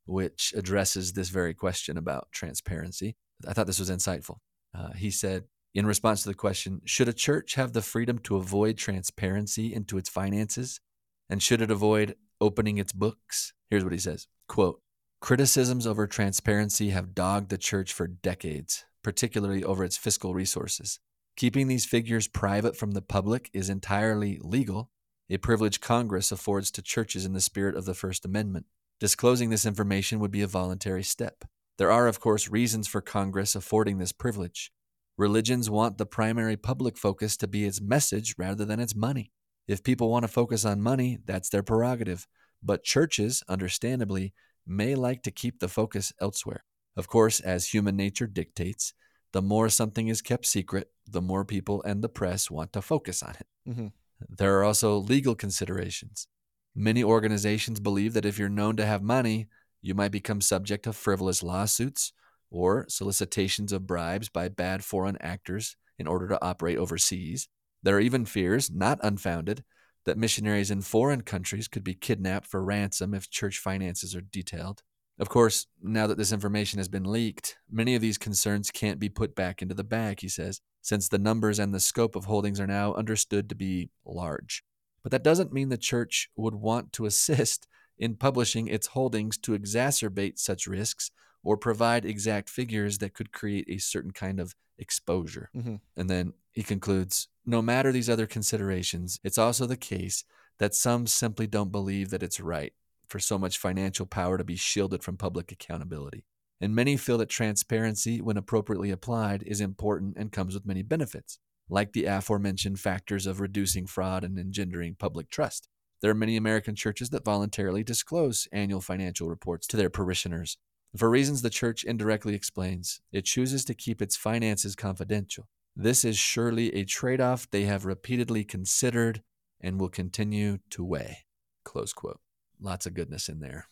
which 0.07 0.53
addresses 0.57 1.13
this 1.13 1.29
very 1.29 1.55
question 1.55 1.97
about 1.97 2.29
transparency. 2.33 3.17
I 3.47 3.53
thought 3.53 3.67
this 3.67 3.79
was 3.79 3.91
insightful. 3.91 4.39
Uh, 4.75 4.93
he 4.93 5.11
said, 5.11 5.45
in 5.75 5.87
response 5.87 6.23
to 6.23 6.29
the 6.29 6.35
question, 6.35 6.81
should 6.85 7.09
a 7.09 7.13
church 7.13 7.55
have 7.55 7.73
the 7.73 7.83
freedom 7.83 8.19
to 8.21 8.37
avoid 8.37 8.79
transparency 8.79 9.75
into 9.75 9.99
its 9.99 10.09
finances? 10.09 10.81
And 11.29 11.43
should 11.43 11.61
it 11.61 11.71
avoid 11.71 12.17
opening 12.41 12.79
its 12.79 12.93
books? 12.93 13.53
Here's 13.69 13.85
what 13.85 13.93
he 13.93 13.99
says 13.99 14.27
quote, 14.49 14.81
Criticisms 15.21 15.87
over 15.87 16.07
transparency 16.07 16.91
have 16.91 17.15
dogged 17.15 17.51
the 17.51 17.59
church 17.59 17.93
for 17.93 18.07
decades, 18.07 18.85
particularly 19.03 19.65
over 19.65 19.85
its 19.85 19.97
fiscal 19.97 20.35
resources. 20.35 21.01
Keeping 21.37 21.69
these 21.69 21.85
figures 21.85 22.29
private 22.29 22.79
from 22.79 22.93
the 22.93 23.03
public 23.03 23.51
is 23.53 23.69
entirely 23.69 24.39
legal, 24.41 24.91
a 25.29 25.37
privilege 25.37 25.83
Congress 25.83 26.33
affords 26.33 26.71
to 26.71 26.81
churches 26.81 27.27
in 27.27 27.35
the 27.35 27.43
spirit 27.43 27.77
of 27.77 27.85
the 27.85 27.93
First 27.93 28.25
Amendment. 28.25 28.65
Disclosing 29.01 29.51
this 29.51 29.67
information 29.67 30.19
would 30.19 30.31
be 30.31 30.41
a 30.41 30.47
voluntary 30.47 31.03
step. 31.03 31.45
There 31.77 31.93
are, 31.93 32.09
of 32.09 32.21
course, 32.21 32.49
reasons 32.49 32.89
for 32.89 33.03
Congress 33.03 33.55
affording 33.55 33.99
this 33.99 34.13
privilege. 34.13 34.73
Religions 35.19 35.69
want 35.69 35.99
the 35.99 36.07
primary 36.07 36.57
public 36.57 36.97
focus 36.97 37.37
to 37.37 37.47
be 37.47 37.67
its 37.67 37.83
message 37.83 38.35
rather 38.39 38.65
than 38.65 38.81
its 38.81 38.97
money. 38.97 39.31
If 39.69 39.85
people 39.85 40.09
want 40.09 40.23
to 40.23 40.29
focus 40.29 40.65
on 40.65 40.81
money, 40.81 41.19
that's 41.27 41.51
their 41.51 41.63
prerogative. 41.63 42.27
But 42.63 42.83
churches, 42.83 43.43
understandably, 43.47 44.33
may 44.67 44.95
like 44.95 45.23
to 45.25 45.31
keep 45.31 45.61
the 45.61 45.69
focus 45.69 46.15
elsewhere. 46.19 46.65
Of 46.97 47.09
course, 47.09 47.41
as 47.41 47.75
human 47.75 47.95
nature 47.95 48.27
dictates, 48.27 48.95
the 49.33 49.43
more 49.43 49.69
something 49.69 50.09
is 50.09 50.23
kept 50.23 50.47
secret, 50.47 50.91
the 51.07 51.23
more 51.23 51.45
people 51.45 51.83
and 51.83 52.03
the 52.03 52.09
press 52.09 52.51
want 52.51 52.73
to 52.73 52.83
focus 52.83 53.23
on 53.23 53.35
it. 53.39 53.47
Mm-hmm. 53.69 53.87
There 54.29 54.59
are 54.59 54.65
also 54.65 54.97
legal 54.97 55.35
considerations. 55.35 56.27
Many 56.75 57.05
organizations 57.05 57.81
believe 57.81 58.13
that 58.15 58.25
if 58.25 58.39
you're 58.39 58.49
known 58.49 58.77
to 58.77 58.87
have 58.87 59.03
money, 59.03 59.49
you 59.83 59.95
might 59.95 60.11
become 60.11 60.41
subject 60.41 60.85
to 60.85 60.93
frivolous 60.93 61.43
lawsuits 61.43 62.13
or 62.51 62.87
solicitations 62.89 63.73
of 63.73 63.87
bribes 63.87 64.29
by 64.29 64.49
bad 64.49 64.85
foreign 64.85 65.17
actors 65.21 65.77
in 65.99 66.07
order 66.07 66.29
to 66.29 66.45
operate 66.45 66.79
overseas. 66.79 67.49
There 67.83 67.97
are 67.97 68.01
even 68.01 68.25
fears, 68.25 68.71
not 68.71 68.99
unfounded, 69.03 69.65
that 70.05 70.19
missionaries 70.19 70.71
in 70.71 70.83
foreign 70.83 71.23
countries 71.23 71.69
could 71.69 71.85
be 71.85 71.95
kidnapped 71.95 72.47
for 72.47 72.63
ransom 72.63 73.15
if 73.15 73.31
church 73.31 73.59
finances 73.59 74.15
are 74.15 74.21
detailed. 74.21 74.83
Of 75.19 75.29
course, 75.31 75.67
now 75.83 76.07
that 76.07 76.19
this 76.19 76.33
information 76.33 76.79
has 76.79 76.89
been 76.89 77.05
leaked, 77.05 77.57
many 77.71 77.95
of 77.95 78.03
these 78.03 78.19
concerns 78.19 78.71
can't 78.71 78.99
be 78.99 79.09
put 79.09 79.35
back 79.35 79.63
into 79.63 79.75
the 79.75 79.85
bag, 79.85 80.21
he 80.21 80.29
says, 80.29 80.61
since 80.83 81.09
the 81.09 81.19
numbers 81.19 81.59
and 81.59 81.73
the 81.73 81.81
scope 81.81 82.17
of 82.17 82.27
holdings 82.27 82.61
are 82.61 82.67
now 82.67 82.93
understood 82.95 83.49
to 83.49 83.55
be 83.55 83.91
large. 84.05 84.63
But 85.03 85.13
that 85.13 85.25
doesn't 85.25 85.53
mean 85.53 85.69
the 85.69 85.79
church 85.79 86.29
would 86.37 86.55
want 86.55 86.93
to 86.95 87.07
assist 87.07 87.67
in 87.99 88.17
publishing 88.17 88.69
its 88.69 88.89
holdings 88.89 89.39
to 89.39 89.59
exacerbate 89.59 90.39
such 90.39 90.67
risks 90.67 91.11
or 91.43 91.57
provide 91.57 92.05
exact 92.05 92.51
figures 92.51 92.99
that 92.99 93.15
could 93.15 93.33
create 93.33 93.67
a 93.69 93.79
certain 93.79 94.11
kind 94.11 94.39
of 94.39 94.55
exposure. 94.79 95.49
Mm-hmm. 95.57 95.77
And 95.97 96.11
then 96.11 96.35
he 96.53 96.63
concludes 96.63 97.29
no 97.47 97.63
matter 97.63 97.93
these 97.93 98.11
other 98.11 98.27
considerations, 98.27 99.19
it's 99.25 99.39
also 99.39 99.65
the 99.65 99.77
case 99.77 100.25
that 100.59 100.75
some 100.75 101.07
simply 101.07 101.47
don't 101.47 101.73
believe 101.73 102.11
that 102.11 102.23
it's 102.23 102.41
right 102.41 102.73
for 103.09 103.19
so 103.19 103.39
much 103.39 103.59
financial 103.59 104.07
power 104.07 104.39
to 104.39 104.45
be 104.45 104.57
shielded 104.57 105.03
from 105.03 105.17
public 105.17 105.53
accountability. 105.53 106.25
And 106.61 106.75
many 106.75 106.97
feel 106.97 107.19
that 107.19 107.29
transparency, 107.29 108.21
when 108.21 108.37
appropriately 108.37 108.91
applied, 108.91 109.43
is 109.43 109.61
important 109.61 110.17
and 110.17 110.33
comes 110.33 110.55
with 110.55 110.67
many 110.67 110.83
benefits, 110.83 111.39
like 111.69 111.93
the 111.93 112.07
aforementioned 112.07 112.81
factors 112.81 113.27
of 113.27 113.41
reducing 113.41 113.87
fraud 113.87 114.25
and 114.25 114.39
engendering 114.39 114.97
public 114.99 115.31
trust. 115.31 115.69
There 116.01 116.11
are 116.11 116.15
many 116.15 116.37
American 116.37 116.75
churches 116.75 117.11
that 117.11 117.25
voluntarily 117.25 117.83
disclose 117.83 118.49
annual 118.53 118.81
financial 118.81 119.29
reports 119.29 119.67
to 119.69 119.77
their 119.77 119.91
parishioners. 119.91 120.59
For 120.97 121.11
reasons 121.11 121.43
the 121.43 121.51
church 121.51 121.85
indirectly 121.85 122.35
explains, 122.35 123.01
it 123.13 123.25
chooses 123.25 123.65
to 123.67 123.75
keep 123.75 124.01
its 124.01 124.17
finances 124.17 124.75
confidential. 124.75 125.49
This 125.75 126.05
is 126.05 126.17
surely 126.17 126.75
a 126.75 126.85
trade 126.85 127.21
off 127.21 127.51
they 127.51 127.65
have 127.65 127.85
repeatedly 127.85 128.45
considered 128.45 129.23
and 129.61 129.79
will 129.79 129.91
continue 129.91 130.59
to 130.71 130.85
weigh. 130.85 131.25
Close 131.65 131.93
quote. 131.93 132.21
Lots 132.61 132.87
of 132.87 132.95
goodness 132.95 133.29
in 133.29 133.41
there. 133.41 133.69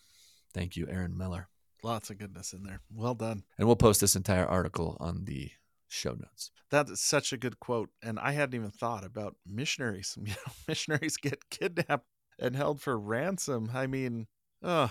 Thank 0.52 0.76
you, 0.76 0.86
Aaron 0.88 1.16
Miller. 1.16 1.48
Lots 1.82 2.10
of 2.10 2.18
goodness 2.18 2.52
in 2.52 2.62
there. 2.62 2.80
Well 2.94 3.14
done. 3.14 3.44
And 3.58 3.66
we'll 3.66 3.76
post 3.76 4.00
this 4.00 4.16
entire 4.16 4.46
article 4.46 4.96
on 5.00 5.24
the 5.24 5.50
show 5.88 6.12
notes. 6.12 6.50
That 6.70 6.88
is 6.88 7.00
such 7.00 7.32
a 7.32 7.36
good 7.36 7.60
quote. 7.60 7.90
And 8.02 8.18
I 8.18 8.32
hadn't 8.32 8.54
even 8.54 8.70
thought 8.70 9.04
about 9.04 9.36
missionaries. 9.46 10.16
You 10.24 10.32
know, 10.32 10.52
missionaries 10.68 11.16
get 11.16 11.50
kidnapped 11.50 12.06
and 12.38 12.56
held 12.56 12.80
for 12.80 12.98
ransom. 12.98 13.70
I 13.74 13.86
mean, 13.86 14.26
oh, 14.62 14.90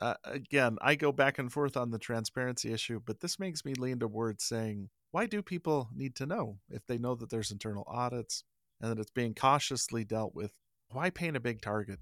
uh, 0.00 0.14
again, 0.24 0.78
I 0.80 0.96
go 0.96 1.12
back 1.12 1.38
and 1.38 1.52
forth 1.52 1.76
on 1.76 1.90
the 1.90 1.98
transparency 1.98 2.72
issue, 2.72 3.00
but 3.04 3.20
this 3.20 3.38
makes 3.38 3.64
me 3.64 3.74
lean 3.74 4.00
towards 4.00 4.42
saying, 4.42 4.90
why 5.12 5.26
do 5.26 5.42
people 5.42 5.90
need 5.94 6.16
to 6.16 6.26
know 6.26 6.58
if 6.70 6.84
they 6.86 6.98
know 6.98 7.14
that 7.14 7.30
there's 7.30 7.52
internal 7.52 7.84
audits 7.86 8.42
and 8.80 8.90
that 8.90 8.98
it's 8.98 9.10
being 9.10 9.34
cautiously 9.34 10.04
dealt 10.04 10.34
with? 10.34 10.52
Why 10.88 11.10
paint 11.10 11.36
a 11.36 11.40
big 11.40 11.62
target 11.62 12.00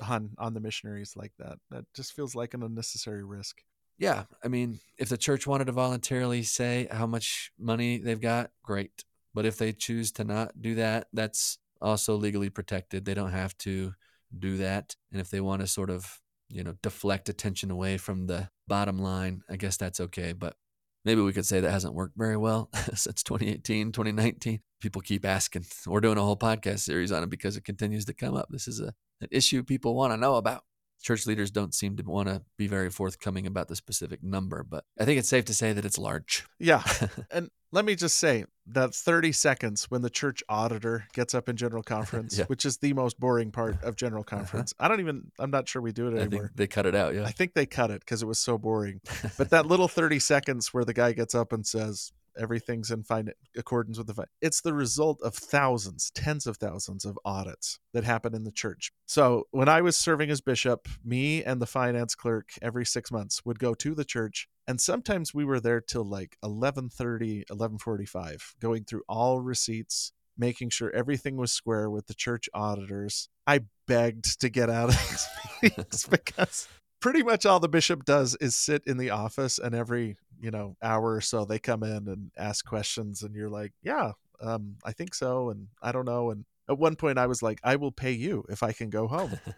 on 0.00 0.30
on 0.38 0.54
the 0.54 0.60
missionaries 0.60 1.14
like 1.16 1.32
that? 1.38 1.58
That 1.70 1.84
just 1.94 2.12
feels 2.14 2.34
like 2.34 2.54
an 2.54 2.62
unnecessary 2.62 3.24
risk. 3.24 3.62
Yeah, 3.98 4.24
I 4.42 4.48
mean, 4.48 4.80
if 4.98 5.08
the 5.08 5.16
church 5.16 5.46
wanted 5.46 5.66
to 5.66 5.72
voluntarily 5.72 6.42
say 6.42 6.88
how 6.90 7.06
much 7.06 7.52
money 7.58 7.98
they've 7.98 8.20
got, 8.20 8.50
great. 8.62 9.04
But 9.34 9.46
if 9.46 9.58
they 9.58 9.72
choose 9.72 10.10
to 10.12 10.24
not 10.24 10.60
do 10.60 10.74
that, 10.76 11.08
that's 11.12 11.58
also 11.80 12.16
legally 12.16 12.50
protected. 12.50 13.04
They 13.04 13.14
don't 13.14 13.32
have 13.32 13.56
to 13.58 13.92
do 14.36 14.56
that. 14.58 14.96
And 15.10 15.20
if 15.20 15.30
they 15.30 15.40
want 15.40 15.60
to 15.60 15.66
sort 15.66 15.90
of, 15.90 16.20
you 16.48 16.64
know, 16.64 16.74
deflect 16.82 17.28
attention 17.28 17.70
away 17.70 17.96
from 17.96 18.26
the 18.26 18.48
bottom 18.66 18.98
line, 18.98 19.42
I 19.48 19.56
guess 19.56 19.76
that's 19.76 20.00
okay. 20.00 20.32
But 20.32 20.56
maybe 21.04 21.20
we 21.20 21.32
could 21.32 21.46
say 21.46 21.60
that 21.60 21.70
hasn't 21.70 21.94
worked 21.94 22.16
very 22.16 22.36
well 22.36 22.70
since 22.94 23.22
2018, 23.22 23.92
2019. 23.92 24.60
People 24.80 25.02
keep 25.02 25.24
asking. 25.24 25.64
We're 25.86 26.00
doing 26.00 26.18
a 26.18 26.22
whole 26.22 26.36
podcast 26.36 26.80
series 26.80 27.12
on 27.12 27.22
it 27.22 27.30
because 27.30 27.56
it 27.56 27.64
continues 27.64 28.04
to 28.06 28.14
come 28.14 28.36
up. 28.36 28.48
This 28.50 28.68
is 28.68 28.80
a, 28.80 28.92
an 29.20 29.28
issue 29.30 29.62
people 29.62 29.94
want 29.94 30.12
to 30.12 30.16
know 30.16 30.36
about 30.36 30.64
church 31.02 31.26
leaders 31.26 31.50
don't 31.50 31.74
seem 31.74 31.96
to 31.96 32.02
want 32.04 32.28
to 32.28 32.42
be 32.56 32.66
very 32.66 32.88
forthcoming 32.88 33.46
about 33.46 33.68
the 33.68 33.76
specific 33.76 34.22
number, 34.22 34.62
but 34.62 34.84
I 34.98 35.04
think 35.04 35.18
it's 35.18 35.28
safe 35.28 35.44
to 35.46 35.54
say 35.54 35.72
that 35.72 35.84
it's 35.84 35.98
large. 35.98 36.46
Yeah. 36.58 36.82
and 37.30 37.50
let 37.72 37.84
me 37.84 37.94
just 37.94 38.18
say 38.18 38.44
that 38.66 38.94
30 38.94 39.32
seconds 39.32 39.90
when 39.90 40.02
the 40.02 40.10
church 40.10 40.42
auditor 40.48 41.06
gets 41.14 41.34
up 41.34 41.48
in 41.48 41.56
general 41.56 41.82
conference, 41.82 42.38
yeah. 42.38 42.44
which 42.44 42.64
is 42.64 42.78
the 42.78 42.92
most 42.92 43.18
boring 43.18 43.50
part 43.50 43.82
of 43.82 43.96
general 43.96 44.24
uh-huh. 44.26 44.36
conference. 44.36 44.72
I 44.78 44.88
don't 44.88 45.00
even, 45.00 45.32
I'm 45.38 45.50
not 45.50 45.68
sure 45.68 45.82
we 45.82 45.92
do 45.92 46.08
it 46.08 46.18
anymore. 46.18 46.52
they 46.54 46.66
cut 46.66 46.86
it 46.86 46.94
out. 46.94 47.14
Yeah. 47.14 47.24
I 47.24 47.32
think 47.32 47.54
they 47.54 47.66
cut 47.66 47.90
it 47.90 48.00
because 48.00 48.22
it 48.22 48.26
was 48.26 48.38
so 48.38 48.56
boring. 48.56 49.00
but 49.38 49.50
that 49.50 49.66
little 49.66 49.88
30 49.88 50.20
seconds 50.20 50.72
where 50.72 50.84
the 50.84 50.94
guy 50.94 51.12
gets 51.12 51.34
up 51.34 51.52
and 51.52 51.66
says, 51.66 52.12
everything's 52.38 52.90
in 52.90 53.04
fine 53.04 53.30
accordance 53.56 53.98
with 53.98 54.06
the 54.06 54.14
fine. 54.14 54.26
It's 54.40 54.60
the 54.60 54.74
result 54.74 55.20
of 55.22 55.34
thousands, 55.34 56.10
tens 56.14 56.46
of 56.46 56.56
thousands 56.56 57.04
of 57.04 57.18
audits 57.24 57.78
that 57.92 58.04
happen 58.04 58.34
in 58.34 58.44
the 58.44 58.52
church. 58.52 58.92
So 59.06 59.44
when 59.50 59.68
I 59.68 59.80
was 59.82 59.96
serving 59.96 60.30
as 60.30 60.40
bishop, 60.40 60.88
me 61.04 61.42
and 61.42 61.60
the 61.60 61.66
finance 61.66 62.14
clerk 62.14 62.50
every 62.60 62.86
six 62.86 63.10
months 63.10 63.44
would 63.44 63.58
go 63.58 63.74
to 63.74 63.94
the 63.94 64.04
church 64.04 64.48
and 64.66 64.80
sometimes 64.80 65.34
we 65.34 65.44
were 65.44 65.60
there 65.60 65.80
till 65.80 66.04
like 66.04 66.36
11.30 66.44 67.44
11.45 67.50 68.54
going 68.60 68.84
through 68.84 69.02
all 69.08 69.40
receipts 69.40 70.12
making 70.38 70.70
sure 70.70 70.90
everything 70.94 71.36
was 71.36 71.52
square 71.52 71.90
with 71.90 72.06
the 72.06 72.14
church 72.14 72.48
auditors 72.54 73.28
i 73.46 73.60
begged 73.86 74.40
to 74.40 74.48
get 74.48 74.70
out 74.70 74.88
of 74.88 75.10
these 75.10 75.26
meetings 75.62 76.06
because 76.10 76.68
pretty 77.00 77.22
much 77.22 77.44
all 77.44 77.60
the 77.60 77.68
bishop 77.68 78.04
does 78.04 78.36
is 78.36 78.54
sit 78.54 78.82
in 78.86 78.96
the 78.96 79.10
office 79.10 79.58
and 79.58 79.74
every 79.74 80.16
you 80.42 80.50
know 80.50 80.76
hour 80.82 81.14
or 81.14 81.20
so 81.20 81.44
they 81.44 81.58
come 81.58 81.82
in 81.82 82.08
and 82.08 82.30
ask 82.36 82.66
questions 82.66 83.22
and 83.22 83.34
you're 83.34 83.48
like 83.48 83.72
yeah 83.82 84.10
um, 84.42 84.74
i 84.84 84.92
think 84.92 85.14
so 85.14 85.48
and 85.50 85.68
i 85.80 85.92
don't 85.92 86.04
know 86.04 86.30
and 86.30 86.44
at 86.68 86.76
one 86.76 86.96
point 86.96 87.16
i 87.16 87.26
was 87.26 87.42
like 87.42 87.60
i 87.62 87.76
will 87.76 87.92
pay 87.92 88.10
you 88.10 88.44
if 88.50 88.62
i 88.62 88.72
can 88.72 88.90
go 88.90 89.06
home. 89.06 89.38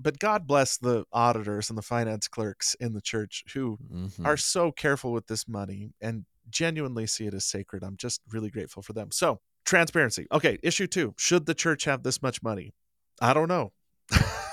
But 0.00 0.20
god 0.20 0.46
bless 0.46 0.78
the 0.78 1.04
auditors 1.12 1.70
and 1.70 1.76
the 1.76 1.82
finance 1.82 2.28
clerks 2.28 2.76
in 2.78 2.92
the 2.92 3.00
church 3.00 3.42
who 3.52 3.78
mm-hmm. 3.92 4.24
are 4.24 4.36
so 4.36 4.70
careful 4.70 5.12
with 5.12 5.26
this 5.26 5.48
money 5.48 5.92
and 6.00 6.24
genuinely 6.48 7.06
see 7.06 7.26
it 7.26 7.34
as 7.34 7.44
sacred. 7.44 7.82
I'm 7.82 7.96
just 7.96 8.22
really 8.30 8.48
grateful 8.48 8.82
for 8.82 8.92
them. 8.92 9.10
So 9.10 9.40
transparency. 9.66 10.28
Okay 10.30 10.58
issue 10.62 10.86
two 10.86 11.14
should 11.18 11.46
the 11.46 11.54
church 11.54 11.84
have 11.84 12.04
this 12.04 12.22
much 12.22 12.42
money? 12.44 12.74
I 13.20 13.34
don't 13.34 13.48
know. 13.48 13.72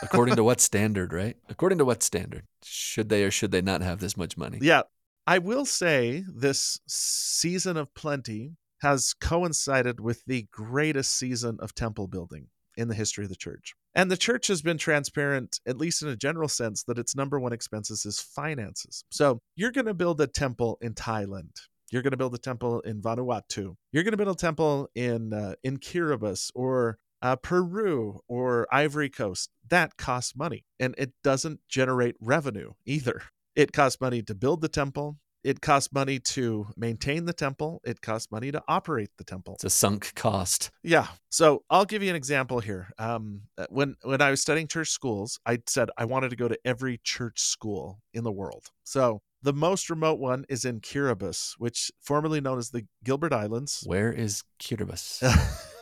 According 0.01 0.36
to 0.36 0.43
what 0.49 0.59
standard 0.59 1.13
right? 1.13 1.38
According 1.47 1.77
to 1.77 1.86
what 1.86 2.01
standard? 2.01 2.45
Should 2.63 3.09
they 3.09 3.23
or 3.23 3.29
should 3.29 3.51
they 3.51 3.61
not 3.61 3.81
have 3.81 3.99
this 3.99 4.17
much 4.17 4.36
money? 4.36 4.57
Yeah 4.61 4.81
I 5.28 5.39
will 5.39 5.65
say 5.65 6.23
this 6.32 6.80
season 6.88 7.78
of 7.78 7.93
plenty 7.95 8.57
has 8.82 9.15
coincided 9.19 9.99
with 9.99 10.23
the 10.26 10.47
greatest 10.51 11.17
season 11.17 11.57
of 11.59 11.73
temple 11.73 12.07
building 12.07 12.47
in 12.78 12.89
the 12.89 12.93
history 12.93 13.23
of 13.23 13.30
the 13.30 13.36
church. 13.36 13.73
And 13.95 14.11
the 14.11 14.17
church 14.17 14.47
has 14.47 14.61
been 14.61 14.78
transparent, 14.78 15.59
at 15.65 15.78
least 15.78 16.03
in 16.03 16.09
a 16.09 16.15
general 16.15 16.47
sense, 16.47 16.84
that 16.84 16.99
its 16.99 17.15
number 17.15 17.39
one 17.39 17.53
expenses 17.53 18.05
is 18.05 18.19
finances. 18.19 19.03
So 19.09 19.39
you're 19.55 19.71
going 19.71 19.88
to 19.88 19.95
build 19.95 20.21
a 20.21 20.28
temple 20.28 20.78
in 20.82 20.93
Thailand. 20.93 21.55
You're 21.91 22.03
going 22.03 22.11
to 22.11 22.17
build 22.17 22.36
a 22.36 22.39
temple 22.39 22.82
in 22.82 23.01
Vanuatu. 23.01 23.76
You're 23.91 24.03
going 24.03 24.11
to 24.11 24.17
build 24.17 24.36
a 24.36 24.39
temple 24.39 24.89
in 24.93 25.34
uh, 25.34 25.55
in 25.63 25.78
Kiribati 25.78 26.51
or 26.53 26.97
uh, 27.21 27.36
Peru 27.38 28.19
or 28.28 28.67
Ivory 28.71 29.09
Coast. 29.09 29.49
That 29.69 29.97
costs 29.97 30.36
money, 30.36 30.65
and 30.80 30.93
it 30.97 31.13
doesn't 31.23 31.61
generate 31.69 32.15
revenue 32.19 32.73
either. 32.86 33.23
It 33.56 33.72
costs 33.72 34.01
money 34.01 34.22
to 34.24 34.36
build 34.36 34.62
the 34.62 34.68
temple. 34.68 35.18
It 35.43 35.62
costs 35.62 35.93
money 35.93 36.20
to 36.20 36.68
maintain 36.76 37.26
the 37.26 37.34
temple. 37.34 37.80
It 37.86 38.01
costs 38.01 38.32
money 38.32 38.51
to 38.51 38.64
operate 38.68 39.12
the 39.18 39.24
temple. 39.24 39.53
It's 39.53 39.64
a 39.64 39.70
sunk 39.70 40.14
cost. 40.16 40.72
Yeah. 40.82 41.08
So 41.30 41.64
I'll 41.70 41.86
give 41.86 42.01
you 42.01 42.10
an 42.10 42.16
example 42.16 42.62
here. 42.62 42.89
Um, 42.97 43.41
uh, 43.58 43.68
when 43.70 43.95
when 44.01 44.22
I 44.22 44.32
was 44.32 44.41
studying 44.41 44.68
church 44.68 44.89
schools, 44.89 45.39
I 45.45 45.60
said 45.68 45.89
I 45.97 46.06
wanted 46.06 46.32
to 46.32 46.36
go 46.36 46.47
to 46.47 46.58
every 46.66 46.99
church 47.03 47.39
school 47.39 47.99
in 48.12 48.24
the 48.24 48.32
world. 48.32 48.72
So 48.84 49.22
the 49.43 49.53
most 49.53 49.91
remote 49.91 50.20
one 50.20 50.45
is 50.49 50.66
in 50.66 50.82
Kiribati, 50.82 51.53
which 51.60 51.91
formerly 52.01 52.41
known 52.41 52.58
as 52.58 52.72
the 52.72 52.88
Gilbert 53.03 53.32
Islands. 53.32 53.84
Where 53.86 54.12
is 54.12 54.43
Kiribati? 54.60 55.72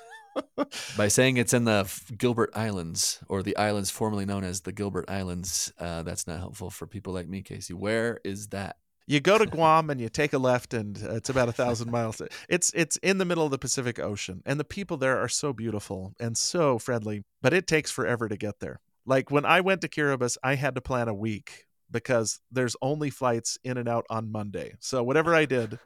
By 0.98 1.08
saying 1.08 1.38
it's 1.38 1.54
in 1.54 1.66
the 1.66 1.92
Gilbert 2.18 2.52
Islands 2.56 3.20
or 3.28 3.44
the 3.44 3.56
islands 3.58 3.90
formerly 3.90 4.26
known 4.26 4.44
as 4.44 4.62
the 4.62 4.72
Gilbert 4.72 5.10
Islands, 5.10 5.72
uh, 5.80 6.04
that's 6.04 6.28
not 6.28 6.40
helpful 6.40 6.70
for 6.70 6.88
people 6.88 7.14
like 7.14 7.28
me, 7.28 7.42
Casey. 7.42 7.74
Where 7.74 8.20
is 8.24 8.48
that? 8.48 8.78
You 9.06 9.20
go 9.20 9.38
to 9.38 9.46
Guam 9.46 9.90
and 9.90 10.00
you 10.00 10.08
take 10.08 10.32
a 10.32 10.38
left, 10.38 10.74
and 10.74 10.98
uh, 11.04 11.16
it's 11.16 11.30
about 11.30 11.50
a 11.50 11.52
thousand 11.52 11.92
miles. 11.92 12.22
It's 12.48 12.72
it's 12.74 12.96
in 12.98 13.18
the 13.18 13.26
middle 13.26 13.44
of 13.44 13.52
the 13.52 13.58
Pacific 13.58 14.00
Ocean, 14.00 14.42
and 14.46 14.60
the 14.60 14.64
people 14.64 14.96
there 14.96 15.20
are 15.20 15.28
so 15.28 15.52
beautiful 15.52 16.14
and 16.20 16.38
so 16.38 16.80
friendly. 16.80 17.24
But 17.42 17.54
it 17.54 17.68
takes 17.68 17.92
forever 17.92 18.30
to 18.30 18.38
get 18.38 18.60
there. 18.60 18.80
Like 19.06 19.30
when 19.30 19.46
I 19.46 19.60
went 19.60 19.82
to 19.82 19.90
Kiribati, 19.90 20.38
I 20.42 20.56
had 20.56 20.76
to 20.76 20.82
plan 20.82 21.10
a 21.10 21.14
week 21.14 21.66
because 21.92 22.40
there's 22.50 22.76
only 22.82 23.10
flights 23.10 23.58
in 23.64 23.78
and 23.78 23.90
out 23.90 24.06
on 24.10 24.32
Monday. 24.32 24.76
So 24.80 25.04
whatever 25.04 25.36
I 25.36 25.46
did, 25.46 25.80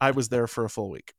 I 0.00 0.10
was 0.10 0.28
there 0.28 0.46
for 0.46 0.64
a 0.64 0.70
full 0.70 0.90
week. 0.90 1.14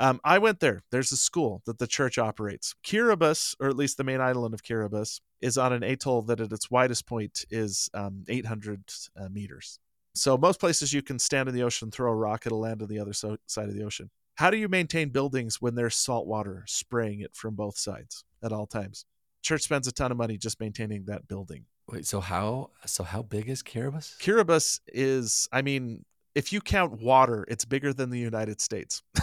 Um, 0.00 0.20
I 0.24 0.38
went 0.38 0.60
there. 0.60 0.82
There's 0.90 1.12
a 1.12 1.16
school 1.16 1.62
that 1.66 1.78
the 1.78 1.86
church 1.86 2.18
operates. 2.18 2.74
Kiribati, 2.84 3.54
or 3.60 3.68
at 3.68 3.76
least 3.76 3.96
the 3.96 4.04
main 4.04 4.20
island 4.20 4.54
of 4.54 4.62
Kiribati, 4.62 5.20
is 5.40 5.56
on 5.56 5.72
an 5.72 5.84
atoll 5.84 6.22
that 6.22 6.40
at 6.40 6.52
its 6.52 6.70
widest 6.70 7.06
point 7.06 7.44
is 7.50 7.88
um, 7.94 8.24
800 8.28 8.82
uh, 9.16 9.28
meters. 9.28 9.78
So 10.14 10.36
most 10.36 10.60
places 10.60 10.92
you 10.92 11.02
can 11.02 11.18
stand 11.18 11.48
in 11.48 11.54
the 11.54 11.62
ocean, 11.62 11.90
throw 11.90 12.10
a 12.10 12.14
rock, 12.14 12.46
it'll 12.46 12.60
land 12.60 12.82
on 12.82 12.88
the 12.88 12.98
other 12.98 13.12
so- 13.12 13.36
side 13.46 13.68
of 13.68 13.74
the 13.74 13.84
ocean. 13.84 14.10
How 14.36 14.50
do 14.50 14.56
you 14.56 14.68
maintain 14.68 15.10
buildings 15.10 15.60
when 15.60 15.74
there's 15.74 15.94
salt 15.94 16.26
water 16.26 16.64
spraying 16.66 17.20
it 17.20 17.34
from 17.34 17.54
both 17.54 17.78
sides 17.78 18.24
at 18.42 18.52
all 18.52 18.66
times? 18.66 19.04
Church 19.42 19.62
spends 19.62 19.86
a 19.86 19.92
ton 19.92 20.10
of 20.10 20.16
money 20.16 20.38
just 20.38 20.58
maintaining 20.58 21.04
that 21.04 21.28
building. 21.28 21.66
Wait, 21.88 22.06
so 22.06 22.20
how 22.20 22.70
so 22.86 23.04
how 23.04 23.22
big 23.22 23.48
is 23.48 23.62
Kiribati? 23.62 24.16
Kiribati 24.18 24.80
is, 24.88 25.48
I 25.52 25.62
mean, 25.62 26.04
if 26.34 26.52
you 26.52 26.60
count 26.60 27.00
water, 27.00 27.44
it's 27.48 27.64
bigger 27.64 27.92
than 27.92 28.10
the 28.10 28.18
United 28.18 28.60
States. 28.60 29.02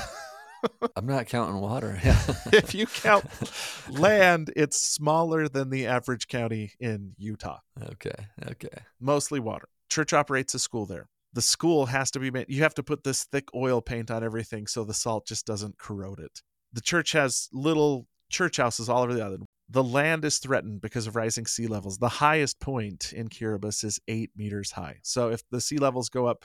I'm 0.96 1.06
not 1.06 1.28
counting 1.28 1.60
water. 1.60 2.00
if 2.54 2.74
you 2.74 2.86
count 2.86 3.26
land, 3.90 4.52
it's 4.56 4.80
smaller 4.82 5.48
than 5.48 5.70
the 5.70 5.88
average 5.88 6.28
county 6.28 6.74
in 6.80 7.14
Utah. 7.18 7.60
Okay. 7.92 8.28
Okay. 8.50 8.84
Mostly 9.00 9.40
water. 9.40 9.68
Church 9.90 10.14
operates 10.14 10.54
a 10.54 10.60
school 10.60 10.86
there. 10.86 11.10
The 11.34 11.42
school 11.42 11.86
has 11.86 12.12
to 12.12 12.20
be 12.20 12.30
made, 12.30 12.48
you 12.50 12.64
have 12.64 12.74
to 12.76 12.84
put 12.84 13.04
this 13.04 13.24
thick 13.24 13.48
oil 13.56 13.82
paint 13.82 14.12
on 14.12 14.24
everything 14.24 14.68
so 14.68 14.84
the 14.84 14.94
salt 14.94 15.26
just 15.26 15.46
doesn't 15.46 15.78
corrode 15.78 16.20
it. 16.20 16.42
The 16.74 16.82
church 16.82 17.14
has 17.14 17.48
little 17.54 18.08
church 18.30 18.58
houses 18.58 18.90
all 18.90 19.04
over 19.04 19.14
the 19.14 19.24
island. 19.24 19.46
The 19.70 19.84
land 19.84 20.26
is 20.26 20.40
threatened 20.40 20.82
because 20.82 21.08
of 21.08 21.16
rising 21.16 21.46
sea 21.46 21.68
levels. 21.68 21.98
The 21.98 22.10
highest 22.10 22.60
point 22.60 23.14
in 23.14 23.30
Kiribati 23.30 23.86
is 23.86 24.00
eight 24.10 24.32
meters 24.36 24.72
high. 24.72 24.98
So 25.04 25.30
if 25.30 25.42
the 25.50 25.62
sea 25.62 25.78
levels 25.78 26.10
go 26.10 26.26
up 26.26 26.44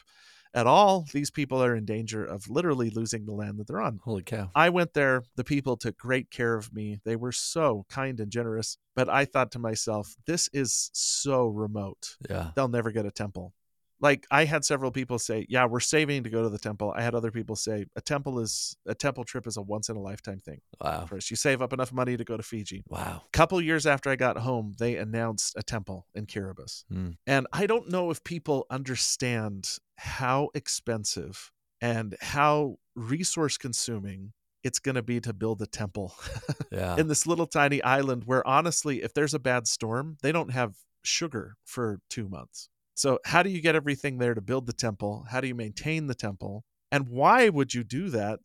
at 0.57 0.67
all, 0.67 1.05
these 1.13 1.31
people 1.31 1.63
are 1.63 1.77
in 1.77 1.85
danger 1.85 2.25
of 2.25 2.49
literally 2.49 2.89
losing 2.89 3.27
the 3.27 3.35
land 3.35 3.59
that 3.59 3.67
they're 3.67 3.81
on. 3.81 4.01
Holy 4.03 4.23
cow. 4.23 4.51
I 4.55 4.71
went 4.71 4.95
there. 4.95 5.23
The 5.37 5.45
people 5.45 5.77
took 5.77 5.99
great 5.99 6.31
care 6.31 6.55
of 6.55 6.73
me. 6.73 6.99
They 7.05 7.15
were 7.15 7.31
so 7.31 7.85
kind 7.91 8.19
and 8.19 8.33
generous. 8.33 8.79
But 8.95 9.11
I 9.11 9.27
thought 9.27 9.53
to 9.53 9.59
myself, 9.59 10.17
this 10.27 10.49
is 10.55 10.91
so 10.95 11.47
remote. 11.47 12.17
Yeah. 12.29 12.53
They'll 12.57 12.69
never 12.69 12.91
get 12.91 13.05
a 13.05 13.11
temple 13.11 13.53
like 14.01 14.27
I 14.31 14.45
had 14.45 14.65
several 14.65 14.91
people 14.91 15.19
say, 15.19 15.47
"Yeah, 15.49 15.67
we're 15.67 15.81
saving 15.81 16.25
to 16.25 16.31
go 16.31 16.43
to 16.43 16.49
the 16.49 16.59
temple." 16.59 16.93
I 16.97 17.03
had 17.03 17.15
other 17.15 17.31
people 17.31 17.57
say, 17.57 17.87
"A 17.97 18.01
temple 18.01 18.39
is 18.41 18.77
a 18.87 18.95
temple 18.95 19.25
trip 19.25 19.47
is 19.47 19.57
a 19.57 19.63
once 19.63 19.89
in 19.89 19.97
a 19.97 20.01
lifetime 20.01 20.39
thing." 20.41 20.61
Wow. 20.81 21.07
First, 21.07 21.31
you 21.31 21.37
save 21.37 21.63
up 21.63 21.73
enough 21.73 21.93
money 21.93 22.17
to 22.17 22.25
go 22.25 22.37
to 22.37 22.43
Fiji. 22.43 22.83
Wow. 22.89 23.23
A 23.27 23.31
couple 23.37 23.61
years 23.61 23.87
after 23.87 24.11
I 24.11 24.17
got 24.17 24.37
home, 24.39 24.75
they 24.79 24.97
announced 24.97 25.55
a 25.57 25.63
temple 25.63 26.07
in 26.15 26.27
Kiribati, 26.27 26.85
Mm. 26.93 27.17
and 27.27 27.47
I 27.53 27.67
don't 27.67 27.89
know 27.91 28.11
if 28.11 28.23
people 28.25 28.67
understand 28.71 29.69
how 29.97 30.51
expensive 30.55 31.53
and 31.81 32.17
how 32.21 32.79
resource 32.95 33.57
consuming 33.59 34.33
it's 34.63 34.79
going 34.79 34.95
to 34.97 35.03
be 35.03 35.21
to 35.21 35.33
build 35.33 35.63
a 35.63 35.67
temple 35.67 36.15
Yeah. 36.73 36.97
in 36.97 37.09
this 37.09 37.27
little 37.27 37.47
tiny 37.47 37.83
island 37.83 38.25
where 38.25 38.47
honestly 38.47 39.03
if 39.03 39.15
there's 39.15 39.33
a 39.35 39.39
bad 39.39 39.67
storm 39.69 40.17
they 40.23 40.33
don't 40.33 40.51
have 40.51 40.75
sugar 41.05 41.57
for 41.65 42.01
2 42.11 42.29
months 42.29 42.69
so, 42.97 43.19
how 43.27 43.43
do 43.43 43.51
you 43.51 43.61
get 43.61 43.75
everything 43.75 44.17
there 44.17 44.33
to 44.33 44.41
build 44.41 44.67
the 44.67 44.73
temple? 44.73 45.27
How 45.31 45.43
do 45.43 45.47
you 45.47 45.55
maintain 45.55 46.07
the 46.07 46.15
temple? 46.15 46.65
And 46.91 47.09
why 47.09 47.51
would 47.51 47.75
you 47.75 47.85
do 47.85 48.09
that? 48.09 48.41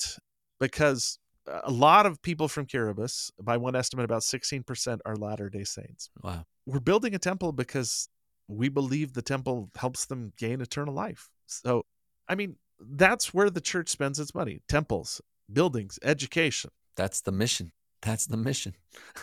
Because 0.59 1.17
a 1.47 1.71
lot 1.71 2.05
of 2.05 2.21
people 2.21 2.49
from 2.49 2.65
Kiribati, 2.65 3.31
by 3.41 3.55
one 3.55 3.77
estimate, 3.77 4.03
about 4.03 4.23
16% 4.23 4.99
are 5.05 5.15
Latter 5.15 5.49
day 5.49 5.63
Saints. 5.63 6.09
wow. 6.21 6.45
We're 6.65 6.81
building 6.81 7.15
a 7.15 7.19
temple 7.19 7.53
because 7.53 8.09
we 8.47 8.67
believe 8.67 9.13
the 9.13 9.21
temple 9.21 9.71
helps 9.75 10.05
them 10.05 10.33
gain 10.37 10.59
eternal 10.59 10.93
life. 10.93 11.29
So, 11.47 11.85
I 12.27 12.35
mean, 12.35 12.57
that's 12.79 13.33
where 13.33 13.49
the 13.49 13.61
church 13.61 13.87
spends 13.87 14.19
its 14.19 14.35
money 14.35 14.61
temples, 14.67 15.21
buildings, 15.51 15.97
education. 16.03 16.71
That's 16.97 17.21
the 17.21 17.31
mission. 17.31 17.71
That's 18.01 18.25
the 18.25 18.37
mission. 18.37 18.75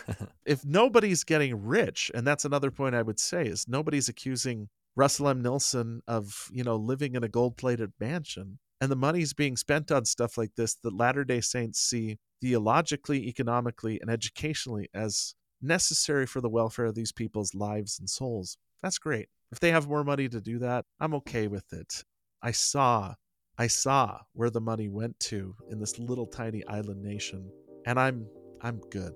if 0.45 0.65
nobody's 0.65 1.23
getting 1.23 1.63
rich, 1.65 2.09
and 2.15 2.25
that's 2.25 2.45
another 2.45 2.71
point 2.71 2.95
I 2.95 3.03
would 3.03 3.19
say, 3.19 3.45
is 3.45 3.67
nobody's 3.67 4.09
accusing 4.09 4.69
Russell 4.99 5.29
M. 5.29 5.41
Nelson 5.41 6.01
of, 6.09 6.49
you 6.51 6.61
know, 6.61 6.75
living 6.75 7.15
in 7.15 7.23
a 7.23 7.29
gold 7.29 7.55
plated 7.55 7.93
mansion. 8.01 8.59
And 8.81 8.91
the 8.91 8.97
money's 8.97 9.33
being 9.33 9.55
spent 9.55 9.93
on 9.93 10.03
stuff 10.03 10.37
like 10.37 10.55
this 10.57 10.75
that 10.75 10.93
Latter 10.93 11.23
day 11.23 11.39
Saints 11.39 11.79
see 11.79 12.17
theologically, 12.41 13.25
economically, 13.29 13.97
and 14.01 14.09
educationally 14.09 14.89
as 14.93 15.35
necessary 15.61 16.25
for 16.25 16.41
the 16.41 16.49
welfare 16.49 16.83
of 16.83 16.95
these 16.95 17.13
people's 17.13 17.55
lives 17.55 17.97
and 17.97 18.09
souls. 18.09 18.57
That's 18.83 18.97
great. 18.97 19.29
If 19.53 19.61
they 19.61 19.71
have 19.71 19.87
more 19.87 20.03
money 20.03 20.27
to 20.27 20.41
do 20.41 20.59
that, 20.59 20.83
I'm 20.99 21.13
okay 21.15 21.47
with 21.47 21.71
it. 21.71 22.03
I 22.41 22.51
saw, 22.51 23.15
I 23.57 23.67
saw 23.67 24.19
where 24.33 24.49
the 24.49 24.59
money 24.59 24.89
went 24.89 25.17
to 25.31 25.55
in 25.69 25.79
this 25.79 25.97
little 25.97 26.27
tiny 26.27 26.65
island 26.67 27.01
nation, 27.01 27.49
and 27.85 27.97
I'm, 27.97 28.27
I'm 28.61 28.81
good. 28.89 29.13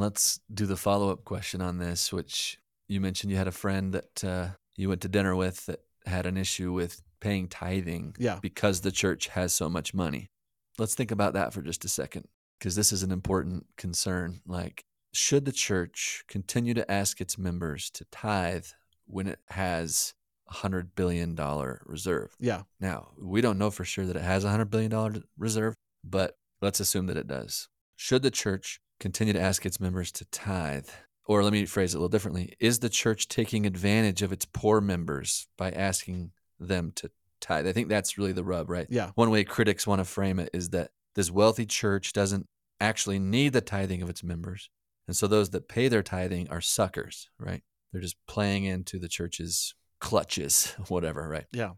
Let's 0.00 0.40
do 0.52 0.64
the 0.64 0.76
follow 0.78 1.10
up 1.10 1.24
question 1.26 1.60
on 1.60 1.76
this, 1.76 2.10
which 2.10 2.58
you 2.88 3.02
mentioned 3.02 3.30
you 3.30 3.36
had 3.36 3.48
a 3.48 3.52
friend 3.52 3.92
that 3.92 4.24
uh, 4.24 4.48
you 4.74 4.88
went 4.88 5.02
to 5.02 5.08
dinner 5.08 5.36
with 5.36 5.66
that 5.66 5.80
had 6.06 6.24
an 6.24 6.38
issue 6.38 6.72
with 6.72 7.02
paying 7.20 7.48
tithing 7.48 8.16
Yeah. 8.18 8.38
because 8.40 8.80
the 8.80 8.90
church 8.92 9.28
has 9.28 9.52
so 9.52 9.68
much 9.68 9.92
money. 9.92 10.30
Let's 10.78 10.94
think 10.94 11.10
about 11.10 11.34
that 11.34 11.52
for 11.52 11.60
just 11.60 11.84
a 11.84 11.88
second, 11.88 12.24
because 12.58 12.74
this 12.76 12.92
is 12.92 13.02
an 13.02 13.10
important 13.12 13.66
concern. 13.76 14.40
Like, 14.46 14.82
should 15.12 15.44
the 15.44 15.52
church 15.52 16.24
continue 16.28 16.72
to 16.72 16.90
ask 16.90 17.20
its 17.20 17.36
members 17.36 17.90
to 17.90 18.06
tithe 18.10 18.64
when 19.06 19.26
it 19.26 19.40
has 19.50 20.14
a 20.50 20.54
$100 20.54 20.94
billion 20.96 21.36
reserve? 21.84 22.34
Yeah. 22.40 22.62
Now, 22.80 23.08
we 23.20 23.42
don't 23.42 23.58
know 23.58 23.70
for 23.70 23.84
sure 23.84 24.06
that 24.06 24.16
it 24.16 24.22
has 24.22 24.44
a 24.46 24.48
$100 24.48 24.70
billion 24.70 25.22
reserve, 25.36 25.74
but 26.02 26.38
let's 26.62 26.80
assume 26.80 27.06
that 27.08 27.18
it 27.18 27.26
does. 27.26 27.68
Should 27.96 28.22
the 28.22 28.30
church 28.30 28.80
continue 29.00 29.32
to 29.32 29.40
ask 29.40 29.66
its 29.66 29.80
members 29.80 30.12
to 30.12 30.24
tithe? 30.26 30.88
Or 31.26 31.42
let 31.42 31.52
me 31.52 31.64
phrase 31.64 31.94
it 31.94 31.96
a 31.96 32.00
little 32.00 32.08
differently 32.08 32.56
Is 32.60 32.80
the 32.80 32.88
church 32.88 33.28
taking 33.28 33.66
advantage 33.66 34.22
of 34.22 34.32
its 34.32 34.44
poor 34.44 34.80
members 34.80 35.48
by 35.56 35.70
asking 35.70 36.32
them 36.58 36.92
to 36.96 37.10
tithe? 37.40 37.66
I 37.66 37.72
think 37.72 37.88
that's 37.88 38.18
really 38.18 38.32
the 38.32 38.44
rub, 38.44 38.70
right? 38.70 38.86
Yeah. 38.90 39.10
One 39.14 39.30
way 39.30 39.44
critics 39.44 39.86
want 39.86 40.00
to 40.00 40.04
frame 40.04 40.38
it 40.38 40.50
is 40.52 40.70
that 40.70 40.90
this 41.14 41.30
wealthy 41.30 41.66
church 41.66 42.12
doesn't 42.12 42.46
actually 42.80 43.18
need 43.18 43.52
the 43.52 43.60
tithing 43.60 44.02
of 44.02 44.08
its 44.08 44.22
members. 44.22 44.70
And 45.06 45.16
so 45.16 45.26
those 45.26 45.50
that 45.50 45.68
pay 45.68 45.88
their 45.88 46.02
tithing 46.02 46.48
are 46.50 46.60
suckers, 46.60 47.28
right? 47.38 47.62
They're 47.92 48.00
just 48.00 48.16
playing 48.26 48.64
into 48.64 48.98
the 48.98 49.08
church's 49.08 49.74
clutches, 50.00 50.74
whatever, 50.88 51.28
right? 51.28 51.46
Yeah. 51.52 51.72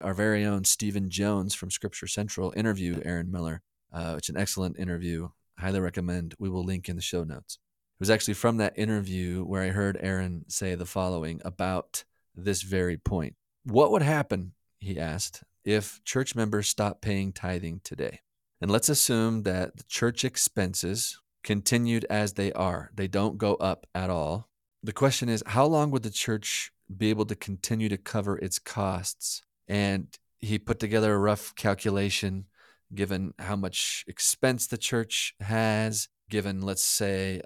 Our 0.00 0.14
very 0.14 0.44
own 0.44 0.64
Stephen 0.64 1.10
Jones 1.10 1.54
from 1.54 1.70
Scripture 1.70 2.08
Central 2.08 2.52
interviewed 2.56 3.02
Aaron 3.04 3.30
Miller. 3.30 3.62
Uh, 3.92 4.14
it's 4.18 4.28
an 4.28 4.36
excellent 4.36 4.78
interview. 4.78 5.28
Highly 5.62 5.78
recommend. 5.78 6.34
We 6.40 6.48
will 6.48 6.64
link 6.64 6.88
in 6.88 6.96
the 6.96 7.02
show 7.02 7.22
notes. 7.22 7.54
It 7.54 8.00
was 8.00 8.10
actually 8.10 8.34
from 8.34 8.56
that 8.56 8.76
interview 8.76 9.44
where 9.44 9.62
I 9.62 9.68
heard 9.68 9.96
Aaron 10.00 10.44
say 10.48 10.74
the 10.74 10.84
following 10.84 11.40
about 11.44 12.02
this 12.34 12.62
very 12.62 12.96
point. 12.96 13.36
What 13.62 13.92
would 13.92 14.02
happen, 14.02 14.54
he 14.80 14.98
asked, 14.98 15.44
if 15.64 16.02
church 16.04 16.34
members 16.34 16.66
stopped 16.66 17.00
paying 17.00 17.32
tithing 17.32 17.82
today? 17.84 18.18
And 18.60 18.72
let's 18.72 18.88
assume 18.88 19.44
that 19.44 19.76
the 19.76 19.84
church 19.84 20.24
expenses 20.24 21.20
continued 21.44 22.06
as 22.10 22.32
they 22.32 22.52
are, 22.54 22.90
they 22.96 23.06
don't 23.06 23.38
go 23.38 23.54
up 23.54 23.86
at 23.94 24.10
all. 24.10 24.48
The 24.82 24.92
question 24.92 25.28
is, 25.28 25.44
how 25.46 25.66
long 25.66 25.92
would 25.92 26.02
the 26.02 26.10
church 26.10 26.72
be 26.96 27.10
able 27.10 27.26
to 27.26 27.36
continue 27.36 27.88
to 27.88 27.96
cover 27.96 28.36
its 28.36 28.58
costs? 28.58 29.42
And 29.68 30.08
he 30.40 30.58
put 30.58 30.80
together 30.80 31.14
a 31.14 31.18
rough 31.18 31.54
calculation 31.54 32.46
given 32.94 33.34
how 33.38 33.56
much 33.56 34.04
expense 34.06 34.66
the 34.66 34.78
church 34.78 35.34
has, 35.40 36.08
given, 36.30 36.60
let's 36.60 36.82
say, 36.82 37.40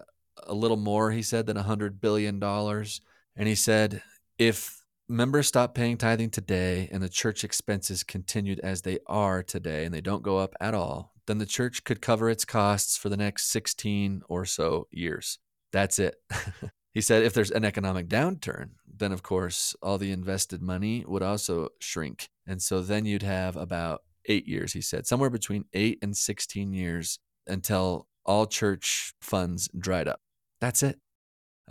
a 0.45 0.55
little 0.55 0.77
more, 0.77 1.11
he 1.11 1.23
said, 1.23 1.47
than 1.47 1.57
$100 1.57 2.01
billion. 2.01 2.43
And 2.43 3.49
he 3.49 3.55
said, 3.55 4.03
if 4.39 4.83
members 5.09 5.47
stop 5.47 5.75
paying 5.75 5.97
tithing 5.97 6.31
today 6.31 6.89
and 6.91 7.03
the 7.03 7.09
church 7.09 7.45
expenses 7.45 8.03
continued 8.03 8.61
as 8.61 8.83
they 8.83 8.99
are 9.07 9.43
today 9.43 9.85
and 9.85 9.95
they 9.95 10.01
don't 10.01 10.23
go 10.23 10.39
up 10.39 10.55
at 10.61 10.75
all, 10.75 11.13
then 11.27 11.39
the 11.39 11.47
church 11.47 11.85
could 11.85 12.01
cover 12.01 12.31
its 12.31 12.45
costs 12.45 12.97
for 12.97 13.09
the 13.09 13.17
next 13.17 13.51
16 13.51 14.23
or 14.29 14.45
so 14.45 14.87
years. 14.91 15.39
That's 15.73 15.99
it. 15.99 16.17
he 16.95 17.01
said 17.01 17.23
if 17.23 17.35
there's 17.35 17.51
an 17.51 17.65
economic 17.65 18.09
downturn, 18.09 18.71
then 18.87 19.13
of 19.13 19.23
course 19.23 19.75
all 19.83 19.99
the 19.99 20.13
invested 20.13 20.63
money 20.63 21.05
would 21.07 21.23
also 21.23 21.69
shrink. 21.81 22.29
And 22.47 22.63
so 22.63 22.81
then 22.81 23.05
you'd 23.05 23.23
have 23.23 23.57
about 23.57 24.03
eight 24.29 24.47
years, 24.47 24.73
he 24.73 24.81
said, 24.81 25.07
somewhere 25.07 25.31
between 25.31 25.65
eight 25.73 25.99
and 26.03 26.17
16 26.17 26.73
years 26.73 27.19
until 27.47 28.07
all 28.25 28.47
church 28.47 29.15
funds 29.21 29.69
dried 29.79 30.09
up. 30.09 30.21
That's 30.61 30.83
it. 30.83 30.99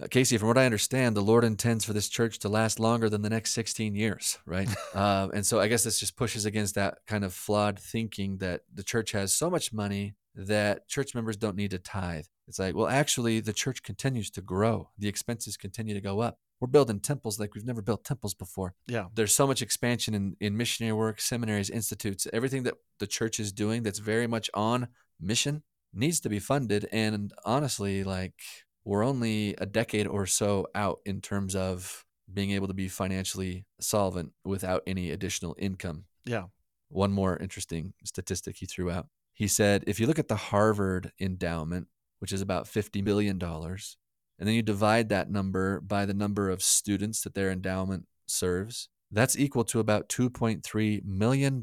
Uh, 0.01 0.08
Casey, 0.10 0.38
from 0.38 0.49
what 0.49 0.58
I 0.58 0.66
understand, 0.66 1.16
the 1.16 1.22
Lord 1.22 1.45
intends 1.45 1.86
for 1.86 1.93
this 1.93 2.10
church 2.10 2.39
to 2.39 2.49
last 2.49 2.82
longer 2.82 3.10
than 3.10 3.22
the 3.22 3.30
next 3.30 3.51
16 3.51 3.95
years, 3.95 4.38
right? 4.45 4.70
uh, 4.93 5.30
and 5.34 5.45
so 5.45 5.60
I 5.60 5.68
guess 5.68 5.84
this 5.84 5.99
just 5.99 6.18
pushes 6.18 6.45
against 6.45 6.76
that 6.76 6.97
kind 7.08 7.24
of 7.24 7.34
flawed 7.34 7.80
thinking 7.80 8.38
that 8.39 8.62
the 8.74 8.84
church 8.84 9.12
has 9.14 9.34
so 9.34 9.49
much 9.49 9.72
money 9.72 10.16
that 10.36 10.88
church 10.89 11.16
members 11.16 11.38
don't 11.38 11.56
need 11.56 11.72
to 11.72 11.80
tithe. 11.80 12.26
It's 12.47 12.60
like, 12.60 12.76
well, 12.76 12.88
actually, 12.88 13.39
the 13.39 13.53
church 13.53 13.84
continues 13.84 14.30
to 14.32 14.41
grow. 14.41 14.89
The 14.97 15.08
expenses 15.08 15.56
continue 15.56 15.93
to 15.93 16.01
go 16.01 16.20
up. 16.20 16.39
We're 16.60 16.68
building 16.68 16.99
temples 16.99 17.39
like 17.39 17.53
we've 17.53 17.66
never 17.66 17.82
built 17.82 18.06
temples 18.06 18.34
before. 18.34 18.74
Yeah. 18.88 19.06
There's 19.14 19.36
so 19.36 19.45
much 19.45 19.62
expansion 19.62 20.14
in, 20.14 20.36
in 20.39 20.56
missionary 20.56 20.93
work, 20.93 21.20
seminaries, 21.20 21.70
institutes, 21.70 22.28
everything 22.32 22.64
that 22.64 22.76
the 22.99 23.08
church 23.08 23.39
is 23.39 23.51
doing 23.51 23.84
that's 23.84 23.99
very 23.99 24.28
much 24.28 24.49
on 24.53 24.88
mission 25.20 25.64
needs 25.93 26.20
to 26.22 26.30
be 26.30 26.39
funded. 26.39 26.88
And 26.91 27.34
honestly, 27.45 28.03
like 28.03 28.41
we're 28.84 29.06
only 29.06 29.56
a 29.58 29.66
decade 29.66 30.08
or 30.08 30.26
so 30.26 30.68
out 30.76 30.99
in 31.06 31.22
terms 31.22 31.56
of 31.56 32.06
being 32.32 32.51
able 32.51 32.68
to 32.68 32.74
be 32.74 32.88
financially 32.88 33.66
solvent 33.80 34.32
without 34.43 34.84
any 34.88 35.12
additional 35.12 35.56
income. 35.60 36.06
Yeah. 36.26 36.45
One 36.89 37.12
more 37.12 37.38
interesting 37.38 37.93
statistic 38.03 38.58
he 38.58 38.66
threw 38.66 38.91
out. 38.91 39.08
He 39.34 39.47
said 39.47 39.84
if 39.88 39.99
you 39.99 40.08
look 40.08 40.20
at 40.20 40.28
the 40.28 40.36
Harvard 40.36 41.12
endowment, 41.20 41.88
which 42.20 42.32
is 42.32 42.41
about 42.41 42.66
$50 42.66 43.03
billion, 43.03 43.39
and 44.39 44.47
then 44.47 44.55
you 44.55 44.61
divide 44.61 45.09
that 45.09 45.29
number 45.29 45.79
by 45.81 46.05
the 46.05 46.13
number 46.13 46.49
of 46.49 46.61
students 46.61 47.21
that 47.21 47.33
their 47.33 47.51
endowment 47.51 48.05
serves, 48.27 48.89
that's 49.11 49.38
equal 49.38 49.63
to 49.65 49.79
about 49.79 50.09
$2.3 50.09 51.05
million 51.05 51.61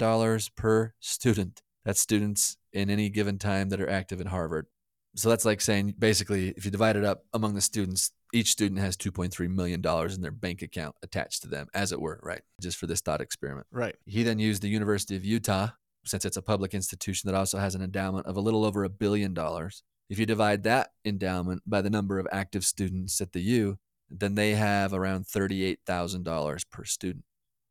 per 0.57 0.95
student. 1.01 1.63
That's 1.85 2.01
students 2.01 2.57
in 2.73 2.89
any 2.89 3.11
given 3.11 3.39
time 3.39 3.69
that 3.71 3.81
are 3.81 3.91
active 3.91 4.21
in 4.21 4.29
Harvard. 4.29 4.67
So 5.15 5.29
that's 5.29 5.45
like 5.45 5.61
saying 5.61 5.95
basically, 5.99 6.55
if 6.57 6.65
you 6.65 6.71
divide 6.71 6.97
it 6.97 7.05
up 7.05 7.25
among 7.35 7.55
the 7.55 7.61
students, 7.61 8.13
each 8.33 8.51
student 8.51 8.81
has 8.81 8.97
$2.3 8.97 9.49
million 9.51 9.83
in 9.85 10.23
their 10.23 10.31
bank 10.31 10.63
account 10.63 10.97
attached 11.03 11.43
to 11.43 11.49
them, 11.49 11.67
as 11.75 11.93
it 11.93 12.01
were, 12.01 12.19
right? 12.23 12.41
Just 12.61 12.79
for 12.79 12.87
this 12.87 13.03
thought 13.03 13.21
experiment. 13.21 13.67
Right. 13.71 13.97
He 14.07 14.23
then 14.23 14.39
used 14.39 14.63
the 14.63 14.69
University 14.69 15.17
of 15.17 15.25
Utah, 15.25 15.69
since 16.07 16.25
it's 16.25 16.39
a 16.39 16.43
public 16.43 16.73
institution 16.73 17.29
that 17.29 17.37
also 17.37 17.59
has 17.59 17.75
an 17.75 17.83
endowment 17.83 18.27
of 18.27 18.37
a 18.37 18.41
little 18.41 18.65
over 18.65 18.85
a 18.85 18.89
billion 18.89 19.35
dollars. 19.35 19.83
If 20.09 20.19
you 20.19 20.27
divide 20.27 20.63
that 20.65 20.91
endowment 21.05 21.63
by 21.67 21.83
the 21.83 21.91
number 21.91 22.19
of 22.19 22.27
active 22.31 22.65
students 22.65 23.21
at 23.21 23.33
the 23.33 23.41
U, 23.41 23.79
then 24.11 24.35
they 24.35 24.55
have 24.55 24.93
around 24.93 25.25
$38,000 25.25 26.71
per 26.71 26.85
student. 26.85 27.25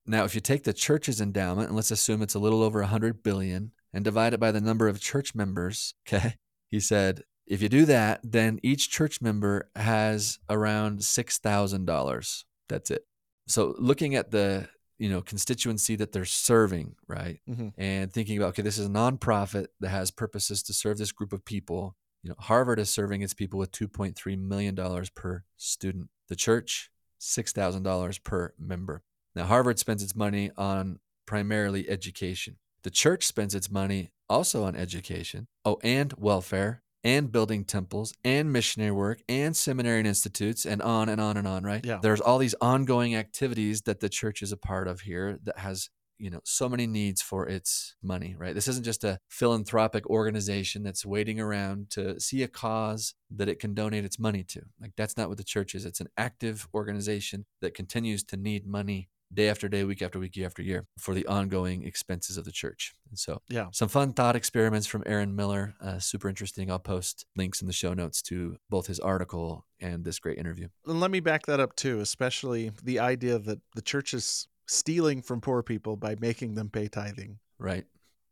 Now, 0.08 0.24
if 0.24 0.34
you 0.34 0.42
take 0.42 0.64
the 0.64 0.74
church's 0.74 1.22
endowment, 1.22 1.68
and 1.68 1.76
let's 1.76 1.92
assume 1.92 2.22
it's 2.22 2.34
a 2.34 2.40
little 2.40 2.64
over 2.64 2.80
100 2.80 3.22
billion, 3.22 3.72
and 3.94 4.04
divide 4.04 4.34
it 4.34 4.40
by 4.40 4.52
the 4.52 4.62
number 4.62 4.88
of 4.88 5.00
church 5.00 5.36
members, 5.36 5.94
okay? 6.08 6.36
He 6.70 6.80
said, 6.80 7.24
if 7.46 7.62
you 7.62 7.70
do 7.70 7.86
that, 7.86 8.22
then 8.24 8.60
each 8.64 8.90
church 8.90 9.22
member 9.22 9.70
has 9.76 10.40
around 10.50 11.00
$6,000. 11.00 12.44
That's 12.70 12.92
it. 12.92 13.06
So 13.48 13.76
looking 13.78 14.16
at 14.16 14.32
the 14.32 14.70
you 14.98 15.10
know 15.10 15.22
constituency 15.22 15.96
that 15.96 16.12
they're 16.12 16.26
serving 16.26 16.96
right 17.08 17.42
mm-hmm. 17.50 17.70
and 17.76 18.14
thinking 18.14 18.38
about 18.38 18.50
okay 18.50 18.62
this 18.62 18.78
is 18.78 18.86
a 18.86 18.90
nonprofit 18.90 19.66
that 19.80 19.90
has 19.90 20.12
purposes 20.12 20.62
to 20.62 20.74
serve 20.74 21.00
this 21.00 21.12
group 21.12 21.34
of 21.34 21.44
people 21.44 21.96
you 22.24 22.30
know 22.30 22.36
harvard 22.40 22.80
is 22.80 22.90
serving 22.90 23.22
its 23.22 23.34
people 23.34 23.60
with 23.60 23.72
2.3 23.72 24.40
million 24.40 24.76
dollars 24.76 25.10
per 25.10 25.44
student 25.58 26.10
the 26.28 26.36
church 26.36 26.90
$6000 27.20 28.24
per 28.24 28.54
member 28.58 29.04
now 29.36 29.46
harvard 29.46 29.80
spends 29.80 30.04
its 30.04 30.16
money 30.16 30.52
on 30.58 31.00
primarily 31.26 31.90
education 31.90 32.58
the 32.84 32.90
church 32.90 33.26
spends 33.26 33.54
its 33.54 33.70
money 33.70 34.12
also 34.30 34.64
on 34.64 34.76
education 34.76 35.48
oh 35.66 35.80
and 35.84 36.14
welfare 36.18 36.84
and 37.04 37.32
building 37.32 37.64
temples 37.64 38.14
and 38.24 38.52
missionary 38.52 38.92
work 38.92 39.22
and 39.28 39.56
seminary 39.56 40.00
and 40.00 40.08
institutes 40.08 40.66
and 40.66 40.82
on 40.82 41.10
and 41.10 41.20
on 41.20 41.38
and 41.38 41.48
on, 41.48 41.64
right? 41.64 41.84
Yeah. 41.84 42.00
There's 42.02 42.22
all 42.22 42.38
these 42.38 42.56
ongoing 42.62 43.16
activities 43.16 43.82
that 43.84 44.00
the 44.00 44.10
church 44.10 44.42
is 44.42 44.52
a 44.52 44.58
part 44.58 44.88
of 44.88 45.02
here 45.02 45.40
that 45.44 45.60
has 45.60 45.90
you 46.22 46.30
know 46.30 46.40
so 46.44 46.70
many 46.70 46.86
needs 46.86 47.22
for 47.22 47.48
its 47.48 47.96
money 48.02 48.36
right 48.38 48.54
this 48.54 48.68
isn't 48.68 48.86
just 48.86 49.04
a 49.04 49.20
philanthropic 49.30 50.08
organization 50.08 50.84
that's 50.84 51.06
waiting 51.06 51.40
around 51.40 51.90
to 51.90 52.20
see 52.20 52.44
a 52.44 52.48
cause 52.48 53.16
that 53.30 53.50
it 53.50 53.60
can 53.60 53.74
donate 53.74 54.06
its 54.06 54.20
money 54.20 54.44
to 54.44 54.62
like 54.80 54.92
that's 54.96 55.18
not 55.18 55.30
what 55.30 55.38
the 55.38 55.44
church 55.44 55.74
is 55.74 55.86
it's 55.86 56.02
an 56.02 56.10
active 56.18 56.68
organization 56.74 57.46
that 57.62 57.74
continues 57.74 58.24
to 58.24 58.38
need 58.38 58.66
money 58.66 59.10
day 59.34 59.50
after 59.50 59.70
day, 59.70 59.84
week 59.84 60.02
after 60.02 60.20
week, 60.20 60.36
year 60.36 60.46
after 60.46 60.62
year 60.62 60.86
for 60.98 61.14
the 61.14 61.26
ongoing 61.26 61.84
expenses 61.84 62.38
of 62.38 62.46
the 62.46 62.52
church. 62.52 62.94
And 63.10 63.18
so, 63.18 63.42
yeah, 63.50 63.68
some 63.72 63.88
fun 63.88 64.14
thought 64.14 64.36
experiments 64.36 64.88
from 64.88 65.04
Aaron 65.06 65.36
Miller. 65.36 65.76
Uh, 65.82 66.00
super 66.00 66.30
interesting. 66.30 66.70
I'll 66.70 66.80
post 66.80 67.26
links 67.36 67.62
in 67.62 67.68
the 67.68 67.74
show 67.74 67.94
notes 67.94 68.22
to 68.24 68.58
both 68.70 68.88
his 68.88 69.00
article 69.00 69.66
and 69.80 70.04
this 70.04 70.20
great 70.20 70.38
interview. 70.38 70.68
And 70.86 71.00
let 71.00 71.12
me 71.12 71.20
back 71.20 71.46
that 71.46 71.60
up 71.60 71.76
too, 71.76 72.00
especially 72.00 72.72
the 72.84 73.00
idea 73.00 73.40
that 73.40 73.60
the 73.76 73.82
church 73.82 74.14
is 74.14 74.48
stealing 74.72 75.22
from 75.22 75.42
poor 75.42 75.62
people 75.62 75.98
by 75.98 76.16
making 76.20 76.56
them 76.56 76.70
pay 76.70 76.88
tithing. 76.88 77.38
Right. 77.60 77.86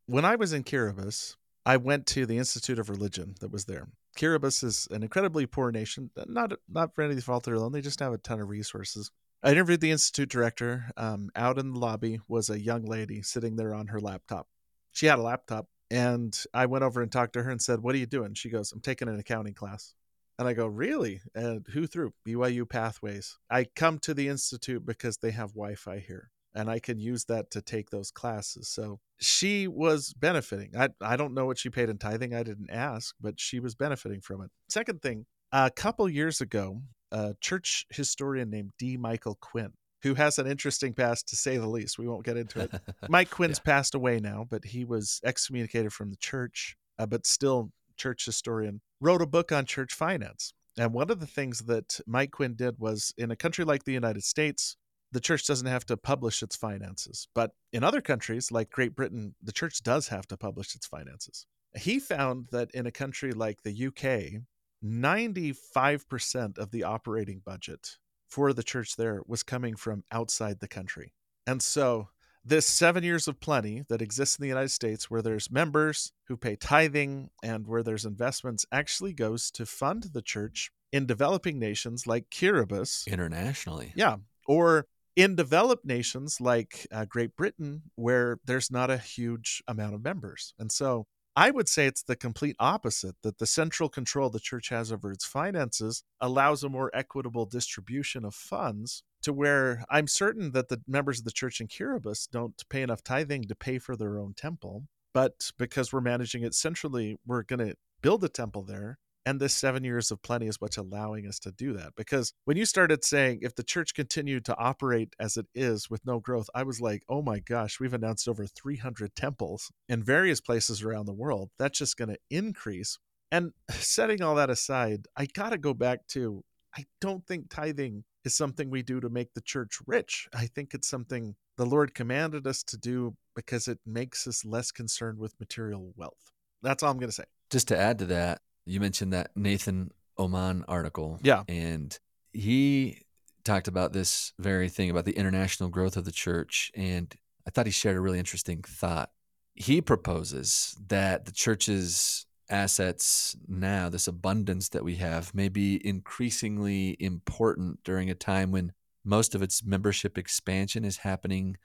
When 0.06 0.24
I 0.26 0.38
was 0.38 0.54
in 0.54 0.64
Kiribati, 0.64 1.36
I 1.66 1.78
went 1.78 2.08
to 2.08 2.26
the 2.26 2.38
Institute 2.38 2.80
of 2.80 2.90
Religion 2.90 3.36
that 3.42 3.52
was 3.52 3.66
there. 3.66 3.90
Kiribati 4.18 4.64
is 4.64 4.88
an 4.90 5.04
incredibly 5.04 5.46
poor 5.46 5.72
nation, 5.72 6.10
not 6.28 6.54
not 6.68 6.96
for 6.96 7.04
any 7.04 7.20
fault 7.22 7.46
of 7.46 7.54
their 7.54 7.62
own. 7.62 7.74
They 7.74 7.82
just 7.82 8.00
have 8.00 8.14
a 8.14 8.18
ton 8.18 8.40
of 8.40 8.50
resources. 8.50 9.12
I 9.44 9.52
interviewed 9.52 9.82
the 9.82 9.92
institute 9.92 10.30
director. 10.30 10.92
Um, 10.98 11.30
out 11.36 11.58
in 11.58 11.74
the 11.74 11.80
lobby 11.80 12.20
was 12.28 12.50
a 12.50 12.60
young 12.60 12.84
lady 12.84 13.22
sitting 13.22 13.56
there 13.56 13.74
on 13.74 13.88
her 13.88 14.00
laptop. 14.00 14.48
She 14.92 15.06
had 15.06 15.20
a 15.20 15.22
laptop, 15.22 15.68
and 15.92 16.38
I 16.54 16.66
went 16.66 16.84
over 16.84 17.02
and 17.02 17.12
talked 17.12 17.34
to 17.34 17.44
her 17.44 17.52
and 17.52 17.62
said, 17.62 17.82
"What 17.82 17.96
are 17.96 18.00
you 18.00 18.06
doing?" 18.06 18.34
She 18.34 18.50
goes, 18.50 18.72
"I'm 18.72 18.82
taking 18.82 19.08
an 19.08 19.20
accounting 19.20 19.54
class." 19.54 19.94
And 20.40 20.48
I 20.48 20.54
go, 20.54 20.66
"Really? 20.68 21.22
And 21.36 21.68
who 21.74 21.86
through?" 21.86 22.14
BYU 22.26 22.68
Pathways. 22.68 23.38
I 23.52 23.66
come 23.76 24.00
to 24.00 24.14
the 24.14 24.30
institute 24.30 24.86
because 24.86 25.18
they 25.18 25.32
have 25.32 25.50
Wi-Fi 25.50 26.00
here, 26.00 26.32
and 26.56 26.70
I 26.70 26.80
can 26.80 26.98
use 26.98 27.26
that 27.26 27.52
to 27.52 27.62
take 27.62 27.90
those 27.90 28.10
classes. 28.10 28.70
So 28.70 29.02
she 29.20 29.68
was 29.68 30.14
benefiting. 30.14 30.72
I 30.78 30.90
I 31.02 31.18
don't 31.18 31.34
know 31.34 31.46
what 31.46 31.58
she 31.58 31.70
paid 31.70 31.90
in 31.90 31.98
tithing. 31.98 32.34
I 32.34 32.44
didn't 32.44 32.70
ask, 32.72 33.14
but 33.20 33.38
she 33.38 33.60
was 33.60 33.76
benefiting 33.76 34.22
from 34.22 34.42
it. 34.42 34.50
Second 34.70 35.02
thing, 35.02 35.26
a 35.52 35.70
couple 35.70 36.08
years 36.10 36.40
ago, 36.40 36.82
a 37.12 37.36
church 37.42 37.86
historian 37.90 38.50
named 38.50 38.72
D. 38.78 38.96
Michael 38.96 39.38
Quinn, 39.42 39.74
who 40.04 40.14
has 40.14 40.40
an 40.40 40.48
interesting 40.48 40.94
past 40.94 41.28
to 41.30 41.36
say 41.36 41.58
the 41.58 41.68
least. 41.68 42.00
We 42.00 42.08
won't 42.08 42.24
get 42.24 42.38
into 42.38 42.62
it. 42.62 42.72
Mike 43.10 43.30
Quinn's 43.30 43.60
yeah. 43.66 43.74
passed 43.74 43.96
away 43.96 44.20
now, 44.20 44.46
but 44.50 44.66
he 44.66 44.86
was 44.86 45.20
excommunicated 45.24 45.92
from 45.92 46.12
the 46.12 46.18
church, 46.18 46.78
uh, 46.98 47.06
but 47.06 47.26
still 47.26 47.72
church 48.00 48.26
historian, 48.26 48.82
wrote 49.00 49.22
a 49.22 49.28
book 49.28 49.52
on 49.52 49.66
church 49.66 49.94
finance. 49.94 50.54
And 50.78 50.94
one 50.94 51.12
of 51.12 51.20
the 51.20 51.28
things 51.28 51.60
that 51.62 52.00
Mike 52.08 52.32
Quinn 52.32 52.56
did 52.56 52.80
was 52.80 53.14
in 53.18 53.32
a 53.32 53.36
country 53.36 53.66
like 53.66 53.84
the 53.84 53.94
United 53.94 54.24
States, 54.24 54.78
the 55.12 55.20
church 55.20 55.46
doesn't 55.46 55.68
have 55.68 55.86
to 55.88 55.98
publish 55.98 56.42
its 56.42 56.56
finances. 56.56 57.28
But 57.36 57.52
in 57.74 57.84
other 57.84 58.02
countries 58.02 58.52
like 58.52 58.72
Great 58.72 58.96
Britain, 58.96 59.36
the 59.44 59.52
church 59.52 59.84
does 59.84 60.08
have 60.08 60.28
to 60.28 60.38
publish 60.38 60.76
its 60.76 60.88
finances. 60.88 61.46
He 61.76 62.00
found 62.00 62.48
that 62.52 62.72
in 62.72 62.88
a 62.88 62.92
country 62.92 63.32
like 63.32 63.62
the 63.64 63.88
UK, 63.88 64.42
95% 64.84 66.58
of 66.58 66.72
the 66.72 66.84
operating 66.84 67.42
budget 67.46 67.98
for 68.28 68.54
the 68.54 68.64
church 68.64 68.96
there 68.96 69.22
was 69.28 69.44
coming 69.44 69.76
from 69.76 70.04
outside 70.12 70.60
the 70.60 70.68
country. 70.68 71.14
And 71.46 71.62
so, 71.62 72.10
this 72.44 72.66
seven 72.66 73.04
years 73.04 73.28
of 73.28 73.40
plenty 73.40 73.84
that 73.90 74.02
exists 74.02 74.38
in 74.38 74.44
the 74.44 74.50
United 74.50 74.70
States, 74.70 75.10
where 75.10 75.22
there's 75.22 75.52
members 75.52 76.12
who 76.28 76.38
pay 76.38 76.56
tithing 76.56 77.30
and 77.44 77.68
where 77.68 77.84
there's 77.84 78.06
investments, 78.06 78.66
actually 78.72 79.14
goes 79.14 79.52
to 79.52 79.66
fund 79.66 80.10
the 80.14 80.22
church 80.22 80.72
in 80.92 81.06
developing 81.06 81.60
nations 81.60 82.08
like 82.08 82.30
Kiribati. 82.30 83.08
Internationally. 83.08 83.94
Yeah. 83.96 84.18
Or 84.48 84.88
in 85.16 85.36
developed 85.36 85.86
nations 85.86 86.40
like 86.40 86.88
uh, 86.92 87.06
Great 87.06 87.36
Britain, 87.36 87.84
where 87.96 88.40
there's 88.46 88.72
not 88.72 88.90
a 88.90 88.98
huge 88.98 89.62
amount 89.68 89.94
of 89.94 90.04
members. 90.04 90.54
And 90.58 90.72
so 90.72 91.06
I 91.36 91.52
would 91.52 91.70
say 91.70 91.86
it's 91.86 92.04
the 92.04 92.16
complete 92.16 92.56
opposite 92.60 93.16
that 93.24 93.38
the 93.38 93.46
central 93.46 93.90
control 93.90 94.30
the 94.30 94.40
church 94.40 94.70
has 94.70 94.92
over 94.92 95.12
its 95.12 95.26
finances 95.26 96.04
allows 96.20 96.64
a 96.64 96.70
more 96.70 96.90
equitable 96.94 97.46
distribution 97.46 98.26
of 98.26 98.34
funds 98.34 99.04
to 99.24 99.34
where 99.34 99.84
I'm 99.90 100.08
certain 100.08 100.52
that 100.52 100.70
the 100.70 100.82
members 100.88 101.20
of 101.20 101.26
the 101.26 101.32
church 101.32 101.62
in 101.62 101.68
Kiribati 101.68 102.30
don't 102.32 102.62
pay 102.70 102.82
enough 102.82 103.04
tithing 103.04 103.44
to 103.44 103.56
pay 103.56 103.80
for 103.80 103.96
their 103.96 104.18
own 104.18 104.34
temple. 104.36 104.86
But 105.14 105.52
because 105.58 105.92
we're 105.92 106.02
managing 106.02 106.44
it 106.44 106.54
centrally, 106.54 107.18
we're 107.26 107.44
going 107.44 107.68
to 107.68 107.76
build 108.02 108.24
a 108.24 108.30
temple 108.30 108.64
there 108.64 109.00
and 109.30 109.40
this 109.40 109.54
seven 109.54 109.84
years 109.84 110.10
of 110.10 110.22
plenty 110.22 110.48
is 110.48 110.60
what's 110.60 110.78
allowing 110.78 111.28
us 111.28 111.38
to 111.40 111.52
do 111.52 111.74
that. 111.74 111.94
Because 111.96 112.34
when 112.46 112.58
you 112.58 112.66
started 112.66 113.04
saying 113.04 113.40
if 113.42 113.54
the 113.54 113.64
church 113.64 113.94
continued 113.94 114.46
to 114.46 114.58
operate 114.58 115.16
as 115.20 115.38
it 115.38 115.46
is 115.54 115.90
with 115.90 116.06
no 116.06 116.20
growth, 116.20 116.50
I 116.56 116.64
was 116.64 116.82
like, 116.82 117.04
oh 117.10 117.22
my 117.22 117.40
gosh, 117.40 117.80
we've 117.80 117.94
announced 117.94 118.28
over 118.28 118.48
300 118.48 119.16
temples 119.16 119.72
in 119.88 120.02
various 120.04 120.42
places 120.42 120.82
around 120.82 121.06
the 121.06 121.14
world. 121.14 121.52
That's 121.60 121.78
just 121.78 121.96
going 121.96 122.10
to 122.10 122.18
increase. 122.32 122.98
And 123.32 123.52
setting 123.70 124.22
all 124.22 124.36
that 124.36 124.50
aside, 124.50 125.06
I 125.16 125.28
got 125.28 125.50
to 125.50 125.58
go 125.58 125.74
back 125.74 126.08
to 126.10 126.44
I 126.78 126.86
don't 127.02 127.26
think 127.26 127.50
tithing 127.50 128.04
is 128.26 128.36
something 128.36 128.70
we 128.70 128.84
do 128.84 129.00
to 129.00 129.10
make 129.10 129.34
the 129.34 129.42
church 129.42 129.80
rich. 129.88 130.28
I 130.34 130.46
think 130.48 130.74
it's 130.74 130.88
something 130.88 131.36
the 131.58 131.66
Lord 131.66 131.94
commanded 131.94 132.46
us 132.48 132.64
to 132.64 132.78
do 132.78 133.16
because 133.36 133.68
it 133.68 133.80
makes 133.86 134.28
us 134.28 134.46
less 134.46 134.72
concerned 134.72 135.18
with 135.20 135.40
material 135.40 135.94
wealth. 135.96 136.32
That's 136.62 136.84
all 136.84 136.92
I'm 136.92 136.98
going 136.98 137.10
to 137.10 137.16
say. 137.16 137.24
Just 137.50 137.70
to 137.70 137.78
add 137.78 138.00
to 138.00 138.06
that, 138.08 138.42
you 138.66 138.80
mentioned 138.80 139.14
that 139.14 139.32
Nathan 139.36 139.92
Oman 140.18 140.66
article. 140.68 141.20
Yeah. 141.24 141.44
And 141.48 141.98
he 142.34 143.02
talked 143.44 143.68
about 143.68 143.94
this 143.94 144.34
very 144.38 144.70
thing 144.70 144.90
about 144.90 145.06
the 145.06 145.14
international 145.14 145.70
growth 145.70 145.98
of 145.98 146.06
the 146.06 146.12
church. 146.12 146.72
And 146.76 147.14
I 147.48 147.50
thought 147.50 147.66
he 147.66 147.72
shared 147.72 147.98
a 147.98 148.02
really 148.02 148.20
interesting 148.20 148.62
thought. 148.62 149.12
He 149.56 149.82
proposes 149.82 150.78
that 150.88 151.26
the 151.26 151.32
church's 151.32 152.26
assets 152.50 153.36
now, 153.48 153.90
this 153.90 154.08
abundance 154.08 154.70
that 154.70 154.84
we 154.84 154.96
have, 154.96 155.34
may 155.34 155.50
be 155.50 155.86
increasingly 155.86 156.98
important 157.00 157.84
during 157.84 158.10
a 158.10 158.16
time 158.16 158.52
when 158.52 158.74
most 159.04 159.36
of 159.36 159.42
its 159.42 159.64
membership 159.64 160.18
expansion 160.18 160.84
is 160.84 160.98
happening 160.98 161.58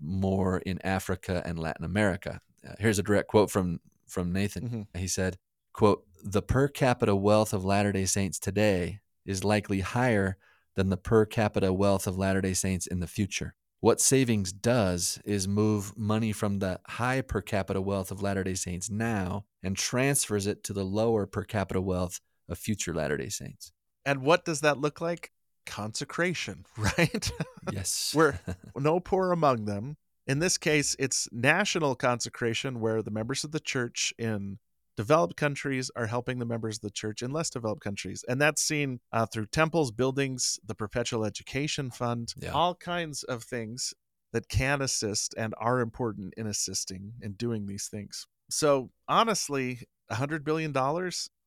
more 0.00 0.58
in 0.58 0.80
Africa 0.84 1.42
and 1.44 1.58
Latin 1.58 1.84
America. 1.84 2.40
Uh, 2.66 2.74
here's 2.78 2.98
a 2.98 3.02
direct 3.02 3.28
quote 3.28 3.50
from 3.50 3.80
from 4.06 4.32
Nathan. 4.32 4.86
Mhm. 4.92 4.98
He 4.98 5.06
said, 5.06 5.38
"quote 5.72 6.04
The 6.22 6.42
per 6.42 6.68
capita 6.68 7.14
wealth 7.14 7.52
of 7.52 7.64
Latter-day 7.64 8.04
Saints 8.06 8.38
today 8.38 9.00
is 9.24 9.44
likely 9.44 9.80
higher 9.80 10.36
than 10.74 10.88
the 10.90 10.96
per 10.96 11.24
capita 11.26 11.72
wealth 11.72 12.06
of 12.06 12.18
Latter-day 12.18 12.54
Saints 12.54 12.86
in 12.86 13.00
the 13.00 13.06
future. 13.06 13.54
What 13.80 14.00
savings 14.00 14.52
does 14.52 15.18
is 15.24 15.48
move 15.48 15.96
money 15.96 16.32
from 16.32 16.58
the 16.58 16.80
high 16.86 17.22
per 17.22 17.40
capita 17.40 17.80
wealth 17.80 18.10
of 18.10 18.22
Latter-day 18.22 18.54
Saints 18.54 18.90
now 18.90 19.46
and 19.62 19.74
transfers 19.74 20.46
it 20.46 20.62
to 20.64 20.74
the 20.74 20.84
lower 20.84 21.26
per 21.26 21.44
capita 21.44 21.80
wealth 21.80 22.20
of 22.46 22.58
future 22.58 22.92
Latter-day 22.92 23.30
Saints." 23.30 23.72
And 24.04 24.22
what 24.22 24.44
does 24.44 24.60
that 24.60 24.78
look 24.78 25.00
like? 25.00 25.32
Consecration, 25.64 26.66
right? 26.76 27.32
Yes. 27.72 28.12
We're 28.16 28.38
no 28.76 29.00
poor 29.00 29.32
among 29.32 29.64
them. 29.64 29.96
In 30.26 30.40
this 30.40 30.58
case, 30.58 30.94
it's 30.98 31.26
national 31.32 31.94
consecration 31.94 32.80
where 32.80 33.02
the 33.02 33.10
members 33.10 33.44
of 33.44 33.52
the 33.52 33.60
church 33.60 34.12
in 34.18 34.58
developed 35.04 35.36
countries 35.36 35.90
are 35.96 36.06
helping 36.06 36.38
the 36.38 36.44
members 36.54 36.76
of 36.76 36.82
the 36.82 36.90
church 36.90 37.22
in 37.22 37.30
less 37.30 37.50
developed 37.50 37.82
countries. 37.82 38.24
And 38.28 38.40
that's 38.40 38.62
seen 38.62 39.00
uh, 39.12 39.26
through 39.26 39.46
temples, 39.46 39.90
buildings, 39.92 40.58
the 40.64 40.74
Perpetual 40.74 41.24
Education 41.24 41.90
Fund, 41.90 42.34
Yeah. 42.36 42.50
all 42.52 42.74
kinds 42.74 43.22
of 43.24 43.42
things 43.44 43.94
that 44.32 44.48
can 44.48 44.82
assist 44.82 45.34
and 45.36 45.54
are 45.58 45.80
important 45.80 46.34
in 46.36 46.46
assisting 46.46 47.12
in 47.22 47.32
doing 47.32 47.66
these 47.66 47.86
things. 47.88 48.26
So 48.50 48.90
honestly, 49.08 49.66
$100 50.12 50.44
billion, 50.44 50.72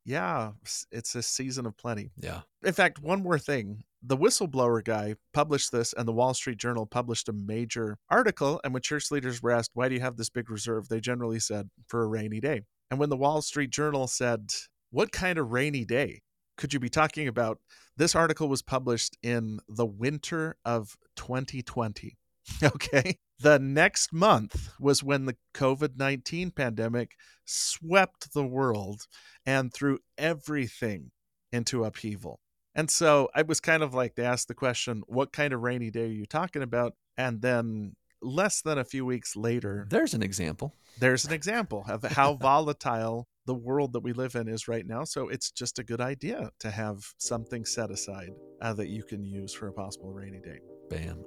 yeah, 0.06 0.52
it's 0.92 1.16
a 1.16 1.22
season 1.22 1.66
of 1.66 1.78
plenty. 1.78 2.12
yeah. 2.18 2.42
In 2.64 2.74
fact, 2.74 3.00
one 3.02 3.22
more 3.24 3.40
thing. 3.40 3.84
The 4.06 4.18
whistleblower 4.18 4.84
guy 4.84 5.16
published 5.34 5.72
this, 5.72 5.94
and 5.94 6.06
the 6.08 6.12
Wall 6.12 6.34
Street 6.34 6.58
Journal 6.58 6.86
published 6.86 7.30
a 7.30 7.34
major 7.34 7.98
article. 8.10 8.60
And 8.64 8.74
when 8.74 8.82
church 8.82 9.12
leaders 9.12 9.42
were 9.42 9.52
asked, 9.52 9.72
why 9.76 9.88
do 9.88 9.96
you 9.96 10.02
have 10.02 10.18
this 10.18 10.30
big 10.30 10.50
reserve? 10.50 10.90
They 10.90 11.00
generally 11.00 11.40
said, 11.40 11.70
for 11.88 12.04
a 12.04 12.08
rainy 12.08 12.42
day. 12.42 12.64
And 12.94 13.00
when 13.00 13.10
the 13.10 13.18
Wall 13.18 13.42
Street 13.42 13.72
Journal 13.72 14.06
said, 14.06 14.54
what 14.92 15.12
kind 15.12 15.40
of 15.40 15.52
rainy 15.52 15.84
day 15.84 16.22
could 16.58 16.76
you 16.76 16.80
be 16.80 16.90
talking 16.90 17.28
about? 17.28 17.58
This 17.98 18.14
article 18.14 18.48
was 18.48 18.62
published 18.62 19.18
in 19.24 19.62
the 19.68 19.88
winter 19.88 20.58
of 20.64 20.96
2020. 21.16 22.16
Okay. 22.62 23.18
The 23.40 23.58
next 23.58 24.14
month 24.14 24.70
was 24.80 25.02
when 25.02 25.26
the 25.26 25.38
COVID 25.56 25.98
19 25.98 26.52
pandemic 26.52 27.16
swept 27.46 28.32
the 28.34 28.46
world 28.46 29.08
and 29.44 29.74
threw 29.74 29.98
everything 30.16 31.10
into 31.52 31.86
upheaval. 31.86 32.42
And 32.76 32.92
so 32.92 33.30
I 33.34 33.42
was 33.42 33.60
kind 33.60 33.82
of 33.82 33.96
like, 33.96 34.14
they 34.14 34.26
asked 34.26 34.50
the 34.50 34.54
question, 34.54 35.02
what 35.08 35.34
kind 35.34 35.52
of 35.52 35.62
rainy 35.62 35.90
day 35.90 36.04
are 36.04 36.08
you 36.08 36.28
talking 36.28 36.62
about? 36.62 36.94
And 37.18 37.42
then 37.42 37.96
less 38.24 38.62
than 38.62 38.78
a 38.78 38.84
few 38.84 39.06
weeks 39.06 39.36
later, 39.36 39.86
There's 39.90 40.14
an 40.14 40.24
example. 40.24 40.74
there's 41.00 41.26
an 41.26 41.34
example 41.34 41.86
of 41.88 42.04
how 42.04 42.34
volatile 42.36 43.28
the 43.46 43.54
world 43.54 43.94
that 43.94 44.00
we 44.02 44.14
live 44.14 44.36
in 44.36 44.48
is 44.48 44.68
right 44.68 44.86
now. 44.88 45.04
So 45.04 45.28
it's 45.30 45.52
just 45.52 45.78
a 45.80 45.84
good 45.84 46.00
idea 46.02 46.50
to 46.60 46.72
have 46.72 47.00
something 47.18 47.66
set 47.66 47.92
aside 47.92 48.30
uh, 48.62 48.74
that 48.74 48.88
you 48.88 49.04
can 49.04 49.24
use 49.26 49.54
for 49.54 49.68
a 49.68 49.74
possible 49.74 50.14
rainy 50.14 50.40
day. 50.40 50.60
Bam. 50.90 51.24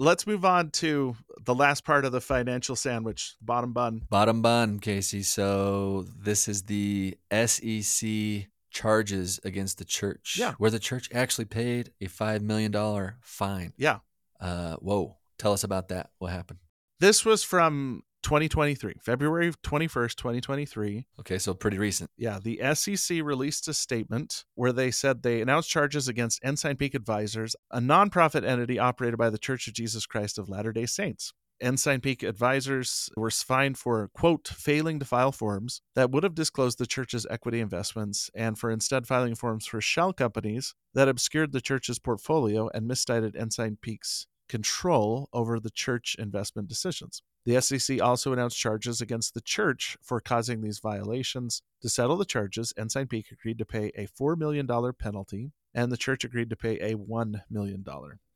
Let's 0.00 0.26
move 0.26 0.44
on 0.44 0.70
to 0.70 1.16
the 1.48 1.54
last 1.54 1.82
part 1.82 2.04
of 2.04 2.12
the 2.12 2.20
financial 2.20 2.76
sandwich, 2.76 3.34
bottom 3.40 3.72
bun. 3.72 4.02
Bottom 4.10 4.42
bun, 4.42 4.78
Casey. 4.80 5.22
So 5.22 6.04
this 6.14 6.46
is 6.46 6.64
the 6.64 7.16
SEC 7.32 8.48
charges 8.70 9.40
against 9.44 9.78
the 9.78 9.86
church. 9.86 10.36
Yeah. 10.38 10.52
Where 10.58 10.70
the 10.70 10.78
church 10.78 11.08
actually 11.10 11.46
paid 11.46 11.90
a 12.02 12.04
$5 12.04 12.42
million 12.42 13.14
fine. 13.22 13.72
Yeah. 13.78 14.00
Uh, 14.38 14.76
whoa. 14.76 15.16
Tell 15.38 15.54
us 15.54 15.64
about 15.64 15.88
that. 15.88 16.10
What 16.18 16.32
happened? 16.32 16.58
This 17.00 17.24
was 17.24 17.42
from 17.42 18.02
2023, 18.24 18.96
February 19.00 19.52
21st, 19.62 20.16
2023. 20.16 21.06
Okay, 21.20 21.38
so 21.38 21.54
pretty 21.54 21.78
recent. 21.78 22.10
Yeah, 22.16 22.38
the 22.42 22.60
SEC 22.74 23.22
released 23.22 23.68
a 23.68 23.74
statement 23.74 24.44
where 24.54 24.72
they 24.72 24.90
said 24.90 25.22
they 25.22 25.40
announced 25.40 25.70
charges 25.70 26.08
against 26.08 26.44
Ensign 26.44 26.76
Peak 26.76 26.94
Advisors, 26.94 27.54
a 27.70 27.78
nonprofit 27.80 28.44
entity 28.46 28.78
operated 28.78 29.18
by 29.18 29.30
the 29.30 29.38
Church 29.38 29.66
of 29.68 29.74
Jesus 29.74 30.04
Christ 30.04 30.38
of 30.38 30.48
Latter 30.48 30.72
day 30.72 30.86
Saints. 30.86 31.32
Ensign 31.60 32.00
Peak 32.00 32.22
Advisors 32.22 33.10
were 33.16 33.30
fined 33.30 33.78
for, 33.78 34.08
quote, 34.14 34.46
failing 34.48 34.98
to 35.00 35.04
file 35.04 35.32
forms 35.32 35.82
that 35.94 36.10
would 36.10 36.22
have 36.22 36.34
disclosed 36.34 36.78
the 36.78 36.86
church's 36.86 37.26
equity 37.30 37.60
investments 37.60 38.30
and 38.34 38.58
for 38.58 38.70
instead 38.70 39.06
filing 39.06 39.34
forms 39.34 39.66
for 39.66 39.80
shell 39.80 40.12
companies 40.12 40.74
that 40.94 41.08
obscured 41.08 41.52
the 41.52 41.60
church's 41.60 41.98
portfolio 41.98 42.68
and 42.72 42.86
misstated 42.86 43.34
Ensign 43.34 43.76
Peak's 43.80 44.26
control 44.48 45.28
over 45.32 45.58
the 45.60 45.70
church 45.70 46.16
investment 46.18 46.68
decisions. 46.68 47.22
The 47.46 47.60
SEC 47.60 48.02
also 48.02 48.32
announced 48.32 48.58
charges 48.58 49.00
against 49.00 49.32
the 49.34 49.40
church 49.40 49.96
for 50.02 50.20
causing 50.20 50.60
these 50.60 50.80
violations. 50.80 51.62
To 51.82 51.88
settle 51.88 52.16
the 52.16 52.24
charges, 52.24 52.72
Ensign 52.76 53.06
Peak 53.06 53.26
agreed 53.32 53.58
to 53.58 53.64
pay 53.64 53.90
a 53.96 54.06
$4 54.06 54.36
million 54.36 54.66
penalty, 54.98 55.52
and 55.74 55.90
the 55.90 55.96
church 55.96 56.24
agreed 56.24 56.50
to 56.50 56.56
pay 56.56 56.78
a 56.80 56.94
$1 56.96 57.42
million 57.50 57.84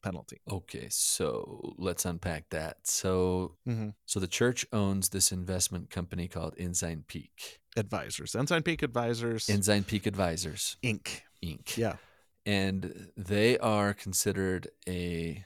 penalty. 0.03 0.41
Okay, 0.51 0.87
so 0.91 1.75
let's 1.79 2.05
unpack 2.05 2.49
that. 2.51 2.79
So 2.85 3.57
Mm-hmm. 3.69 3.91
so 4.07 4.19
the 4.21 4.27
church 4.27 4.67
owns 4.73 5.11
this 5.11 5.31
investment 5.31 5.91
company 5.91 6.27
called 6.29 6.55
Ensign 6.59 7.05
Peak. 7.07 7.61
Advisors. 7.77 8.35
Ensign 8.35 8.63
Peak 8.63 8.83
Advisors, 8.83 9.49
Ensign 9.49 9.85
Peak 9.85 10.07
Advisors, 10.07 10.77
Inc. 10.83 11.21
Inc. 11.45 11.77
Yeah. 11.77 11.97
and 12.47 13.09
they 13.17 13.59
are 13.59 13.95
considered 13.95 14.69
a 14.89 15.45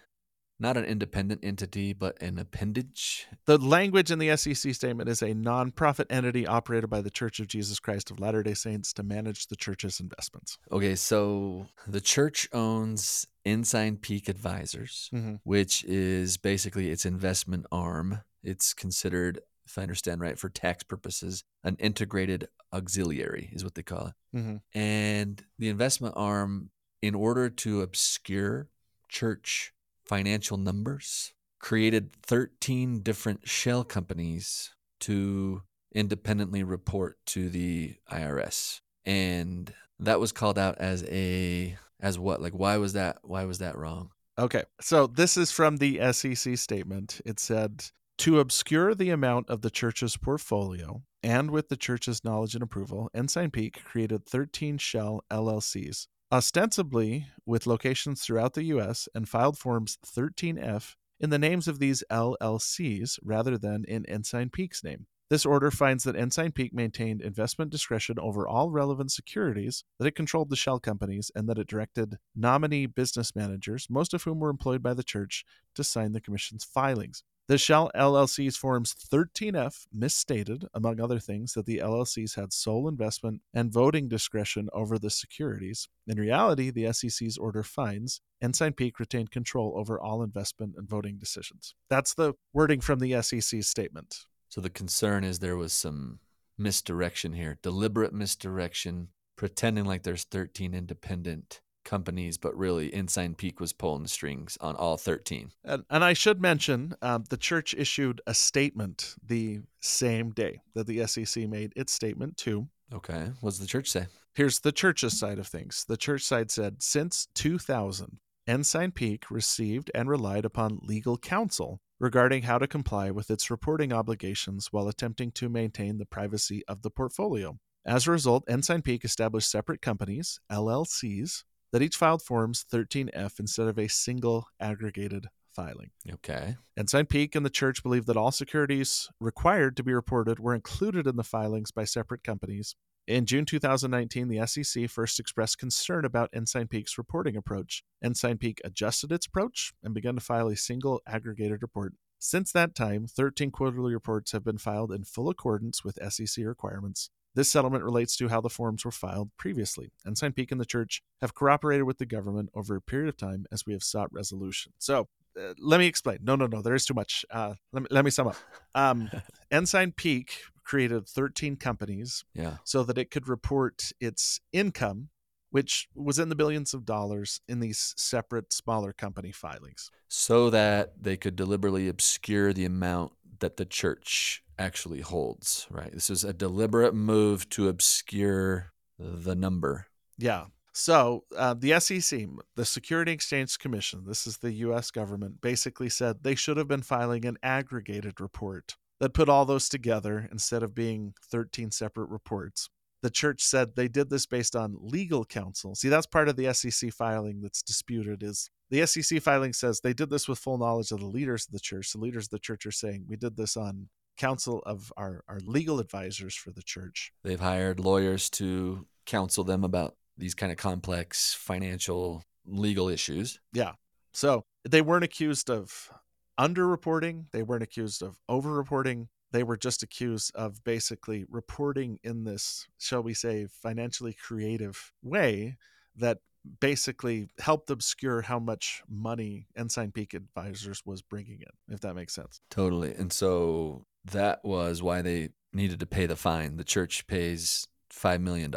not 0.58 0.76
an 0.76 0.84
independent 0.84 1.40
entity 1.44 1.92
but 1.92 2.20
an 2.22 2.38
appendage 2.38 3.26
The 3.46 3.58
language 3.58 4.10
in 4.10 4.18
the 4.18 4.36
SEC 4.36 4.74
statement 4.74 5.08
is 5.08 5.22
a 5.22 5.34
nonprofit 5.34 6.06
entity 6.10 6.46
operated 6.46 6.88
by 6.90 7.00
the 7.00 7.10
Church 7.10 7.40
of 7.40 7.46
Jesus 7.48 7.78
Christ 7.78 8.10
of 8.10 8.18
Latter 8.18 8.42
day 8.42 8.54
Saints 8.54 8.92
to 8.94 9.02
manage 9.02 9.48
the 9.48 9.56
church's 9.56 10.00
investments. 10.00 10.58
okay 10.72 10.94
so 10.94 11.66
the 11.86 12.00
church 12.00 12.48
owns 12.52 13.26
ensign 13.44 13.96
peak 13.96 14.28
advisors 14.28 15.10
Mm-hmm. 15.12 15.34
which 15.44 15.84
is 15.84 16.36
basically 16.36 16.90
its 16.90 17.04
investment 17.06 17.66
arm 17.70 18.20
it's 18.42 18.72
considered 18.74 19.40
if 19.66 19.76
i 19.78 19.82
understand 19.82 20.20
right 20.20 20.38
for 20.38 20.48
tax 20.48 20.82
purposes 20.84 21.44
an 21.64 21.76
integrated 21.78 22.48
auxiliary 22.72 23.50
is 23.52 23.62
what 23.64 23.74
they 23.74 23.82
call 23.82 24.06
it 24.08 24.14
Mm-hmm. 24.36 24.56
and 24.78 25.44
the 25.58 25.68
investment 25.68 26.14
arm 26.16 26.70
in 27.02 27.14
order 27.14 27.48
to 27.48 27.82
obscure 27.82 28.68
church 29.08 29.72
financial 30.06 30.56
numbers 30.56 31.32
created 31.58 32.14
13 32.22 33.00
different 33.00 33.48
shell 33.48 33.84
companies 33.84 34.74
to 35.00 35.62
independently 35.94 36.62
report 36.62 37.16
to 37.26 37.48
the 37.48 37.94
IRS 38.10 38.80
and 39.06 39.72
that 40.00 40.20
was 40.20 40.32
called 40.32 40.58
out 40.58 40.76
as 40.78 41.04
a 41.04 41.76
as 42.00 42.18
what? 42.18 42.42
Like 42.42 42.52
why 42.52 42.76
was 42.76 42.92
that 42.92 43.18
why 43.22 43.44
was 43.44 43.58
that 43.58 43.78
wrong? 43.78 44.10
Okay, 44.38 44.64
so 44.80 45.06
this 45.06 45.36
is 45.38 45.50
from 45.50 45.78
the 45.78 46.12
SEC 46.12 46.58
statement. 46.58 47.22
It 47.24 47.40
said 47.40 47.86
to 48.18 48.40
obscure 48.40 48.94
the 48.94 49.10
amount 49.10 49.48
of 49.48 49.62
the 49.62 49.70
church's 49.70 50.16
portfolio 50.16 51.02
and 51.22 51.50
with 51.50 51.68
the 51.68 51.76
church's 51.76 52.24
knowledge 52.24 52.54
and 52.54 52.62
approval, 52.62 53.10
Ensign 53.14 53.50
Peak 53.50 53.82
created 53.84 54.26
13 54.26 54.78
shell 54.78 55.24
LLCs, 55.30 56.06
ostensibly 56.32 57.26
with 57.44 57.66
locations 57.66 58.20
throughout 58.20 58.54
the 58.54 58.64
U.S., 58.64 59.08
and 59.14 59.28
filed 59.28 59.58
Forms 59.58 59.98
13F 60.04 60.96
in 61.20 61.30
the 61.30 61.38
names 61.38 61.68
of 61.68 61.78
these 61.78 62.04
LLCs 62.10 63.18
rather 63.22 63.56
than 63.56 63.84
in 63.86 64.04
Ensign 64.06 64.50
Peak's 64.50 64.84
name. 64.84 65.06
This 65.28 65.44
order 65.44 65.72
finds 65.72 66.04
that 66.04 66.14
Ensign 66.14 66.52
Peak 66.52 66.72
maintained 66.72 67.20
investment 67.20 67.72
discretion 67.72 68.16
over 68.20 68.46
all 68.46 68.70
relevant 68.70 69.10
securities, 69.10 69.82
that 69.98 70.06
it 70.06 70.14
controlled 70.14 70.50
the 70.50 70.56
shell 70.56 70.78
companies, 70.78 71.32
and 71.34 71.48
that 71.48 71.58
it 71.58 71.66
directed 71.66 72.18
nominee 72.36 72.86
business 72.86 73.34
managers, 73.34 73.88
most 73.90 74.14
of 74.14 74.22
whom 74.22 74.38
were 74.38 74.50
employed 74.50 74.84
by 74.84 74.94
the 74.94 75.02
church, 75.02 75.44
to 75.74 75.82
sign 75.82 76.12
the 76.12 76.20
commission's 76.20 76.64
filings. 76.64 77.24
The 77.48 77.58
Shell 77.58 77.92
LLC's 77.94 78.56
Forms 78.56 78.92
13F 78.92 79.86
misstated, 79.92 80.64
among 80.74 81.00
other 81.00 81.20
things, 81.20 81.52
that 81.52 81.64
the 81.64 81.78
LLCs 81.78 82.34
had 82.34 82.52
sole 82.52 82.88
investment 82.88 83.40
and 83.54 83.72
voting 83.72 84.08
discretion 84.08 84.68
over 84.72 84.98
the 84.98 85.10
securities. 85.10 85.88
In 86.08 86.18
reality, 86.18 86.70
the 86.70 86.92
SEC's 86.92 87.38
order 87.38 87.62
finds 87.62 88.20
Ensign 88.42 88.72
Peak 88.72 88.98
retained 88.98 89.30
control 89.30 89.74
over 89.76 90.00
all 90.00 90.24
investment 90.24 90.74
and 90.76 90.88
voting 90.88 91.18
decisions. 91.18 91.76
That's 91.88 92.14
the 92.14 92.34
wording 92.52 92.80
from 92.80 92.98
the 92.98 93.22
SEC's 93.22 93.68
statement. 93.68 94.26
so 94.48 94.60
the 94.60 94.68
concern 94.68 95.22
is 95.22 95.38
there 95.38 95.56
was 95.56 95.72
some 95.72 96.18
misdirection 96.58 97.34
here 97.34 97.58
deliberate 97.62 98.12
misdirection 98.12 99.08
pretending 99.36 99.84
like 99.84 100.02
there's 100.02 100.24
13 100.24 100.74
independent 100.74 101.60
companies, 101.86 102.36
but 102.36 102.54
really 102.54 102.92
Ensign 102.92 103.34
Peak 103.34 103.58
was 103.60 103.72
pulling 103.72 104.02
the 104.02 104.08
strings 104.10 104.58
on 104.60 104.76
all 104.76 104.98
13. 104.98 105.52
And, 105.64 105.84
and 105.88 106.04
I 106.04 106.12
should 106.12 106.42
mention 106.42 106.94
um, 107.00 107.24
the 107.30 107.38
church 107.38 107.74
issued 107.78 108.20
a 108.26 108.34
statement 108.34 109.14
the 109.26 109.60
same 109.80 110.32
day 110.32 110.60
that 110.74 110.86
the 110.86 111.06
SEC 111.06 111.48
made 111.48 111.72
its 111.74 111.94
statement, 111.94 112.36
too. 112.36 112.68
Okay. 112.92 113.30
What 113.40 113.50
does 113.50 113.60
the 113.60 113.66
church 113.66 113.88
say? 113.88 114.06
Here's 114.34 114.60
the 114.60 114.72
church's 114.72 115.18
side 115.18 115.38
of 115.38 115.46
things. 115.46 115.86
The 115.88 115.96
church 115.96 116.22
side 116.22 116.50
said 116.50 116.82
since 116.82 117.28
2000, 117.34 118.18
Ensign 118.46 118.92
Peak 118.92 119.30
received 119.30 119.90
and 119.94 120.08
relied 120.08 120.44
upon 120.44 120.80
legal 120.82 121.16
counsel 121.16 121.80
regarding 121.98 122.42
how 122.42 122.58
to 122.58 122.66
comply 122.66 123.10
with 123.10 123.30
its 123.30 123.50
reporting 123.50 123.92
obligations 123.92 124.68
while 124.70 124.88
attempting 124.88 125.32
to 125.32 125.48
maintain 125.48 125.98
the 125.98 126.04
privacy 126.04 126.62
of 126.68 126.82
the 126.82 126.90
portfolio. 126.90 127.58
As 127.84 128.06
a 128.06 128.10
result, 128.10 128.44
Ensign 128.48 128.82
Peak 128.82 129.04
established 129.04 129.50
separate 129.50 129.80
companies, 129.80 130.38
LLCs, 130.50 131.44
that 131.76 131.82
each 131.82 131.96
filed 131.98 132.22
Forms 132.22 132.64
13F 132.72 133.38
instead 133.38 133.68
of 133.68 133.78
a 133.78 133.86
single 133.86 134.46
aggregated 134.58 135.26
filing. 135.54 135.90
Okay. 136.10 136.56
Ensign 136.78 137.04
Peak 137.04 137.34
and 137.34 137.44
the 137.44 137.50
church 137.50 137.82
believed 137.82 138.06
that 138.06 138.16
all 138.16 138.32
securities 138.32 139.10
required 139.20 139.76
to 139.76 139.82
be 139.82 139.92
reported 139.92 140.38
were 140.38 140.54
included 140.54 141.06
in 141.06 141.16
the 141.16 141.22
filings 141.22 141.70
by 141.70 141.84
separate 141.84 142.24
companies. 142.24 142.76
In 143.06 143.26
June 143.26 143.44
2019, 143.44 144.28
the 144.28 144.46
SEC 144.46 144.88
first 144.88 145.20
expressed 145.20 145.58
concern 145.58 146.06
about 146.06 146.30
Ensign 146.32 146.66
Peak's 146.66 146.96
reporting 146.96 147.36
approach. 147.36 147.84
Ensign 148.02 148.38
Peak 148.38 148.58
adjusted 148.64 149.12
its 149.12 149.26
approach 149.26 149.74
and 149.84 149.92
began 149.92 150.14
to 150.14 150.22
file 150.22 150.48
a 150.48 150.56
single 150.56 151.02
aggregated 151.06 151.60
report. 151.60 151.92
Since 152.18 152.52
that 152.52 152.74
time, 152.74 153.06
13 153.06 153.50
quarterly 153.50 153.92
reports 153.92 154.32
have 154.32 154.44
been 154.44 154.56
filed 154.56 154.92
in 154.92 155.04
full 155.04 155.28
accordance 155.28 155.84
with 155.84 155.98
SEC 156.10 156.42
requirements. 156.42 157.10
This 157.36 157.50
settlement 157.52 157.84
relates 157.84 158.16
to 158.16 158.28
how 158.28 158.40
the 158.40 158.48
forms 158.48 158.82
were 158.84 158.90
filed 158.90 159.28
previously. 159.36 159.90
Ensign 160.06 160.32
Peak 160.32 160.50
and 160.50 160.60
the 160.60 160.64
church 160.64 161.02
have 161.20 161.34
cooperated 161.34 161.84
with 161.84 161.98
the 161.98 162.06
government 162.06 162.48
over 162.54 162.74
a 162.76 162.80
period 162.80 163.10
of 163.10 163.16
time 163.18 163.44
as 163.52 163.66
we 163.66 163.74
have 163.74 163.82
sought 163.82 164.10
resolution. 164.10 164.72
So, 164.78 165.08
uh, 165.38 165.52
let 165.58 165.78
me 165.78 165.86
explain. 165.86 166.18
No, 166.22 166.34
no, 166.34 166.46
no, 166.46 166.62
there 166.62 166.74
is 166.74 166.86
too 166.86 166.94
much. 166.94 167.26
Uh, 167.30 167.52
let, 167.72 167.82
me, 167.82 167.88
let 167.90 168.06
me 168.06 168.10
sum 168.10 168.28
up. 168.28 168.36
Um, 168.74 169.10
Ensign 169.50 169.92
Peak 169.92 170.40
created 170.64 171.06
13 171.06 171.56
companies 171.56 172.24
Yeah. 172.34 172.56
so 172.64 172.82
that 172.84 172.96
it 172.96 173.10
could 173.10 173.28
report 173.28 173.92
its 174.00 174.40
income, 174.54 175.10
which 175.50 175.88
was 175.94 176.18
in 176.18 176.30
the 176.30 176.34
billions 176.36 176.72
of 176.72 176.86
dollars, 176.86 177.42
in 177.46 177.60
these 177.60 177.92
separate, 177.98 178.50
smaller 178.50 178.94
company 178.94 179.30
filings. 179.30 179.90
So 180.08 180.48
that 180.48 181.02
they 181.02 181.18
could 181.18 181.36
deliberately 181.36 181.86
obscure 181.86 182.54
the 182.54 182.64
amount 182.64 183.12
that 183.40 183.56
the 183.56 183.64
church 183.64 184.42
actually 184.58 185.00
holds, 185.00 185.66
right? 185.70 185.92
This 185.92 186.10
is 186.10 186.24
a 186.24 186.32
deliberate 186.32 186.94
move 186.94 187.48
to 187.50 187.68
obscure 187.68 188.72
the 188.98 189.34
number. 189.34 189.86
Yeah. 190.18 190.46
So 190.72 191.24
uh, 191.36 191.54
the 191.54 191.78
SEC, 191.80 192.26
the 192.54 192.64
Security 192.64 193.12
Exchange 193.12 193.58
Commission, 193.58 194.04
this 194.06 194.26
is 194.26 194.38
the 194.38 194.52
U.S. 194.52 194.90
government, 194.90 195.40
basically 195.40 195.88
said 195.88 196.22
they 196.22 196.34
should 196.34 196.58
have 196.58 196.68
been 196.68 196.82
filing 196.82 197.24
an 197.24 197.38
aggregated 197.42 198.20
report 198.20 198.76
that 199.00 199.14
put 199.14 199.28
all 199.28 199.44
those 199.44 199.68
together 199.68 200.28
instead 200.30 200.62
of 200.62 200.74
being 200.74 201.14
13 201.30 201.70
separate 201.70 202.10
reports. 202.10 202.68
The 203.02 203.10
church 203.10 203.42
said 203.42 203.74
they 203.74 203.88
did 203.88 204.10
this 204.10 204.26
based 204.26 204.56
on 204.56 204.76
legal 204.80 205.24
counsel. 205.24 205.74
See, 205.74 205.88
that's 205.88 206.06
part 206.06 206.28
of 206.28 206.36
the 206.36 206.52
SEC 206.52 206.92
filing 206.92 207.40
that's 207.40 207.62
disputed 207.62 208.22
is 208.22 208.50
the 208.70 208.86
SEC 208.86 209.20
filing 209.22 209.52
says 209.52 209.80
they 209.80 209.92
did 209.92 210.10
this 210.10 210.28
with 210.28 210.38
full 210.38 210.58
knowledge 210.58 210.90
of 210.90 211.00
the 211.00 211.06
leaders 211.06 211.46
of 211.46 211.52
the 211.52 211.60
church. 211.60 211.92
The 211.92 211.98
leaders 211.98 212.24
of 212.24 212.30
the 212.30 212.38
church 212.38 212.66
are 212.66 212.72
saying 212.72 213.04
we 213.08 213.16
did 213.16 213.36
this 213.36 213.56
on 213.56 213.88
counsel 214.16 214.62
of 214.66 214.92
our, 214.96 215.22
our 215.28 215.38
legal 215.44 215.78
advisors 215.78 216.34
for 216.34 216.50
the 216.50 216.62
church. 216.62 217.12
They've 217.22 217.40
hired 217.40 217.78
lawyers 217.78 218.30
to 218.30 218.86
counsel 219.04 219.44
them 219.44 219.62
about 219.62 219.94
these 220.18 220.34
kind 220.34 220.50
of 220.50 220.58
complex 220.58 221.34
financial 221.34 222.24
legal 222.46 222.88
issues. 222.88 223.38
Yeah. 223.52 223.72
So 224.12 224.44
they 224.68 224.80
weren't 224.80 225.04
accused 225.04 225.50
of 225.50 225.90
underreporting. 226.38 227.26
They 227.32 227.42
weren't 227.42 227.62
accused 227.62 228.02
of 228.02 228.18
overreporting. 228.30 229.08
They 229.32 229.42
were 229.42 229.56
just 229.56 229.82
accused 229.82 230.34
of 230.34 230.64
basically 230.64 231.24
reporting 231.28 231.98
in 232.02 232.24
this, 232.24 232.66
shall 232.78 233.02
we 233.02 233.14
say, 233.14 233.46
financially 233.50 234.14
creative 234.14 234.92
way 235.02 235.56
that 235.96 236.18
basically 236.60 237.28
helped 237.38 237.70
obscure 237.70 238.22
how 238.22 238.38
much 238.38 238.82
money 238.88 239.46
Ensign 239.56 239.92
Peak 239.92 240.14
Advisors 240.14 240.82
was 240.84 241.02
bringing 241.02 241.40
in, 241.40 241.74
if 241.74 241.80
that 241.80 241.94
makes 241.94 242.14
sense. 242.14 242.40
Totally. 242.50 242.94
And 242.94 243.12
so 243.12 243.86
that 244.12 244.44
was 244.44 244.82
why 244.82 245.02
they 245.02 245.30
needed 245.52 245.80
to 245.80 245.86
pay 245.86 246.06
the 246.06 246.16
fine. 246.16 246.56
The 246.56 246.64
church 246.64 247.06
pays 247.06 247.68
$5 247.92 248.20
million. 248.20 248.54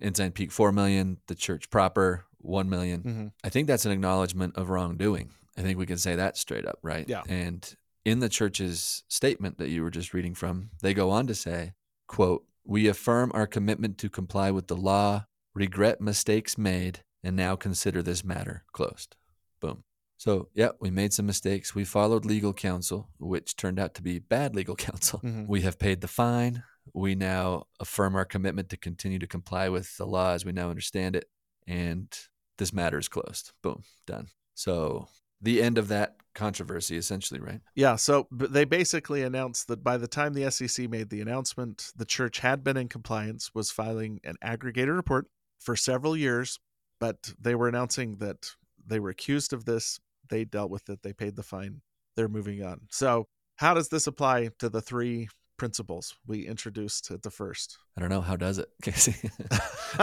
Ensign 0.00 0.32
Peak, 0.32 0.50
4 0.50 0.72
million. 0.72 1.18
The 1.26 1.34
church 1.34 1.70
proper, 1.70 2.24
1 2.38 2.68
million. 2.70 3.02
Mm-hmm. 3.02 3.26
I 3.44 3.48
think 3.48 3.66
that's 3.66 3.84
an 3.84 3.92
acknowledgement 3.92 4.56
of 4.56 4.70
wrongdoing. 4.70 5.30
I 5.58 5.62
think 5.62 5.78
we 5.78 5.86
can 5.86 5.98
say 5.98 6.16
that 6.16 6.36
straight 6.36 6.66
up, 6.66 6.78
right? 6.82 7.06
Yeah. 7.08 7.22
And 7.28 7.74
in 8.04 8.20
the 8.20 8.28
church's 8.28 9.04
statement 9.08 9.58
that 9.58 9.68
you 9.68 9.82
were 9.82 9.90
just 9.90 10.14
reading 10.14 10.34
from, 10.34 10.70
they 10.80 10.94
go 10.94 11.10
on 11.10 11.26
to 11.26 11.34
say, 11.34 11.74
quote, 12.06 12.44
we 12.64 12.86
affirm 12.88 13.30
our 13.34 13.46
commitment 13.46 13.98
to 13.98 14.08
comply 14.08 14.50
with 14.50 14.68
the 14.68 14.76
law, 14.76 15.26
regret 15.54 16.00
mistakes 16.00 16.56
made, 16.56 17.00
and 17.22 17.36
now 17.36 17.56
consider 17.56 18.02
this 18.02 18.24
matter 18.24 18.64
closed. 18.72 19.16
Boom. 19.60 19.84
So, 20.16 20.48
yeah, 20.54 20.70
we 20.80 20.90
made 20.90 21.12
some 21.14 21.26
mistakes. 21.26 21.74
We 21.74 21.84
followed 21.84 22.24
legal 22.26 22.52
counsel, 22.52 23.08
which 23.18 23.56
turned 23.56 23.78
out 23.78 23.94
to 23.94 24.02
be 24.02 24.18
bad 24.18 24.54
legal 24.54 24.76
counsel. 24.88 25.20
Mhm. 25.20 25.46
We 25.48 25.62
have 25.62 25.78
paid 25.78 26.00
the 26.00 26.08
fine. 26.08 26.62
We 26.92 27.14
now 27.14 27.64
affirm 27.78 28.14
our 28.16 28.24
commitment 28.24 28.68
to 28.70 28.76
continue 28.76 29.18
to 29.18 29.26
comply 29.26 29.68
with 29.68 29.96
the 29.96 30.06
law 30.06 30.32
as 30.32 30.44
we 30.44 30.52
now 30.52 30.70
understand 30.70 31.16
it. 31.16 31.30
And 31.66 32.14
this 32.58 32.72
matter 32.72 32.98
is 32.98 33.08
closed. 33.08 33.52
Boom, 33.62 33.82
done. 34.06 34.28
So, 34.54 35.08
the 35.40 35.62
end 35.62 35.78
of 35.78 35.88
that 35.88 36.16
controversy, 36.34 36.96
essentially, 36.96 37.40
right? 37.40 37.60
Yeah, 37.74 37.96
so 37.96 38.28
they 38.30 38.64
basically 38.64 39.22
announced 39.22 39.68
that 39.68 39.82
by 39.82 39.96
the 39.96 40.06
time 40.06 40.34
the 40.34 40.50
SEC 40.50 40.88
made 40.90 41.08
the 41.08 41.22
announcement, 41.22 41.92
the 41.96 42.04
church 42.04 42.40
had 42.40 42.62
been 42.62 42.76
in 42.76 42.88
compliance, 42.88 43.54
was 43.54 43.70
filing 43.70 44.20
an 44.22 44.36
aggregated 44.42 44.94
report 44.94 45.28
for 45.58 45.76
several 45.76 46.14
years, 46.16 46.58
but 47.00 47.32
they 47.40 47.54
were 47.54 47.66
announcing 47.68 48.16
that 48.16 48.50
they 48.86 49.00
were 49.00 49.10
accused 49.10 49.52
of 49.52 49.64
this. 49.64 49.98
They 50.28 50.44
dealt 50.44 50.70
with 50.70 50.88
it, 50.88 51.02
they 51.02 51.12
paid 51.12 51.34
the 51.34 51.42
fine, 51.42 51.80
they're 52.16 52.28
moving 52.28 52.62
on. 52.62 52.82
So, 52.90 53.26
how 53.56 53.74
does 53.74 53.88
this 53.88 54.06
apply 54.06 54.50
to 54.60 54.68
the 54.68 54.80
three 54.80 55.28
principles 55.56 56.14
we 56.26 56.46
introduced 56.46 57.10
at 57.10 57.22
the 57.22 57.30
first? 57.30 57.78
I 57.96 58.00
don't 58.00 58.08
know. 58.10 58.20
How 58.22 58.36
does 58.36 58.58
it, 58.58 58.68
Casey? 58.82 59.28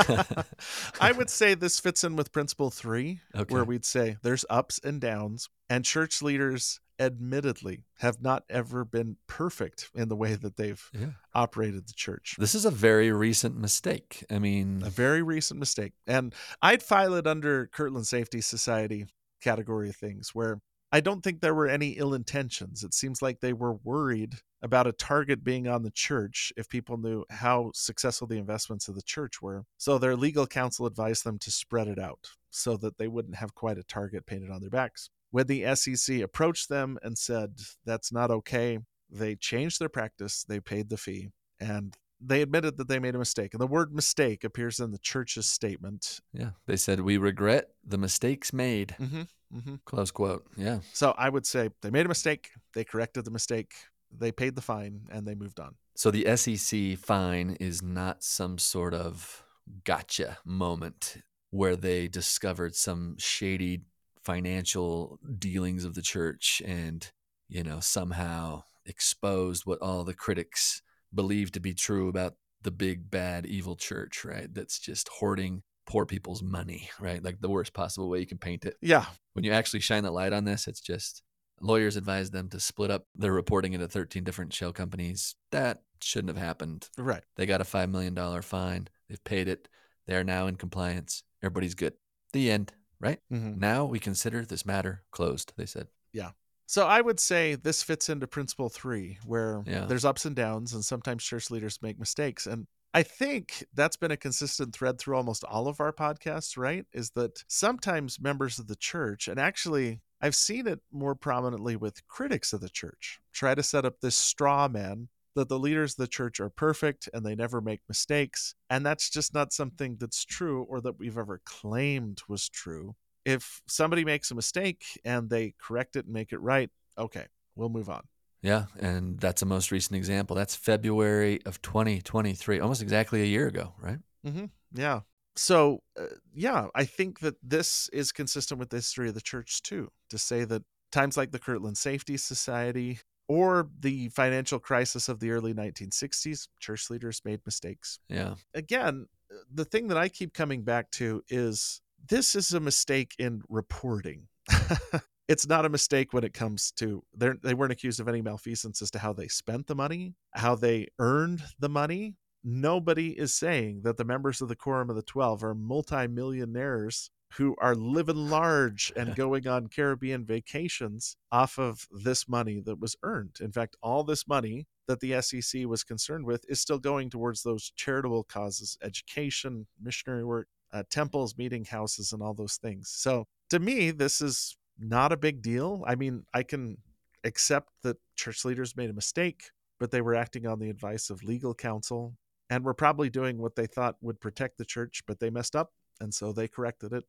I 0.99 1.11
would 1.11 1.29
say 1.29 1.53
this 1.53 1.79
fits 1.79 2.03
in 2.03 2.15
with 2.15 2.31
principle 2.31 2.69
three, 2.69 3.21
Okay. 3.35 3.53
where 3.53 3.63
we'd 3.63 3.85
say 3.85 4.17
there's 4.21 4.45
ups 4.49 4.79
and 4.83 4.99
downs, 5.01 5.49
and 5.69 5.83
church 5.85 6.21
leaders 6.21 6.79
admittedly 6.99 7.83
have 7.99 8.21
not 8.21 8.43
ever 8.49 8.83
been 8.85 9.17
perfect 9.27 9.89
in 9.95 10.09
the 10.09 10.15
way 10.15 10.35
that 10.35 10.55
they've 10.57 10.89
Yeah. 10.93 11.11
operated 11.33 11.87
the 11.87 11.93
church. 11.93 12.35
This 12.37 12.55
is 12.55 12.65
a 12.65 12.71
very 12.71 13.11
recent 13.11 13.55
mistake. 13.57 14.25
I 14.29 14.39
mean, 14.39 14.83
A 14.83 14.89
very 14.89 15.21
recent 15.21 15.59
mistake. 15.59 15.93
And 16.05 16.33
I'd 16.61 16.83
file 16.83 17.13
it 17.15 17.27
under 17.27 17.67
Kirtland 17.67 18.07
Safety 18.07 18.41
Society 18.41 19.07
category 19.41 19.89
of 19.89 19.95
things 19.95 20.33
where 20.33 20.59
I 20.89 21.01
don't 21.01 21.21
think 21.21 21.41
there 21.41 21.53
were 21.53 21.67
any 21.67 21.91
ill 21.97 22.13
intentions. 22.13 22.81
It 22.81 22.93
seems 22.93 23.21
like 23.21 23.41
they 23.41 23.51
were 23.51 23.73
worried 23.73 24.35
about 24.61 24.87
a 24.87 24.93
target 24.93 25.43
being 25.43 25.67
on 25.67 25.83
the 25.83 25.91
church 25.91 26.53
if 26.55 26.69
people 26.69 26.97
knew 26.97 27.25
how 27.29 27.71
successful 27.75 28.25
the 28.25 28.37
investments 28.37 28.87
of 28.87 28.95
the 28.95 29.01
church 29.01 29.41
were. 29.41 29.65
So 29.77 29.97
their 29.97 30.15
legal 30.15 30.47
counsel 30.47 30.85
advised 30.85 31.25
them 31.25 31.39
to 31.39 31.51
spread 31.51 31.89
it 31.89 31.99
out 31.99 32.29
so 32.49 32.77
that 32.77 32.97
they 32.97 33.09
wouldn't 33.09 33.35
have 33.35 33.53
quite 33.53 33.77
a 33.77 33.83
target 33.83 34.25
painted 34.25 34.49
on 34.49 34.61
their 34.61 34.69
backs. 34.69 35.09
When 35.31 35.47
the 35.47 35.75
SEC 35.75 36.21
approached 36.21 36.69
them 36.69 36.97
and 37.01 37.17
said 37.17 37.59
that's 37.85 38.11
not 38.11 38.31
okay, 38.31 38.79
they 39.09 39.35
changed 39.35 39.79
their 39.79 39.89
practice, 39.89 40.45
they 40.47 40.59
paid 40.59 40.89
the 40.89 40.97
fee, 40.97 41.29
and 41.59 41.95
they 42.19 42.41
admitted 42.41 42.77
that 42.77 42.87
they 42.87 42.99
made 42.99 43.15
a 43.15 43.19
mistake. 43.19 43.53
And 43.53 43.61
the 43.61 43.67
word 43.67 43.93
mistake 43.93 44.43
appears 44.43 44.79
in 44.79 44.91
the 44.91 44.97
church's 44.97 45.45
statement. 45.45 46.19
yeah, 46.33 46.51
they 46.65 46.75
said, 46.77 47.01
we 47.01 47.17
regret 47.17 47.69
the 47.85 47.97
mistakes 47.97 48.51
made. 48.51 48.95
Mm-hmm. 48.99 49.21
Mm-hmm. 49.55 49.75
Close 49.85 50.11
quote. 50.11 50.45
Yeah. 50.57 50.79
So 50.93 51.13
I 51.17 51.29
would 51.29 51.45
say 51.45 51.69
they 51.81 51.89
made 51.89 52.05
a 52.05 52.09
mistake, 52.09 52.51
they 52.73 52.83
corrected 52.83 53.25
the 53.25 53.31
mistake, 53.31 53.73
they 54.11 54.31
paid 54.31 54.55
the 54.55 54.61
fine, 54.61 55.07
and 55.11 55.25
they 55.25 55.35
moved 55.35 55.59
on. 55.59 55.75
So 55.95 56.11
the 56.11 56.35
SEC 56.35 56.97
fine 56.97 57.57
is 57.59 57.81
not 57.81 58.23
some 58.23 58.57
sort 58.57 58.93
of 58.93 59.43
gotcha 59.83 60.37
moment 60.45 61.17
where 61.49 61.75
they 61.75 62.07
discovered 62.07 62.75
some 62.75 63.15
shady 63.17 63.81
financial 64.27 65.19
dealings 65.39 65.85
of 65.85 65.95
the 65.95 66.01
church 66.01 66.61
and, 66.65 67.09
you 67.47 67.63
know, 67.63 67.79
somehow 67.79 68.61
exposed 68.85 69.65
what 69.65 69.81
all 69.81 70.03
the 70.03 70.13
critics 70.13 70.81
believe 71.15 71.49
to 71.53 71.61
be 71.61 71.73
true 71.73 72.09
about 72.09 72.33
the 72.61 72.71
big, 72.71 73.09
bad, 73.09 73.45
evil 73.45 73.77
church, 73.77 74.25
right? 74.25 74.53
That's 74.53 74.79
just 74.79 75.07
hoarding 75.07 75.63
poor 75.85 76.05
people's 76.05 76.43
money, 76.43 76.89
right? 76.99 77.23
Like 77.23 77.39
the 77.39 77.47
worst 77.47 77.73
possible 77.73 78.09
way 78.09 78.19
you 78.19 78.27
can 78.27 78.37
paint 78.37 78.65
it. 78.65 78.75
Yeah. 78.81 79.05
When 79.31 79.45
you 79.45 79.53
actually 79.53 79.79
shine 79.79 80.03
the 80.03 80.11
light 80.11 80.33
on 80.33 80.43
this, 80.43 80.67
it's 80.67 80.81
just 80.81 81.23
lawyers 81.61 81.95
advise 81.95 82.29
them 82.29 82.49
to 82.49 82.59
split 82.59 82.91
up 82.91 83.05
their 83.15 83.31
reporting 83.31 83.71
into 83.71 83.87
13 83.87 84.25
different 84.25 84.51
shell 84.51 84.73
companies. 84.73 85.35
That 85.53 85.83
shouldn't 86.01 86.35
have 86.35 86.45
happened. 86.45 86.89
Right. 86.97 87.23
They 87.37 87.45
got 87.45 87.61
a 87.61 87.63
$5 87.63 87.89
million 87.89 88.41
fine. 88.41 88.89
They've 89.07 89.23
paid 89.23 89.47
it. 89.47 89.69
They 90.05 90.15
are 90.17 90.25
now 90.25 90.47
in 90.47 90.57
compliance. 90.57 91.23
Everybody's 91.41 91.75
good. 91.75 91.93
The 92.33 92.51
end, 92.51 92.73
right? 92.99 93.21
Mhm. 93.31 93.57
Now 93.57 93.85
we 93.85 93.99
consider 93.99 94.45
this 94.45 94.65
matter 94.65 95.03
closed, 95.11 95.53
they 95.57 95.65
said. 95.65 95.89
Yeah. 96.13 96.31
So 96.65 96.85
I 96.85 97.01
would 97.01 97.19
say 97.19 97.55
this 97.55 97.83
fits 97.83 98.09
into 98.09 98.27
principle 98.27 98.69
three, 98.69 99.19
where 99.25 99.63
Yeah. 99.65 99.85
there's 99.85 100.05
ups 100.05 100.25
and 100.25 100.35
downs, 100.35 100.73
and 100.73 100.83
sometimes 100.83 101.23
church 101.23 101.49
leaders 101.49 101.81
make 101.81 101.97
mistakes. 101.99 102.45
And 102.45 102.67
I 102.93 103.03
think 103.03 103.65
that's 103.73 103.97
been 103.97 104.11
a 104.11 104.17
consistent 104.17 104.73
thread 104.75 104.97
through 104.99 105.15
almost 105.15 105.43
all 105.43 105.67
of 105.67 105.79
our 105.79 105.93
podcasts, 105.93 106.57
right? 106.57 106.85
Is 106.91 107.11
that 107.11 107.43
sometimes 107.47 108.19
members 108.19 108.59
of 108.59 108.67
the 108.67 108.75
church, 108.75 109.27
and 109.27 109.39
actually 109.39 110.01
I've 110.19 110.35
seen 110.35 110.67
it 110.67 110.81
more 110.91 111.13
prominently 111.15 111.75
with 111.75 112.05
critics 112.07 112.51
of 112.53 112.61
the 112.61 112.69
church, 112.69 113.19
try 113.33 113.53
to 113.55 113.61
set 113.63 113.85
up 113.85 113.99
this 114.01 114.17
straw 114.17 114.67
man 114.67 115.09
that 115.37 115.49
the 115.49 115.59
leaders 115.59 115.93
of 115.93 115.97
the 115.97 116.07
church 116.07 116.39
are 116.39 116.49
perfect 116.49 117.07
and 117.13 117.25
they 117.25 117.35
never 117.35 117.61
make 117.61 117.81
mistakes. 117.87 118.55
And 118.69 118.85
that's 118.85 119.09
just 119.09 119.33
not 119.33 119.53
something 119.53 119.95
that's 119.99 120.25
true 120.25 120.63
or 120.63 120.81
that 120.81 120.99
we've 120.99 121.17
ever 121.17 121.41
claimed 121.45 122.21
was 122.27 122.49
true. 122.49 122.95
If 123.23 123.61
somebody 123.67 124.03
makes 124.03 124.31
a 124.31 124.35
mistake 124.35 124.83
and 125.05 125.29
they 125.29 125.53
correct 125.61 125.95
it 125.95 126.05
and 126.05 126.13
make 126.13 126.31
it 126.31 126.39
right, 126.39 126.69
okay, 126.97 127.25
we'll 127.55 127.69
move 127.69 127.89
on. 127.89 128.01
Yeah, 128.41 128.65
and 128.79 129.19
that's 129.19 129.41
a 129.41 129.45
most 129.45 129.71
recent 129.71 129.95
example. 129.95 130.35
That's 130.35 130.55
February 130.55 131.39
of 131.45 131.61
2023, 131.61 132.59
almost 132.59 132.81
exactly 132.81 133.21
a 133.21 133.25
year 133.25 133.47
ago, 133.47 133.73
right? 133.79 133.99
Mm-hmm. 134.25 134.45
Yeah. 134.73 135.01
So, 135.35 135.83
uh, 135.99 136.05
yeah, 136.33 136.67
I 136.73 136.85
think 136.85 137.19
that 137.19 137.35
this 137.43 137.89
is 137.93 138.11
consistent 138.11 138.59
with 138.59 138.69
the 138.69 138.77
history 138.77 139.07
of 139.07 139.13
the 139.13 139.21
church 139.21 139.61
too, 139.61 139.91
to 140.09 140.17
say 140.17 140.45
that 140.45 140.63
times 140.91 141.15
like 141.15 141.31
the 141.31 141.39
Kirtland 141.39 141.77
Safety 141.77 142.17
Society 142.17 142.99
or 143.27 143.69
the 143.79 144.09
financial 144.09 144.59
crisis 144.59 145.09
of 145.09 145.19
the 145.19 145.31
early 145.31 145.53
1960s, 145.53 146.47
church 146.59 146.89
leaders 146.89 147.21
made 147.25 147.41
mistakes. 147.45 147.99
Yeah. 148.09 148.35
Again, 148.53 149.07
uh, 149.31 149.37
the 149.53 149.65
thing 149.65 149.87
that 149.89 149.97
I 149.97 150.09
keep 150.09 150.33
coming 150.33 150.63
back 150.63 150.91
to 150.91 151.23
is 151.29 151.81
this 152.09 152.35
is 152.35 152.53
a 152.53 152.59
mistake 152.59 153.15
in 153.19 153.41
reporting. 153.49 154.27
it's 155.27 155.47
not 155.47 155.65
a 155.65 155.69
mistake 155.69 156.13
when 156.13 156.23
it 156.23 156.33
comes 156.33 156.71
to 156.71 157.03
they 157.15 157.31
they 157.43 157.53
weren't 157.53 157.73
accused 157.73 157.99
of 157.99 158.07
any 158.07 158.21
malfeasance 158.21 158.81
as 158.81 158.91
to 158.91 158.99
how 158.99 159.11
they 159.11 159.27
spent 159.27 159.67
the 159.67 159.75
money, 159.75 160.15
how 160.31 160.55
they 160.55 160.87
earned 160.99 161.43
the 161.59 161.69
money. 161.69 162.15
Nobody 162.43 163.09
is 163.09 163.35
saying 163.35 163.81
that 163.83 163.97
the 163.97 164.05
members 164.05 164.41
of 164.41 164.47
the 164.47 164.55
Quorum 164.55 164.89
of 164.89 164.95
the 164.95 165.01
Twelve 165.01 165.43
are 165.43 165.53
multimillionaires 165.53 167.09
who 167.33 167.55
are 167.59 167.75
living 167.75 168.29
large 168.29 168.91
and 168.95 169.15
going 169.17 169.47
on 169.47 169.67
Caribbean 169.67 170.25
vacations 170.25 171.15
off 171.31 171.59
of 171.59 171.87
this 171.91 172.27
money 172.27 172.59
that 172.61 172.79
was 172.79 172.95
earned. 173.03 173.37
In 173.41 173.51
fact, 173.51 173.75
all 173.81 174.03
this 174.03 174.27
money 174.27 174.67
that 174.87 174.99
the 174.99 175.21
SEC 175.21 175.65
was 175.65 175.83
concerned 175.83 176.25
with 176.25 176.45
is 176.47 176.61
still 176.61 176.79
going 176.79 177.09
towards 177.09 177.43
those 177.43 177.71
charitable 177.75 178.23
causes, 178.23 178.77
education, 178.81 179.67
missionary 179.81 180.23
work, 180.23 180.47
uh, 180.71 180.83
temples, 180.89 181.37
meeting 181.37 181.65
houses, 181.65 182.13
and 182.13 182.21
all 182.21 182.33
those 182.33 182.57
things. 182.57 182.89
So 182.89 183.25
to 183.49 183.59
me, 183.59 183.91
this 183.91 184.21
is 184.21 184.57
not 184.79 185.11
a 185.11 185.17
big 185.17 185.41
deal. 185.41 185.83
I 185.87 185.95
mean, 185.95 186.25
I 186.33 186.43
can 186.43 186.77
accept 187.23 187.69
that 187.83 187.97
church 188.15 188.45
leaders 188.45 188.75
made 188.75 188.89
a 188.89 188.93
mistake, 188.93 189.51
but 189.79 189.91
they 189.91 190.01
were 190.01 190.15
acting 190.15 190.45
on 190.45 190.59
the 190.59 190.69
advice 190.69 191.09
of 191.09 191.23
legal 191.23 191.53
counsel 191.53 192.15
and 192.49 192.63
were 192.63 192.73
probably 192.73 193.09
doing 193.09 193.37
what 193.37 193.55
they 193.55 193.67
thought 193.67 193.97
would 194.01 194.19
protect 194.19 194.57
the 194.57 194.65
church, 194.65 195.03
but 195.05 195.19
they 195.19 195.29
messed 195.29 195.55
up. 195.55 195.73
And 195.99 196.13
so 196.13 196.31
they 196.31 196.47
corrected 196.47 196.93
it. 196.93 197.03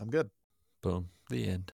I'm 0.00 0.10
good. 0.10 0.30
Boom. 0.82 1.08
The 1.30 1.48
end. 1.48 1.72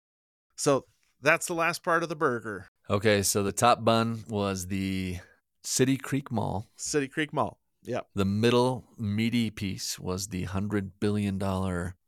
So 0.55 0.85
that's 1.21 1.47
the 1.47 1.53
last 1.53 1.83
part 1.83 2.03
of 2.03 2.09
the 2.09 2.15
burger. 2.15 2.67
Okay, 2.89 3.21
so 3.21 3.43
the 3.43 3.51
top 3.51 3.83
bun 3.83 4.23
was 4.29 4.67
the 4.67 5.17
City 5.63 5.97
Creek 5.97 6.31
Mall. 6.31 6.67
City 6.75 7.07
Creek 7.07 7.33
Mall. 7.33 7.59
Yep. 7.83 8.07
The 8.15 8.25
middle 8.25 8.85
meaty 8.97 9.49
piece 9.49 9.97
was 9.99 10.27
the 10.27 10.45
$100 10.45 10.91
billion. 10.99 11.39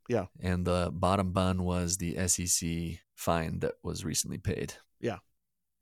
Yeah. 0.08 0.26
And 0.40 0.64
the 0.64 0.90
bottom 0.92 1.32
bun 1.32 1.62
was 1.62 1.96
the 1.96 2.16
SEC 2.28 3.00
fine 3.14 3.60
that 3.60 3.74
was 3.82 4.04
recently 4.04 4.38
paid. 4.38 4.74
Yeah. 5.00 5.18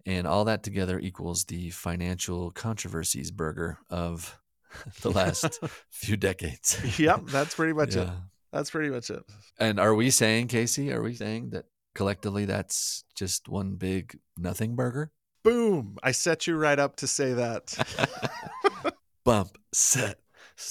And 0.07 0.27
all 0.27 0.45
that 0.45 0.63
together 0.63 0.99
equals 0.99 1.45
the 1.45 1.71
financial 1.71 2.51
controversies 2.51 3.31
burger 3.31 3.79
of 3.91 4.39
the 5.03 5.11
last 5.11 5.61
few 5.91 6.17
decades. 6.17 6.99
Yep. 6.99 7.27
That's 7.27 7.55
pretty 7.55 7.73
much 7.73 7.97
it. 7.97 8.09
That's 8.53 8.71
pretty 8.71 8.91
much 8.91 9.11
it. 9.11 9.23
And 9.59 9.79
are 9.79 9.95
we 9.95 10.11
saying, 10.11 10.49
Casey, 10.49 10.93
are 10.93 11.03
we 11.03 11.15
saying 11.15 11.51
that 11.51 11.67
collectively 11.95 12.45
that's 12.45 13.05
just 13.15 13.49
one 13.49 13.77
big 13.77 14.19
nothing 14.37 14.77
burger? 14.77 15.13
Boom. 15.43 15.97
I 16.03 16.13
set 16.13 16.47
you 16.47 16.57
right 16.57 16.79
up 16.79 16.97
to 16.97 17.07
say 17.07 17.33
that. 17.35 17.77
Bump, 19.25 19.57
set, 19.73 20.19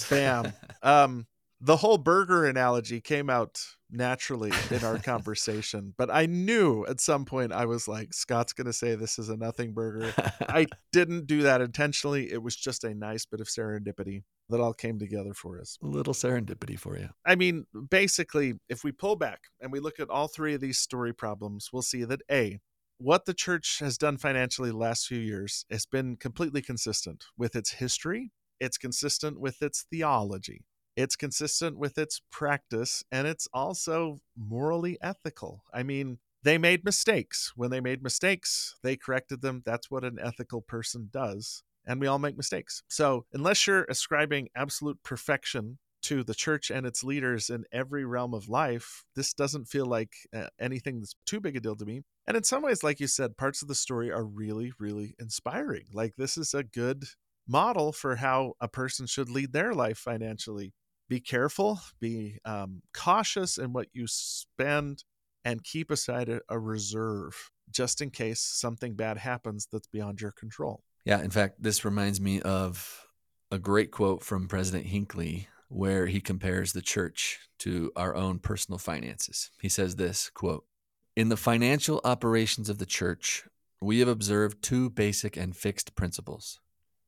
Bam. 0.09 0.53
Um, 0.81 1.27
the 1.59 1.75
whole 1.75 1.97
burger 1.97 2.45
analogy 2.45 3.01
came 3.01 3.29
out 3.29 3.61
naturally 3.91 4.53
in 4.71 4.85
our 4.85 4.97
conversation, 4.97 5.93
but 5.97 6.09
I 6.09 6.25
knew 6.25 6.85
at 6.85 7.01
some 7.01 7.25
point 7.25 7.51
I 7.51 7.65
was 7.65 7.85
like, 7.85 8.13
Scott's 8.13 8.53
going 8.53 8.67
to 8.67 8.73
say 8.73 8.95
this 8.95 9.19
is 9.19 9.27
a 9.27 9.35
nothing 9.35 9.73
burger. 9.73 10.13
I 10.47 10.67
didn't 10.93 11.27
do 11.27 11.41
that 11.41 11.59
intentionally. 11.59 12.31
It 12.31 12.41
was 12.41 12.55
just 12.55 12.85
a 12.85 12.93
nice 12.93 13.25
bit 13.25 13.41
of 13.41 13.47
serendipity 13.47 14.23
that 14.49 14.59
all 14.59 14.73
came 14.73 14.99
together 14.99 15.33
for 15.33 15.59
us. 15.59 15.77
A 15.81 15.87
little 15.87 16.13
serendipity 16.13 16.77
for 16.77 16.97
you. 16.97 17.09
I 17.25 17.35
mean, 17.35 17.65
basically, 17.89 18.55
if 18.67 18.83
we 18.83 18.91
pull 18.91 19.15
back 19.15 19.43
and 19.61 19.71
we 19.71 19.79
look 19.79 19.99
at 19.99 20.09
all 20.09 20.27
three 20.27 20.53
of 20.53 20.61
these 20.61 20.79
story 20.79 21.13
problems, 21.13 21.69
we'll 21.71 21.81
see 21.81 22.03
that 22.03 22.21
A, 22.31 22.59
what 22.97 23.25
the 23.25 23.33
church 23.33 23.79
has 23.79 23.97
done 23.97 24.17
financially 24.17 24.71
the 24.71 24.77
last 24.77 25.07
few 25.07 25.19
years 25.19 25.65
has 25.71 25.85
been 25.85 26.17
completely 26.17 26.61
consistent 26.61 27.25
with 27.37 27.55
its 27.55 27.73
history, 27.73 28.31
it's 28.59 28.77
consistent 28.77 29.39
with 29.39 29.61
its 29.61 29.85
theology, 29.89 30.65
it's 30.97 31.15
consistent 31.15 31.77
with 31.77 31.97
its 31.97 32.21
practice, 32.29 33.03
and 33.11 33.25
it's 33.25 33.47
also 33.53 34.19
morally 34.37 34.97
ethical. 35.01 35.63
I 35.73 35.83
mean, 35.83 36.17
they 36.43 36.57
made 36.57 36.83
mistakes. 36.83 37.53
When 37.55 37.69
they 37.69 37.81
made 37.81 38.03
mistakes, 38.03 38.75
they 38.83 38.97
corrected 38.97 39.41
them. 39.41 39.61
That's 39.65 39.89
what 39.89 40.03
an 40.03 40.17
ethical 40.21 40.61
person 40.61 41.09
does. 41.11 41.63
And 41.89 41.99
we 41.99 42.05
all 42.05 42.19
make 42.19 42.37
mistakes. 42.37 42.83
So, 42.87 43.25
unless 43.33 43.65
you're 43.65 43.85
ascribing 43.89 44.49
absolute 44.55 45.01
perfection 45.01 45.79
to 46.03 46.23
the 46.23 46.35
church 46.35 46.69
and 46.69 46.85
its 46.85 47.03
leaders 47.03 47.49
in 47.49 47.65
every 47.71 48.05
realm 48.05 48.35
of 48.35 48.47
life, 48.47 49.05
this 49.15 49.33
doesn't 49.33 49.67
feel 49.67 49.87
like 49.87 50.13
uh, 50.31 50.47
anything 50.59 50.99
that's 50.99 51.15
too 51.25 51.39
big 51.39 51.55
a 51.55 51.59
deal 51.59 51.75
to 51.75 51.85
me. 51.85 52.03
And 52.27 52.37
in 52.37 52.43
some 52.43 52.61
ways, 52.61 52.83
like 52.83 52.99
you 52.99 53.07
said, 53.07 53.37
parts 53.37 53.63
of 53.63 53.67
the 53.67 53.73
story 53.73 54.11
are 54.11 54.23
really, 54.23 54.71
really 54.77 55.15
inspiring. 55.19 55.85
Like, 55.91 56.13
this 56.15 56.37
is 56.37 56.53
a 56.53 56.63
good 56.63 57.05
model 57.47 57.91
for 57.91 58.17
how 58.17 58.53
a 58.61 58.67
person 58.67 59.07
should 59.07 59.31
lead 59.31 59.51
their 59.51 59.73
life 59.73 59.97
financially. 59.97 60.73
Be 61.09 61.19
careful, 61.19 61.81
be 61.99 62.37
um, 62.45 62.83
cautious 62.93 63.57
in 63.57 63.73
what 63.73 63.87
you 63.93 64.05
spend, 64.05 65.03
and 65.43 65.63
keep 65.63 65.89
aside 65.89 66.29
a, 66.29 66.41
a 66.49 66.59
reserve 66.59 67.49
just 67.71 67.99
in 67.99 68.11
case 68.11 68.41
something 68.41 68.93
bad 68.93 69.17
happens 69.17 69.67
that's 69.71 69.87
beyond 69.87 70.21
your 70.21 70.31
control. 70.31 70.83
Yeah, 71.09 71.23
in 71.23 71.31
fact, 71.31 71.55
this 71.63 71.83
reminds 71.83 72.21
me 72.21 72.39
of 72.39 73.07
a 73.49 73.57
great 73.57 73.89
quote 73.89 74.21
from 74.21 74.47
President 74.47 74.85
Hinckley 74.85 75.47
where 75.67 76.05
he 76.05 76.21
compares 76.21 76.71
the 76.71 76.83
church 76.83 77.39
to 77.57 77.91
our 77.95 78.15
own 78.15 78.37
personal 78.37 78.77
finances. 78.77 79.49
He 79.59 79.69
says 79.69 79.95
this, 79.95 80.29
quote, 80.29 80.67
"In 81.15 81.29
the 81.29 81.35
financial 81.35 81.99
operations 82.03 82.69
of 82.69 82.77
the 82.77 82.85
church, 82.85 83.47
we 83.81 83.97
have 83.97 84.07
observed 84.07 84.61
two 84.61 84.91
basic 84.91 85.35
and 85.35 85.57
fixed 85.57 85.95
principles. 85.95 86.59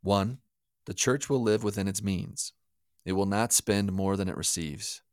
One, 0.01 0.39
the 0.85 0.95
church 0.95 1.29
will 1.29 1.43
live 1.43 1.63
within 1.63 1.87
its 1.87 2.01
means. 2.01 2.53
It 3.05 3.11
will 3.11 3.27
not 3.27 3.53
spend 3.53 3.91
more 3.91 4.17
than 4.17 4.27
it 4.27 4.35
receives." 4.35 5.03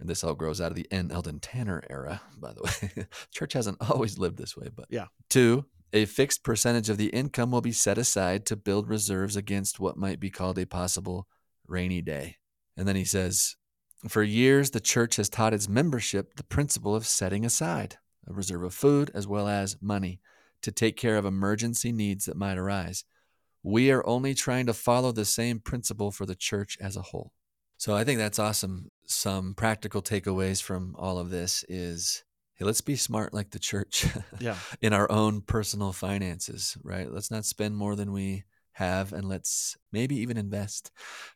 And 0.00 0.08
this 0.08 0.24
all 0.24 0.34
grows 0.34 0.58
out 0.58 0.72
of 0.72 0.76
the 0.76 0.90
N. 0.90 1.10
Eldon 1.12 1.38
Tanner 1.38 1.84
era, 1.90 2.22
by 2.38 2.54
the 2.54 2.62
way. 2.62 3.06
church 3.30 3.52
hasn't 3.52 3.90
always 3.90 4.16
lived 4.16 4.38
this 4.38 4.56
way, 4.56 4.70
but 4.74 4.86
Yeah. 4.88 5.08
Two, 5.28 5.66
a 5.92 6.06
fixed 6.06 6.42
percentage 6.42 6.88
of 6.88 6.96
the 6.96 7.08
income 7.08 7.50
will 7.50 7.60
be 7.60 7.72
set 7.72 7.98
aside 7.98 8.46
to 8.46 8.56
build 8.56 8.88
reserves 8.88 9.36
against 9.36 9.78
what 9.78 9.96
might 9.96 10.20
be 10.20 10.30
called 10.30 10.58
a 10.58 10.66
possible 10.66 11.26
rainy 11.66 12.00
day. 12.00 12.36
And 12.76 12.88
then 12.88 12.96
he 12.96 13.04
says, 13.04 13.56
For 14.08 14.22
years, 14.22 14.70
the 14.70 14.80
church 14.80 15.16
has 15.16 15.28
taught 15.28 15.54
its 15.54 15.68
membership 15.68 16.34
the 16.36 16.44
principle 16.44 16.94
of 16.94 17.06
setting 17.06 17.44
aside 17.44 17.96
a 18.26 18.32
reserve 18.32 18.62
of 18.62 18.74
food 18.74 19.10
as 19.14 19.26
well 19.26 19.48
as 19.48 19.76
money 19.82 20.20
to 20.62 20.70
take 20.70 20.96
care 20.96 21.16
of 21.16 21.26
emergency 21.26 21.92
needs 21.92 22.26
that 22.26 22.36
might 22.36 22.56
arise. 22.56 23.04
We 23.62 23.90
are 23.90 24.06
only 24.06 24.34
trying 24.34 24.66
to 24.66 24.74
follow 24.74 25.12
the 25.12 25.24
same 25.24 25.60
principle 25.60 26.10
for 26.10 26.24
the 26.24 26.34
church 26.34 26.78
as 26.80 26.96
a 26.96 27.02
whole. 27.02 27.32
So 27.76 27.94
I 27.94 28.04
think 28.04 28.18
that's 28.18 28.38
awesome. 28.38 28.90
Some 29.06 29.54
practical 29.54 30.02
takeaways 30.02 30.62
from 30.62 30.94
all 30.98 31.18
of 31.18 31.30
this 31.30 31.64
is 31.68 32.24
hey, 32.62 32.66
let's 32.66 32.80
be 32.80 32.94
smart 32.96 33.34
like 33.34 33.50
the 33.50 33.58
church 33.58 34.06
Yeah. 34.40 34.56
in 34.80 34.92
our 34.92 35.10
own 35.10 35.40
personal 35.40 35.92
finances, 35.92 36.76
right? 36.84 37.10
Let's 37.10 37.30
not 37.30 37.44
spend 37.44 37.76
more 37.76 37.96
than 37.96 38.12
we 38.12 38.44
have 38.72 39.12
and 39.12 39.28
let's 39.28 39.76
maybe 39.90 40.16
even 40.16 40.36
invest 40.36 40.92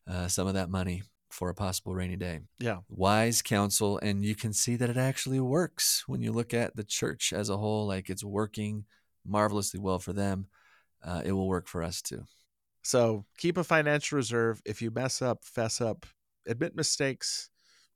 uh, 0.09 0.29
some 0.29 0.47
of 0.47 0.55
that 0.55 0.71
money 0.71 1.03
for 1.29 1.51
a 1.51 1.55
possible 1.55 1.95
rainy 1.95 2.17
day. 2.17 2.41
Yeah. 2.61 2.79
Wise 2.89 3.43
counsel, 3.43 3.99
and 3.99 4.25
you 4.25 4.37
can 4.37 4.53
see 4.53 4.77
that 4.77 4.89
it 4.89 4.97
actually 4.97 5.41
works 5.41 6.05
when 6.07 6.23
you 6.23 6.33
look 6.33 6.55
at 6.55 6.77
the 6.77 6.85
church 6.85 7.33
as 7.33 7.51
a 7.51 7.57
whole, 7.57 7.87
like 7.89 8.09
it's 8.09 8.25
working 8.25 8.85
marvelously 9.27 9.81
well 9.81 9.99
for 9.99 10.13
them. 10.13 10.47
Uh, 11.05 11.23
it 11.25 11.33
will 11.33 11.49
work 11.49 11.67
for 11.67 11.83
us 11.83 12.01
too. 12.01 12.23
So 12.83 13.25
keep 13.37 13.59
a 13.59 13.65
financial 13.65 14.17
reserve. 14.17 14.63
If 14.65 14.81
you 14.81 14.93
mess 14.93 15.21
up, 15.21 15.45
fess 15.45 15.81
up, 15.81 16.07
admit 16.47 16.77
mistakes, 16.77 17.51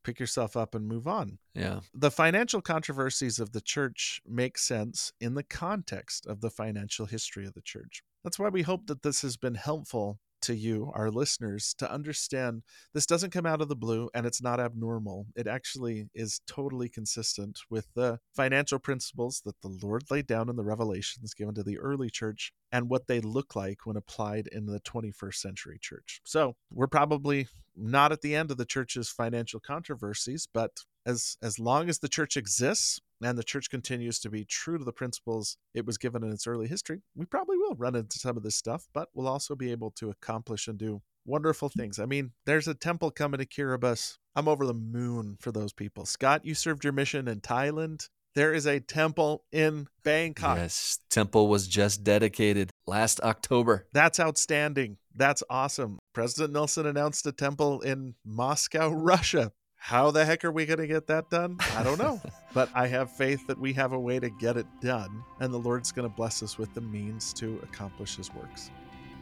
pick 0.05 0.21
yourself 0.21 0.57
up 0.57 0.75
and 0.75 0.87
move 0.87 1.07
on. 1.07 1.39
Yeah. 1.55 1.81
The 1.95 2.11
financial 2.11 2.61
controversies 2.61 3.39
of 3.39 3.53
the 3.53 3.61
church 3.61 4.21
make 4.27 4.59
sense 4.59 5.13
in 5.21 5.35
the 5.35 5.43
context 5.43 6.27
of 6.27 6.41
the 6.41 6.51
financial 6.51 7.07
history 7.07 7.47
of 7.47 7.55
the 7.55 7.63
church. 7.63 8.03
That's 8.25 8.39
why 8.39 8.49
we 8.49 8.63
hope 8.63 8.87
that 8.87 9.03
this 9.03 9.23
has 9.23 9.37
been 9.37 9.55
helpful 9.55 10.19
to 10.43 10.55
you, 10.55 10.91
our 10.95 11.11
listeners, 11.11 11.75
to 11.79 11.91
understand 11.91 12.62
this 12.95 13.07
doesn't 13.07 13.31
come 13.31 13.47
out 13.47 13.61
of 13.61 13.69
the 13.69 13.77
blue 13.77 14.11
and 14.15 14.27
it's 14.27 14.43
not 14.43 14.61
abnormal. 14.61 15.27
It 15.37 15.47
actually 15.47 16.09
is 16.15 16.41
totally 16.47 16.89
consistent 16.89 17.61
with 17.69 17.89
the 17.95 18.19
financial 18.35 18.79
principles 18.79 19.43
that 19.45 19.61
the 19.62 19.77
Lord 19.83 20.05
laid 20.11 20.27
down 20.27 20.49
in 20.49 20.57
the 20.57 20.65
revelations 20.65 21.35
given 21.35 21.55
to 21.55 21.62
the 21.62 21.79
early 21.79 22.11
church 22.11 22.53
and 22.73 22.89
what 22.89 23.07
they 23.07 23.21
look 23.21 23.57
like 23.57 23.85
when 23.85 23.97
applied 23.97 24.47
in 24.49 24.67
the 24.67 24.81
21st 24.81 25.35
century 25.35 25.79
church. 25.81 26.21
So 26.25 26.57
we're 26.71 26.87
probably 26.87 27.49
not 27.77 28.12
at 28.12 28.21
the 28.21 28.35
end 28.35 28.51
of 28.51 28.57
the 28.57 28.65
church's 28.65 29.09
financial 29.09 29.61
controversies, 29.61 30.47
but 30.53 30.73
as 31.07 31.37
as 31.43 31.59
long 31.59 31.89
as 31.89 31.99
the 31.99 32.09
church 32.09 32.37
exists 32.37 33.01
and 33.23 33.37
the 33.37 33.45
church 33.45 33.71
continues 33.71 34.19
to 34.21 34.31
be 34.31 34.45
true 34.45 34.79
to 34.79 34.85
the 34.85 34.93
principles 34.93 35.57
it 35.75 35.87
was 35.87 35.99
given 35.99 36.23
in 36.23 36.31
its 36.31 36.47
early 36.47 36.69
history, 36.69 37.03
we 37.15 37.25
probably 37.27 37.57
will 37.57 37.75
run 37.75 37.95
into 37.95 38.19
some 38.19 38.37
of 38.37 38.43
this 38.43 38.57
stuff, 38.57 38.89
but 38.93 39.09
we'll 39.15 39.29
also 39.29 39.55
be 39.55 39.71
able 39.71 39.91
to 39.93 40.11
accomplish 40.11 40.69
and 40.69 40.79
do 40.79 41.03
wonderful 41.25 41.71
mm. 41.71 41.75
things. 41.75 41.99
I 41.99 42.07
mean, 42.07 42.33
there's 42.47 42.69
a 42.69 42.75
temple 42.75 43.11
coming 43.11 43.39
to 43.39 43.47
Kiribati. 43.47 44.17
I'm 44.37 44.49
over 44.49 44.67
the 44.67 44.75
moon 44.75 45.37
for 45.41 45.53
those 45.53 45.73
people. 45.73 46.07
Scott, 46.07 46.45
you 46.45 46.55
served 46.55 46.85
your 46.85 46.93
mission 46.93 47.29
in 47.29 47.41
Thailand. 47.41 48.09
There 48.37 48.55
is 48.55 48.67
a 48.67 48.79
temple 48.79 49.45
in 49.51 49.89
Bangkok. 50.05 50.57
Yes, 50.57 51.01
temple 51.11 51.49
was 51.49 51.67
just 51.67 52.05
dedicated 52.05 52.71
last 52.87 53.21
October. 53.23 53.89
That's 53.93 54.21
outstanding. 54.21 54.99
That's 55.17 55.43
awesome. 55.51 55.99
President 56.13 56.53
Nelson 56.53 56.87
announced 56.87 57.27
a 57.27 57.33
temple 57.33 57.81
in 57.81 58.15
Moscow, 58.25 58.91
Russia. 58.93 59.51
How 59.82 60.11
the 60.11 60.27
heck 60.27 60.44
are 60.44 60.52
we 60.52 60.66
going 60.66 60.78
to 60.78 60.86
get 60.86 61.07
that 61.07 61.31
done? 61.31 61.57
I 61.74 61.82
don't 61.82 61.98
know. 61.98 62.20
but 62.55 62.69
I 62.74 62.86
have 62.86 63.11
faith 63.11 63.47
that 63.48 63.59
we 63.59 63.73
have 63.73 63.93
a 63.93 63.98
way 63.98 64.20
to 64.20 64.28
get 64.28 64.59
it 64.59 64.66
done, 64.81 65.24
and 65.40 65.52
the 65.52 65.59
Lord's 65.59 65.90
going 65.90 66.09
to 66.09 66.15
bless 66.15 66.43
us 66.43 66.59
with 66.59 66.73
the 66.74 66.82
means 66.82 67.32
to 67.35 67.59
accomplish 67.62 68.16
his 68.16 68.32
works. 68.32 68.70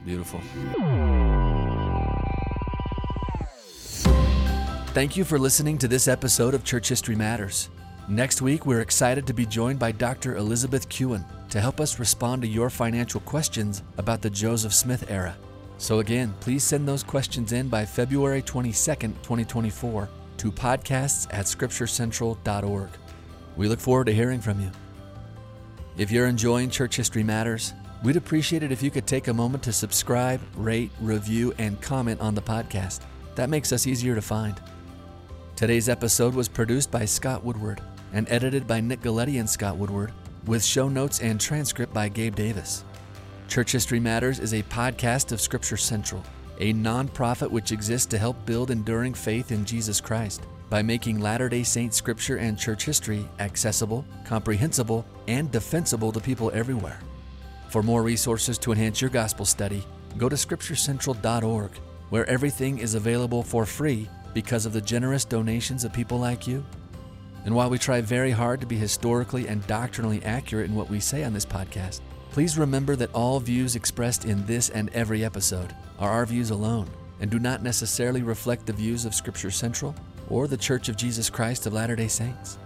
Beautiful. 0.04 0.40
Thank 4.92 5.16
you 5.16 5.24
for 5.24 5.38
listening 5.38 5.78
to 5.78 5.88
this 5.88 6.08
episode 6.08 6.54
of 6.54 6.64
Church 6.64 6.88
History 6.88 7.14
Matters. 7.14 7.70
Next 8.08 8.42
week, 8.42 8.66
we're 8.66 8.80
excited 8.80 9.28
to 9.28 9.32
be 9.32 9.46
joined 9.46 9.78
by 9.78 9.92
Dr. 9.92 10.36
Elizabeth 10.36 10.88
Kuehn 10.88 11.24
to 11.50 11.60
help 11.60 11.80
us 11.80 12.00
respond 12.00 12.42
to 12.42 12.48
your 12.48 12.68
financial 12.68 13.20
questions 13.20 13.84
about 13.96 14.22
the 14.22 14.30
Joseph 14.30 14.74
Smith 14.74 15.08
era. 15.08 15.36
So, 15.78 16.00
again, 16.00 16.34
please 16.40 16.64
send 16.64 16.88
those 16.88 17.04
questions 17.04 17.52
in 17.52 17.68
by 17.68 17.86
February 17.86 18.42
22nd, 18.42 19.14
2024 19.22 20.08
to 20.38 20.50
podcasts 20.50 21.26
at 21.30 21.46
scripturecentral.org. 21.46 22.88
We 23.56 23.68
look 23.68 23.80
forward 23.80 24.06
to 24.06 24.14
hearing 24.14 24.40
from 24.40 24.60
you. 24.60 24.70
If 25.96 26.10
you're 26.10 26.26
enjoying 26.26 26.70
Church 26.70 26.96
History 26.96 27.24
Matters, 27.24 27.74
we'd 28.04 28.16
appreciate 28.16 28.62
it 28.62 28.70
if 28.70 28.82
you 28.82 28.90
could 28.90 29.06
take 29.06 29.28
a 29.28 29.34
moment 29.34 29.64
to 29.64 29.72
subscribe, 29.72 30.40
rate, 30.56 30.90
review, 31.00 31.52
and 31.58 31.80
comment 31.80 32.20
on 32.20 32.34
the 32.34 32.42
podcast. 32.42 33.00
That 33.34 33.50
makes 33.50 33.72
us 33.72 33.86
easier 33.86 34.14
to 34.14 34.22
find. 34.22 34.60
Today's 35.56 35.88
episode 35.88 36.34
was 36.34 36.48
produced 36.48 36.90
by 36.90 37.04
Scott 37.04 37.42
Woodward 37.42 37.82
and 38.12 38.28
edited 38.30 38.66
by 38.66 38.80
Nick 38.80 39.00
Galieti 39.00 39.40
and 39.40 39.50
Scott 39.50 39.76
Woodward, 39.76 40.12
with 40.46 40.64
show 40.64 40.88
notes 40.88 41.20
and 41.20 41.40
transcript 41.40 41.92
by 41.92 42.08
Gabe 42.08 42.36
Davis. 42.36 42.84
Church 43.48 43.72
History 43.72 43.98
Matters 43.98 44.38
is 44.38 44.54
a 44.54 44.62
podcast 44.62 45.32
of 45.32 45.40
Scripture 45.40 45.76
Central 45.76 46.22
a 46.58 46.72
nonprofit 46.74 47.50
which 47.50 47.72
exists 47.72 48.06
to 48.06 48.18
help 48.18 48.44
build 48.44 48.70
enduring 48.70 49.14
faith 49.14 49.52
in 49.52 49.64
Jesus 49.64 50.00
Christ 50.00 50.42
by 50.68 50.82
making 50.82 51.20
Latter 51.20 51.48
day 51.48 51.62
Saint 51.62 51.94
scripture 51.94 52.36
and 52.36 52.58
church 52.58 52.84
history 52.84 53.26
accessible, 53.38 54.04
comprehensible, 54.24 55.06
and 55.28 55.50
defensible 55.50 56.12
to 56.12 56.20
people 56.20 56.50
everywhere. 56.52 57.00
For 57.68 57.82
more 57.82 58.02
resources 58.02 58.58
to 58.58 58.72
enhance 58.72 59.00
your 59.00 59.10
gospel 59.10 59.44
study, 59.44 59.84
go 60.16 60.28
to 60.28 60.36
scripturecentral.org, 60.36 61.70
where 62.10 62.28
everything 62.28 62.78
is 62.78 62.94
available 62.94 63.42
for 63.42 63.64
free 63.64 64.08
because 64.34 64.66
of 64.66 64.72
the 64.72 64.80
generous 64.80 65.24
donations 65.24 65.84
of 65.84 65.92
people 65.92 66.18
like 66.18 66.46
you. 66.46 66.64
And 67.44 67.54
while 67.54 67.70
we 67.70 67.78
try 67.78 68.00
very 68.00 68.30
hard 68.30 68.60
to 68.60 68.66
be 68.66 68.76
historically 68.76 69.48
and 69.48 69.66
doctrinally 69.66 70.22
accurate 70.24 70.68
in 70.68 70.76
what 70.76 70.90
we 70.90 71.00
say 71.00 71.24
on 71.24 71.32
this 71.32 71.46
podcast, 71.46 72.00
please 72.30 72.58
remember 72.58 72.96
that 72.96 73.12
all 73.12 73.40
views 73.40 73.76
expressed 73.76 74.24
in 74.24 74.44
this 74.46 74.70
and 74.70 74.90
every 74.90 75.24
episode 75.24 75.74
are 75.98 76.10
our 76.10 76.26
views 76.26 76.50
alone 76.50 76.88
and 77.20 77.30
do 77.30 77.38
not 77.38 77.62
necessarily 77.62 78.22
reflect 78.22 78.66
the 78.66 78.72
views 78.72 79.04
of 79.04 79.14
Scripture 79.14 79.50
Central 79.50 79.94
or 80.28 80.46
the 80.46 80.56
Church 80.56 80.88
of 80.88 80.96
Jesus 80.96 81.30
Christ 81.30 81.66
of 81.66 81.72
Latter 81.72 81.96
day 81.96 82.08
Saints. 82.08 82.58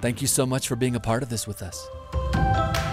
Thank 0.00 0.20
you 0.20 0.28
so 0.28 0.44
much 0.44 0.68
for 0.68 0.76
being 0.76 0.96
a 0.96 1.00
part 1.00 1.22
of 1.22 1.28
this 1.28 1.46
with 1.46 1.62
us. 1.62 2.85